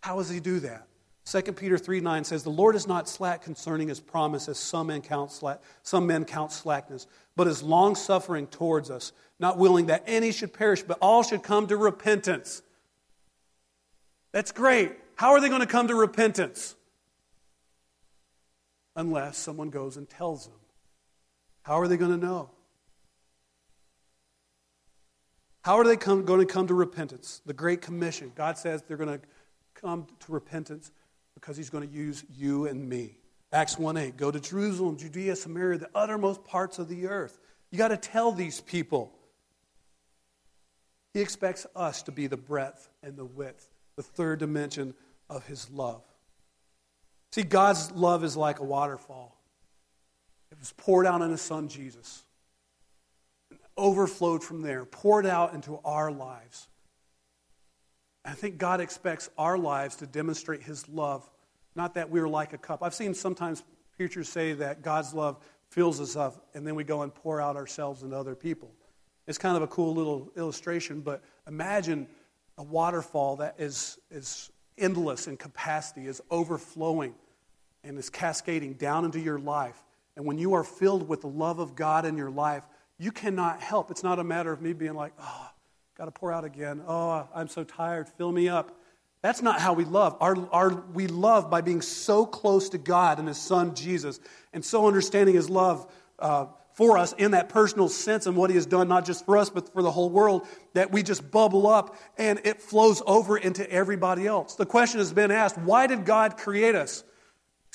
How 0.00 0.16
does 0.16 0.30
he 0.30 0.38
do 0.38 0.60
that? 0.60 0.86
2 1.24 1.42
Peter 1.52 1.76
3 1.76 2.00
9 2.00 2.24
says, 2.24 2.42
The 2.42 2.50
Lord 2.50 2.76
is 2.76 2.86
not 2.86 3.08
slack 3.08 3.42
concerning 3.42 3.88
his 3.88 4.00
promise, 4.00 4.48
as 4.48 4.58
some 4.58 4.86
men 4.86 5.02
count, 5.02 5.32
slack, 5.32 5.60
some 5.82 6.06
men 6.06 6.24
count 6.24 6.52
slackness, 6.52 7.06
but 7.34 7.46
is 7.46 7.62
long 7.62 7.94
suffering 7.94 8.46
towards 8.46 8.90
us, 8.90 9.12
not 9.38 9.58
willing 9.58 9.86
that 9.86 10.04
any 10.06 10.32
should 10.32 10.52
perish, 10.52 10.82
but 10.82 10.98
all 11.00 11.22
should 11.22 11.42
come 11.42 11.66
to 11.66 11.76
repentance. 11.76 12.62
That's 14.32 14.52
great. 14.52 14.92
How 15.16 15.32
are 15.32 15.40
they 15.40 15.48
going 15.48 15.60
to 15.60 15.66
come 15.66 15.88
to 15.88 15.94
repentance? 15.94 16.74
Unless 18.96 19.38
someone 19.38 19.70
goes 19.70 19.96
and 19.96 20.08
tells 20.08 20.46
them. 20.46 20.58
How 21.62 21.80
are 21.80 21.88
they 21.88 21.96
going 21.96 22.18
to 22.18 22.26
know? 22.26 22.50
How 25.62 25.78
are 25.78 25.84
they 25.84 25.96
come, 25.96 26.24
going 26.24 26.40
to 26.40 26.46
come 26.50 26.66
to 26.68 26.74
repentance? 26.74 27.42
The 27.44 27.52
Great 27.52 27.82
Commission. 27.82 28.32
God 28.34 28.56
says 28.56 28.82
they're 28.82 28.96
going 28.96 29.20
to 29.20 29.26
come 29.74 30.06
to 30.20 30.32
repentance 30.32 30.90
because 31.34 31.56
He's 31.56 31.70
going 31.70 31.86
to 31.86 31.94
use 31.94 32.24
you 32.34 32.66
and 32.66 32.88
me. 32.88 33.18
Acts 33.52 33.78
1 33.78 33.96
8. 33.96 34.16
Go 34.16 34.30
to 34.30 34.40
Jerusalem, 34.40 34.96
Judea, 34.96 35.36
Samaria, 35.36 35.78
the 35.78 35.90
uttermost 35.94 36.44
parts 36.44 36.78
of 36.78 36.88
the 36.88 37.08
earth. 37.08 37.38
You 37.70 37.78
got 37.78 37.88
to 37.88 37.96
tell 37.96 38.32
these 38.32 38.60
people. 38.60 39.12
He 41.12 41.20
expects 41.20 41.66
us 41.74 42.02
to 42.04 42.12
be 42.12 42.26
the 42.26 42.36
breadth 42.36 42.88
and 43.02 43.16
the 43.16 43.24
width, 43.24 43.68
the 44.00 44.04
third 44.04 44.38
dimension 44.38 44.94
of 45.28 45.46
His 45.46 45.68
love. 45.68 46.02
See, 47.32 47.42
God's 47.42 47.92
love 47.92 48.24
is 48.24 48.34
like 48.34 48.58
a 48.58 48.64
waterfall. 48.64 49.36
It 50.50 50.58
was 50.58 50.72
poured 50.72 51.06
out 51.06 51.20
on 51.20 51.30
His 51.30 51.42
Son, 51.42 51.68
Jesus 51.68 52.24
overflowed 53.76 54.42
from 54.42 54.62
there, 54.62 54.86
poured 54.86 55.26
out 55.26 55.52
into 55.52 55.78
our 55.84 56.10
lives. 56.10 56.68
I 58.24 58.32
think 58.32 58.56
God 58.58 58.80
expects 58.80 59.28
our 59.36 59.58
lives 59.58 59.96
to 59.96 60.06
demonstrate 60.06 60.62
His 60.62 60.88
love, 60.88 61.28
not 61.74 61.94
that 61.94 62.08
we're 62.08 62.28
like 62.28 62.54
a 62.54 62.58
cup. 62.58 62.82
I've 62.82 62.94
seen 62.94 63.12
sometimes 63.12 63.62
preachers 63.96 64.30
say 64.30 64.54
that 64.54 64.80
God's 64.82 65.12
love 65.12 65.38
fills 65.68 66.00
us 66.00 66.16
up, 66.16 66.48
and 66.54 66.66
then 66.66 66.74
we 66.74 66.84
go 66.84 67.02
and 67.02 67.14
pour 67.14 67.38
out 67.38 67.56
ourselves 67.56 68.02
into 68.02 68.16
other 68.16 68.34
people. 68.34 68.70
It's 69.26 69.38
kind 69.38 69.58
of 69.58 69.62
a 69.62 69.68
cool 69.68 69.94
little 69.94 70.32
illustration, 70.36 71.02
but 71.02 71.22
imagine 71.46 72.06
a 72.60 72.62
waterfall 72.62 73.36
that 73.36 73.54
is, 73.58 73.98
is 74.10 74.50
endless 74.76 75.26
in 75.26 75.38
capacity, 75.38 76.06
is 76.06 76.20
overflowing, 76.30 77.14
and 77.82 77.98
is 77.98 78.10
cascading 78.10 78.74
down 78.74 79.06
into 79.06 79.18
your 79.18 79.38
life. 79.38 79.82
And 80.14 80.26
when 80.26 80.36
you 80.36 80.52
are 80.52 80.62
filled 80.62 81.08
with 81.08 81.22
the 81.22 81.26
love 81.26 81.58
of 81.58 81.74
God 81.74 82.04
in 82.04 82.18
your 82.18 82.30
life, 82.30 82.62
you 82.98 83.12
cannot 83.12 83.62
help. 83.62 83.90
It's 83.90 84.02
not 84.02 84.18
a 84.18 84.24
matter 84.24 84.52
of 84.52 84.60
me 84.60 84.74
being 84.74 84.92
like, 84.92 85.14
oh, 85.18 85.50
got 85.96 86.04
to 86.04 86.10
pour 86.10 86.30
out 86.30 86.44
again. 86.44 86.82
Oh, 86.86 87.26
I'm 87.34 87.48
so 87.48 87.64
tired. 87.64 88.10
Fill 88.10 88.30
me 88.30 88.50
up. 88.50 88.76
That's 89.22 89.40
not 89.40 89.58
how 89.58 89.72
we 89.72 89.86
love. 89.86 90.18
Our, 90.20 90.36
our, 90.52 90.68
we 90.92 91.06
love 91.06 91.48
by 91.48 91.62
being 91.62 91.80
so 91.80 92.26
close 92.26 92.68
to 92.70 92.78
God 92.78 93.18
and 93.18 93.26
His 93.26 93.38
Son 93.38 93.74
Jesus, 93.74 94.20
and 94.52 94.62
so 94.62 94.86
understanding 94.86 95.34
His 95.34 95.48
love 95.48 95.90
uh, 96.18 96.44
for 96.80 96.96
us 96.96 97.12
in 97.18 97.32
that 97.32 97.50
personal 97.50 97.90
sense 97.90 98.24
and 98.24 98.34
what 98.34 98.48
He 98.48 98.56
has 98.56 98.64
done, 98.64 98.88
not 98.88 99.04
just 99.04 99.26
for 99.26 99.36
us, 99.36 99.50
but 99.50 99.70
for 99.70 99.82
the 99.82 99.90
whole 99.90 100.08
world, 100.08 100.48
that 100.72 100.90
we 100.90 101.02
just 101.02 101.30
bubble 101.30 101.66
up 101.66 101.94
and 102.16 102.40
it 102.42 102.62
flows 102.62 103.02
over 103.06 103.36
into 103.36 103.70
everybody 103.70 104.26
else. 104.26 104.54
The 104.54 104.64
question 104.64 104.98
has 104.98 105.12
been 105.12 105.30
asked 105.30 105.58
why 105.58 105.86
did 105.86 106.06
God 106.06 106.38
create 106.38 106.74
us? 106.74 107.04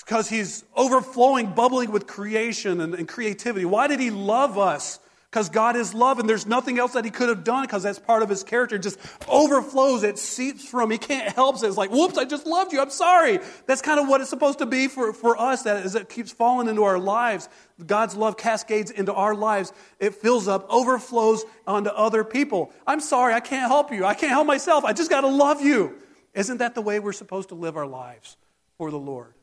Because 0.03 0.27
He's 0.27 0.63
overflowing, 0.75 1.53
bubbling 1.53 1.91
with 1.91 2.07
creation 2.07 2.81
and, 2.81 2.95
and 2.95 3.07
creativity. 3.07 3.63
Why 3.63 3.85
did 3.85 3.99
He 3.99 4.09
love 4.09 4.57
us? 4.57 4.99
Because 5.29 5.49
God 5.49 5.75
is 5.75 5.93
love 5.93 6.19
and 6.19 6.29
there's 6.29 6.45
nothing 6.45 6.79
else 6.79 6.93
that 6.93 7.03
he 7.03 7.11
could 7.11 7.27
have 7.27 7.43
done 7.43 7.63
because 7.63 7.83
that's 7.83 7.99
part 7.99 8.23
of 8.23 8.29
his 8.29 8.43
character. 8.43 8.77
It 8.77 8.83
just 8.83 8.99
overflows, 9.27 10.03
it 10.03 10.17
seeps 10.17 10.63
from. 10.63 10.91
He 10.91 10.97
can't 10.97 11.33
help 11.33 11.57
it. 11.57 11.63
It's 11.63 11.77
like, 11.77 11.91
whoops, 11.91 12.17
I 12.17 12.25
just 12.25 12.45
loved 12.45 12.71
you. 12.71 12.79
I'm 12.79 12.89
sorry. 12.89 13.39
That's 13.65 13.81
kind 13.81 13.99
of 13.99 14.07
what 14.07 14.21
it's 14.21 14.29
supposed 14.29 14.59
to 14.59 14.65
be 14.65 14.87
for, 14.87 15.11
for 15.11 15.39
us, 15.39 15.63
that 15.63 15.93
it 15.93 16.09
keeps 16.09 16.31
falling 16.31 16.69
into 16.69 16.83
our 16.83 16.97
lives. 16.97 17.49
God's 17.85 18.15
love 18.15 18.37
cascades 18.37 18.91
into 18.91 19.13
our 19.13 19.35
lives. 19.35 19.73
It 19.99 20.15
fills 20.15 20.47
up, 20.47 20.65
overflows 20.69 21.43
onto 21.67 21.89
other 21.89 22.23
people. 22.23 22.71
I'm 22.87 23.01
sorry, 23.01 23.33
I 23.33 23.41
can't 23.41 23.69
help 23.69 23.91
you. 23.91 24.05
I 24.05 24.13
can't 24.13 24.31
help 24.31 24.47
myself. 24.47 24.85
I 24.85 24.93
just 24.93 25.09
got 25.09 25.21
to 25.21 25.27
love 25.27 25.61
you. 25.61 25.95
Isn't 26.33 26.57
that 26.57 26.75
the 26.75 26.81
way 26.81 26.99
we're 26.99 27.13
supposed 27.13 27.49
to 27.49 27.55
live 27.55 27.75
our 27.75 27.87
lives 27.87 28.37
for 28.77 28.91
the 28.91 28.99
Lord? 28.99 29.33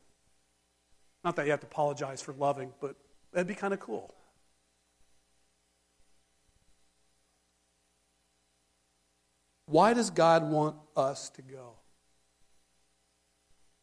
Not 1.25 1.37
that 1.37 1.45
you 1.45 1.51
have 1.51 1.61
to 1.61 1.67
apologize 1.67 2.21
for 2.23 2.33
loving, 2.33 2.73
but 2.81 2.97
that'd 3.33 3.47
be 3.47 3.55
kind 3.55 3.75
of 3.75 3.81
cool. 3.81 4.15
Why 9.67 9.95
does 9.95 10.11
God 10.11 10.51
want 10.51 10.77
us 10.97 11.31
to 11.31 11.43
go? 11.43 11.75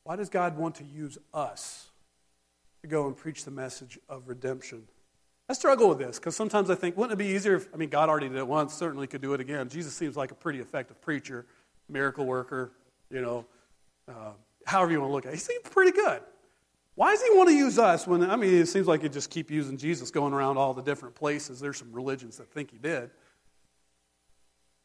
Why 0.03 0.15
does 0.15 0.29
God 0.29 0.57
want 0.57 0.75
to 0.75 0.83
use 0.83 1.17
us 1.33 1.89
to 2.81 2.87
go 2.87 3.07
and 3.07 3.15
preach 3.15 3.45
the 3.45 3.51
message 3.51 3.99
of 4.09 4.27
redemption? 4.27 4.83
I 5.47 5.53
struggle 5.53 5.89
with 5.89 5.97
this 5.97 6.19
because 6.19 6.35
sometimes 6.35 6.69
I 6.69 6.75
think, 6.75 6.95
wouldn't 6.95 7.19
it 7.19 7.23
be 7.23 7.31
easier 7.31 7.55
if, 7.55 7.67
I 7.73 7.77
mean, 7.77 7.89
God 7.89 8.07
already 8.09 8.29
did 8.29 8.37
it 8.37 8.47
once, 8.47 8.73
certainly 8.73 9.07
could 9.07 9.21
do 9.21 9.33
it 9.33 9.39
again. 9.39 9.67
Jesus 9.67 9.95
seems 9.95 10.15
like 10.15 10.31
a 10.31 10.35
pretty 10.35 10.59
effective 10.59 11.01
preacher, 11.01 11.45
miracle 11.87 12.25
worker, 12.25 12.71
you 13.09 13.21
know, 13.21 13.45
uh, 14.07 14.31
however 14.65 14.91
you 14.91 14.99
want 14.99 15.09
to 15.09 15.13
look 15.13 15.25
at 15.25 15.33
it. 15.33 15.35
He 15.35 15.39
seems 15.39 15.63
pretty 15.63 15.91
good. 15.91 16.21
Why 16.93 17.11
does 17.11 17.23
he 17.23 17.29
want 17.31 17.49
to 17.49 17.55
use 17.55 17.79
us 17.79 18.05
when, 18.05 18.29
I 18.29 18.35
mean, 18.35 18.53
it 18.53 18.67
seems 18.67 18.85
like 18.85 19.01
he 19.01 19.09
just 19.09 19.29
keep 19.29 19.49
using 19.49 19.77
Jesus 19.77 20.11
going 20.11 20.33
around 20.33 20.57
all 20.57 20.73
the 20.73 20.83
different 20.83 21.15
places. 21.15 21.59
There's 21.59 21.77
some 21.77 21.93
religions 21.93 22.37
that 22.37 22.51
think 22.51 22.71
he 22.71 22.77
did. 22.77 23.09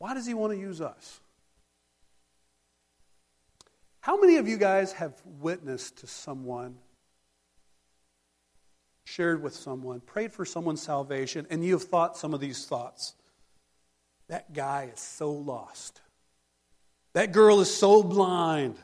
Why 0.05 0.13
does 0.13 0.27
he 0.27 0.35
want 0.35 0.53
to 0.53 0.59
use 0.59 0.83
us? 0.83 1.19
How 4.01 4.21
many 4.21 4.37
of 4.37 4.47
you 4.47 4.59
guys 4.59 4.93
have 4.93 5.15
witnessed 5.41 5.97
to 6.01 6.07
someone, 6.07 6.77
shared 9.07 9.43
with 9.43 9.55
someone, 9.55 10.01
prayed 10.01 10.31
for 10.31 10.45
someone's 10.45 10.83
salvation, 10.83 11.47
and 11.49 11.65
you 11.65 11.73
have 11.73 11.85
thought 11.85 12.19
some 12.19 12.35
of 12.35 12.41
these 12.41 12.67
thoughts? 12.67 13.15
That 14.29 14.53
guy 14.53 14.91
is 14.93 15.01
so 15.01 15.33
lost. 15.33 16.03
That 17.15 17.33
girl 17.33 17.61
is 17.61 17.75
so 17.75 18.03
blind. 18.03 18.77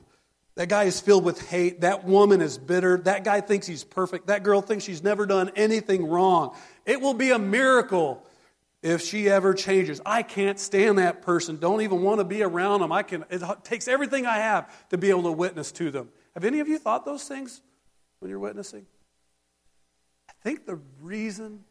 That 0.54 0.70
guy 0.70 0.84
is 0.84 1.02
filled 1.02 1.24
with 1.24 1.50
hate. 1.50 1.82
That 1.82 2.04
woman 2.04 2.40
is 2.40 2.56
bitter. 2.56 2.96
That 2.96 3.24
guy 3.24 3.42
thinks 3.42 3.66
he's 3.66 3.84
perfect. 3.84 4.28
That 4.28 4.42
girl 4.42 4.62
thinks 4.62 4.84
she's 4.84 5.02
never 5.02 5.26
done 5.26 5.50
anything 5.54 6.08
wrong. 6.08 6.56
It 6.86 7.02
will 7.02 7.12
be 7.12 7.30
a 7.30 7.38
miracle 7.38 8.24
if 8.82 9.02
she 9.02 9.28
ever 9.28 9.52
changes. 9.54 10.00
I 10.06 10.22
can't 10.22 10.58
stand 10.58 10.98
that 10.98 11.22
person. 11.22 11.58
Don't 11.58 11.82
even 11.82 12.02
want 12.02 12.20
to 12.20 12.24
be 12.24 12.42
around 12.42 12.80
them. 12.80 12.92
I 12.92 13.02
can, 13.02 13.24
it 13.30 13.42
takes 13.62 13.88
everything 13.88 14.26
I 14.26 14.38
have 14.38 14.88
to 14.88 14.98
be 14.98 15.10
able 15.10 15.24
to 15.24 15.32
witness 15.32 15.70
to 15.72 15.90
them. 15.90 16.08
Have 16.34 16.44
any 16.44 16.60
of 16.60 16.68
you 16.68 16.78
thought 16.78 17.04
those 17.04 17.24
things 17.24 17.60
when 18.20 18.30
you're 18.30 18.38
witnessing? 18.38 18.86
I 20.28 20.32
think 20.42 20.64
the 20.64 20.78
reason, 21.00 21.64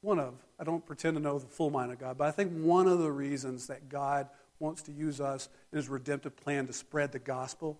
one 0.00 0.18
of, 0.18 0.34
I 0.58 0.64
don't 0.64 0.84
pretend 0.84 1.16
to 1.16 1.22
know 1.22 1.38
the 1.38 1.46
full 1.46 1.70
mind 1.70 1.92
of 1.92 1.98
God, 1.98 2.16
but 2.16 2.26
I 2.26 2.30
think 2.30 2.52
one 2.52 2.86
of 2.86 3.00
the 3.00 3.10
reasons 3.10 3.66
that 3.66 3.88
God 3.88 4.28
wants 4.58 4.82
to 4.82 4.92
use 4.92 5.20
us 5.20 5.48
in 5.72 5.76
his 5.76 5.88
redemptive 5.88 6.36
plan 6.36 6.66
to 6.66 6.72
spread 6.72 7.12
the 7.12 7.18
gospel. 7.18 7.78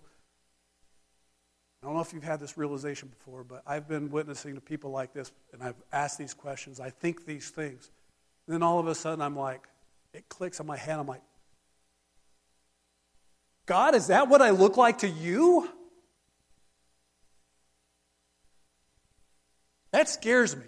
I 1.83 1.87
don't 1.87 1.95
know 1.95 2.03
if 2.03 2.13
you've 2.13 2.25
had 2.25 2.41
this 2.41 2.59
realization 2.59 3.09
before, 3.09 3.45
but 3.45 3.63
I've 3.67 3.89
been 3.89 4.11
witnessing 4.11 4.55
to 4.57 4.61
people 4.61 4.91
like 4.91 5.13
this, 5.13 5.33
and 5.53 5.63
I've 5.63 5.81
asked 5.93 6.19
these 6.19 6.35
questions. 6.35 6.81
I 6.81 6.91
think 6.91 7.25
these 7.25 7.51
things. 7.51 7.91
And 8.49 8.55
then 8.55 8.63
all 8.63 8.79
of 8.79 8.87
a 8.87 8.95
sudden, 8.95 9.21
I'm 9.21 9.37
like, 9.37 9.69
it 10.15 10.27
clicks 10.31 10.59
on 10.59 10.67
my 10.67 10.79
head. 10.79 10.99
I'm 10.99 11.07
like, 11.07 11.21
God, 13.67 13.95
is 13.95 14.07
that 14.07 14.29
what 14.31 14.41
I 14.41 14.51
look 14.51 14.79
like 14.79 14.99
to 14.99 15.09
you? 15.09 15.69
That 19.93 20.09
scares 20.09 20.57
me. 20.57 20.63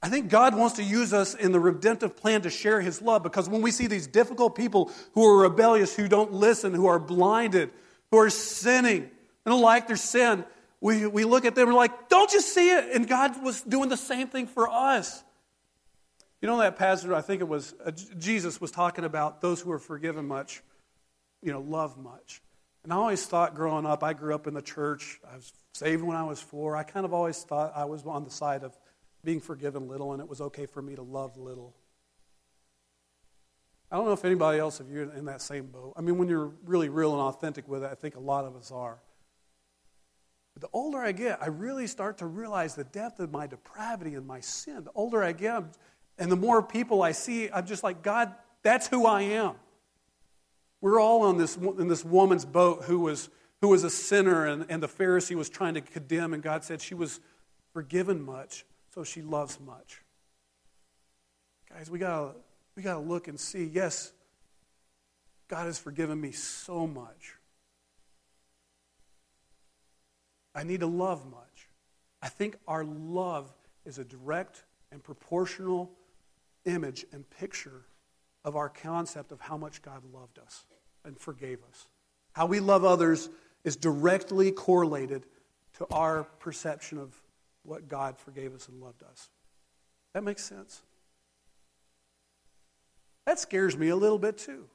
I 0.00 0.08
think 0.08 0.30
God 0.30 0.56
wants 0.56 0.76
to 0.76 0.84
use 0.84 1.12
us 1.12 1.34
in 1.34 1.50
the 1.50 1.58
redemptive 1.58 2.16
plan 2.16 2.42
to 2.42 2.50
share 2.50 2.80
His 2.80 3.02
love 3.02 3.24
because 3.24 3.48
when 3.48 3.60
we 3.60 3.72
see 3.72 3.88
these 3.88 4.06
difficult 4.06 4.54
people 4.54 4.92
who 5.14 5.26
are 5.26 5.42
rebellious, 5.42 5.96
who 5.96 6.06
don't 6.06 6.32
listen, 6.32 6.72
who 6.72 6.86
are 6.86 7.00
blinded, 7.00 7.70
who 8.12 8.18
are 8.18 8.30
sinning, 8.30 9.02
and 9.02 9.10
don't 9.46 9.60
like 9.60 9.88
their 9.88 9.96
sin, 9.96 10.44
we, 10.80 11.08
we 11.08 11.24
look 11.24 11.44
at 11.44 11.56
them 11.56 11.66
and 11.66 11.74
we're 11.74 11.80
like, 11.80 12.08
don't 12.08 12.32
you 12.32 12.40
see 12.40 12.70
it? 12.70 12.94
And 12.94 13.08
God 13.08 13.42
was 13.42 13.62
doing 13.62 13.88
the 13.88 13.96
same 13.96 14.28
thing 14.28 14.46
for 14.46 14.70
us. 14.70 15.24
You 16.40 16.48
know 16.48 16.58
that 16.58 16.76
passage, 16.76 17.10
I 17.10 17.20
think 17.20 17.42
it 17.42 17.48
was 17.48 17.74
uh, 17.84 17.90
Jesus 18.18 18.60
was 18.60 18.70
talking 18.70 19.04
about 19.04 19.40
those 19.40 19.60
who 19.60 19.70
are 19.72 19.78
forgiven 19.78 20.26
much, 20.26 20.62
you 21.42 21.52
know, 21.52 21.60
love 21.60 21.98
much. 21.98 22.40
And 22.82 22.92
I 22.92 22.96
always 22.96 23.26
thought 23.26 23.54
growing 23.54 23.84
up, 23.84 24.02
I 24.02 24.14
grew 24.14 24.34
up 24.34 24.46
in 24.46 24.54
the 24.54 24.62
church. 24.62 25.20
I 25.30 25.36
was 25.36 25.52
saved 25.74 26.02
when 26.02 26.16
I 26.16 26.22
was 26.22 26.40
four. 26.40 26.76
I 26.76 26.82
kind 26.82 27.04
of 27.04 27.12
always 27.12 27.42
thought 27.42 27.72
I 27.76 27.84
was 27.84 28.06
on 28.06 28.24
the 28.24 28.30
side 28.30 28.64
of 28.64 28.74
being 29.22 29.40
forgiven 29.40 29.86
little 29.86 30.12
and 30.12 30.22
it 30.22 30.28
was 30.28 30.40
okay 30.40 30.64
for 30.64 30.80
me 30.80 30.94
to 30.94 31.02
love 31.02 31.36
little. 31.36 31.74
I 33.92 33.96
don't 33.96 34.06
know 34.06 34.12
if 34.12 34.24
anybody 34.24 34.58
else 34.58 34.80
of 34.80 34.90
you 34.90 35.10
in 35.14 35.24
that 35.26 35.42
same 35.42 35.66
boat. 35.66 35.94
I 35.96 36.00
mean, 36.00 36.16
when 36.16 36.28
you're 36.28 36.52
really 36.64 36.88
real 36.88 37.12
and 37.12 37.20
authentic 37.20 37.68
with 37.68 37.82
it, 37.82 37.90
I 37.90 37.96
think 37.96 38.14
a 38.14 38.20
lot 38.20 38.44
of 38.44 38.56
us 38.56 38.70
are. 38.70 38.98
But 40.54 40.62
the 40.62 40.68
older 40.72 40.98
I 40.98 41.12
get, 41.12 41.42
I 41.42 41.48
really 41.48 41.86
start 41.86 42.18
to 42.18 42.26
realize 42.26 42.74
the 42.74 42.84
depth 42.84 43.18
of 43.18 43.32
my 43.32 43.46
depravity 43.46 44.14
and 44.14 44.26
my 44.26 44.40
sin. 44.40 44.84
The 44.84 44.92
older 44.94 45.22
I 45.22 45.32
get, 45.32 45.56
I'm, 45.56 45.70
and 46.20 46.30
the 46.30 46.36
more 46.36 46.62
people 46.62 47.02
I 47.02 47.12
see, 47.12 47.50
I'm 47.50 47.66
just 47.66 47.82
like, 47.82 48.02
God, 48.02 48.34
that's 48.62 48.86
who 48.86 49.06
I 49.06 49.22
am. 49.22 49.54
We're 50.82 51.00
all 51.00 51.22
on 51.22 51.38
this, 51.38 51.56
in 51.56 51.88
this 51.88 52.04
woman's 52.04 52.44
boat 52.44 52.84
who 52.84 53.00
was 53.00 53.30
who 53.60 53.68
was 53.68 53.84
a 53.84 53.90
sinner 53.90 54.46
and, 54.46 54.64
and 54.70 54.82
the 54.82 54.88
Pharisee 54.88 55.34
was 55.34 55.50
trying 55.50 55.74
to 55.74 55.82
condemn, 55.82 56.32
and 56.32 56.42
God 56.42 56.64
said 56.64 56.80
she 56.80 56.94
was 56.94 57.20
forgiven 57.74 58.22
much, 58.22 58.64
so 58.94 59.04
she 59.04 59.20
loves 59.20 59.60
much. 59.60 60.02
Guys, 61.70 61.90
we 61.90 61.98
got 61.98 62.36
we 62.76 62.82
got 62.82 62.94
to 62.94 63.00
look 63.00 63.28
and 63.28 63.38
see 63.38 63.64
yes, 63.64 64.12
God 65.48 65.66
has 65.66 65.78
forgiven 65.78 66.20
me 66.20 66.32
so 66.32 66.86
much. 66.86 67.34
I 70.54 70.64
need 70.64 70.80
to 70.80 70.86
love 70.86 71.26
much. 71.30 71.68
I 72.22 72.28
think 72.28 72.56
our 72.66 72.84
love 72.84 73.52
is 73.84 73.98
a 73.98 74.04
direct 74.04 74.64
and 74.90 75.02
proportional 75.02 75.90
image 76.64 77.04
and 77.12 77.28
picture 77.30 77.86
of 78.44 78.56
our 78.56 78.68
concept 78.68 79.32
of 79.32 79.40
how 79.40 79.56
much 79.56 79.82
God 79.82 80.02
loved 80.12 80.38
us 80.38 80.64
and 81.04 81.18
forgave 81.18 81.58
us. 81.68 81.86
How 82.32 82.46
we 82.46 82.60
love 82.60 82.84
others 82.84 83.28
is 83.64 83.76
directly 83.76 84.50
correlated 84.50 85.24
to 85.74 85.86
our 85.90 86.24
perception 86.38 86.98
of 86.98 87.14
what 87.62 87.88
God 87.88 88.18
forgave 88.18 88.54
us 88.54 88.68
and 88.68 88.80
loved 88.80 89.02
us. 89.02 89.28
That 90.14 90.24
makes 90.24 90.44
sense? 90.44 90.82
That 93.26 93.38
scares 93.38 93.76
me 93.76 93.88
a 93.88 93.96
little 93.96 94.18
bit 94.18 94.38
too. 94.38 94.66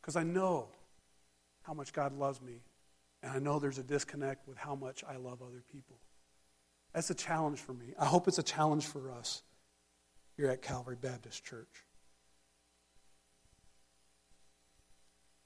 Because 0.00 0.16
I 0.16 0.22
know 0.22 0.68
how 1.62 1.74
much 1.74 1.92
God 1.92 2.18
loves 2.18 2.40
me, 2.42 2.60
and 3.22 3.32
I 3.32 3.38
know 3.38 3.58
there's 3.58 3.78
a 3.78 3.84
disconnect 3.84 4.48
with 4.48 4.58
how 4.58 4.74
much 4.74 5.04
I 5.08 5.16
love 5.16 5.42
other 5.42 5.62
people. 5.72 5.96
That's 6.92 7.10
a 7.10 7.14
challenge 7.14 7.58
for 7.58 7.72
me. 7.72 7.94
I 7.98 8.04
hope 8.04 8.28
it's 8.28 8.38
a 8.38 8.42
challenge 8.42 8.86
for 8.86 9.10
us 9.10 9.42
here 10.36 10.48
at 10.48 10.62
Calvary 10.62 10.96
Baptist 11.00 11.44
Church. 11.44 11.86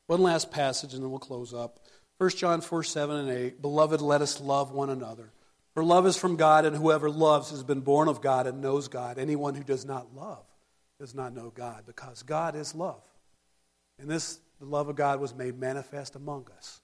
One 0.06 0.22
last 0.22 0.50
passage, 0.50 0.94
and 0.94 1.02
then 1.02 1.10
we'll 1.10 1.18
close 1.18 1.52
up. 1.52 1.80
1 2.18 2.30
John 2.30 2.60
4 2.60 2.82
7 2.82 3.16
and 3.16 3.30
8. 3.30 3.62
Beloved, 3.62 4.00
let 4.00 4.22
us 4.22 4.40
love 4.40 4.70
one 4.70 4.90
another. 4.90 5.32
For 5.74 5.84
love 5.84 6.06
is 6.06 6.16
from 6.16 6.36
God, 6.36 6.64
and 6.64 6.76
whoever 6.76 7.10
loves 7.10 7.50
has 7.50 7.62
been 7.62 7.80
born 7.80 8.08
of 8.08 8.22
God 8.22 8.46
and 8.46 8.62
knows 8.62 8.88
God. 8.88 9.18
Anyone 9.18 9.54
who 9.54 9.64
does 9.64 9.84
not 9.84 10.14
love 10.14 10.44
does 10.98 11.14
not 11.14 11.34
know 11.34 11.52
God, 11.54 11.82
because 11.86 12.22
God 12.22 12.56
is 12.56 12.74
love. 12.74 13.02
And 13.98 14.08
this, 14.08 14.40
the 14.58 14.64
love 14.64 14.88
of 14.88 14.96
God, 14.96 15.20
was 15.20 15.34
made 15.34 15.58
manifest 15.58 16.16
among 16.16 16.46
us. 16.56 16.80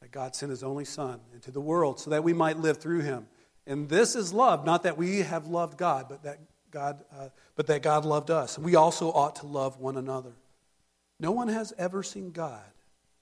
That 0.00 0.10
God 0.10 0.34
sent 0.34 0.50
his 0.50 0.64
only 0.64 0.84
Son 0.84 1.20
into 1.32 1.52
the 1.52 1.60
world 1.60 2.00
so 2.00 2.10
that 2.10 2.24
we 2.24 2.32
might 2.32 2.58
live 2.58 2.78
through 2.78 3.00
him. 3.00 3.26
And 3.66 3.88
this 3.88 4.16
is 4.16 4.32
love, 4.32 4.64
not 4.64 4.82
that 4.82 4.96
we 4.98 5.18
have 5.18 5.46
loved 5.46 5.78
God, 5.78 6.06
but 6.08 6.22
that 6.24 6.38
God, 6.70 7.04
uh, 7.16 7.28
but 7.54 7.66
that 7.68 7.82
God 7.82 8.04
loved 8.04 8.30
us. 8.30 8.58
We 8.58 8.76
also 8.76 9.12
ought 9.12 9.36
to 9.36 9.46
love 9.46 9.78
one 9.78 9.96
another. 9.96 10.32
No 11.20 11.30
one 11.30 11.48
has 11.48 11.72
ever 11.78 12.02
seen 12.02 12.32
God. 12.32 12.64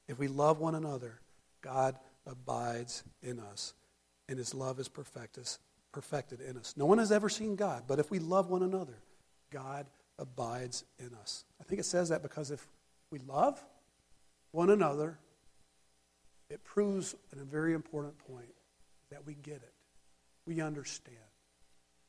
If 0.08 0.18
we 0.18 0.28
love 0.28 0.58
one 0.58 0.74
another, 0.74 1.20
God 1.60 1.98
abides 2.26 3.04
in 3.22 3.38
us 3.38 3.74
and 4.28 4.38
his 4.38 4.54
love 4.54 4.78
is 4.78 4.88
perfected 4.88 6.40
in 6.40 6.56
us. 6.56 6.74
No 6.76 6.86
one 6.86 6.98
has 6.98 7.12
ever 7.12 7.28
seen 7.28 7.56
God, 7.56 7.84
but 7.86 7.98
if 7.98 8.10
we 8.10 8.20
love 8.20 8.48
one 8.48 8.62
another, 8.62 8.96
God 9.50 9.86
abides 10.18 10.84
in 10.98 11.12
us. 11.20 11.44
I 11.60 11.64
think 11.64 11.80
it 11.80 11.84
says 11.84 12.08
that 12.10 12.22
because 12.22 12.50
if 12.50 12.66
we 13.10 13.18
love 13.18 13.62
one 14.52 14.70
another, 14.70 15.18
it 16.48 16.62
proves 16.64 17.14
a 17.32 17.44
very 17.44 17.74
important 17.74 18.16
point 18.18 18.54
that 19.10 19.26
we 19.26 19.34
get 19.34 19.56
it. 19.56 19.72
We 20.50 20.60
understand 20.60 21.16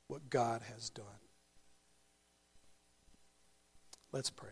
what 0.08 0.32
God 0.32 0.64
has 0.74 0.90
done. 0.90 1.06
Let's 4.12 4.32
pray. 4.32 4.50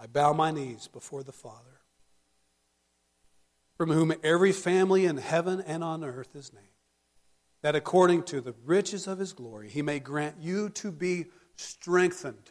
I 0.00 0.06
bow 0.06 0.32
my 0.32 0.50
knees 0.50 0.88
before 0.88 1.22
the 1.22 1.30
Father, 1.30 1.82
from 3.76 3.90
whom 3.90 4.14
every 4.22 4.52
family 4.52 5.04
in 5.04 5.18
heaven 5.18 5.60
and 5.60 5.84
on 5.84 6.02
earth 6.02 6.34
is 6.34 6.54
named, 6.54 6.64
that 7.60 7.76
according 7.76 8.22
to 8.22 8.40
the 8.40 8.54
riches 8.64 9.06
of 9.06 9.18
his 9.18 9.34
glory, 9.34 9.68
he 9.68 9.82
may 9.82 9.98
grant 9.98 10.36
you 10.40 10.70
to 10.70 10.90
be 10.90 11.26
strengthened 11.54 12.50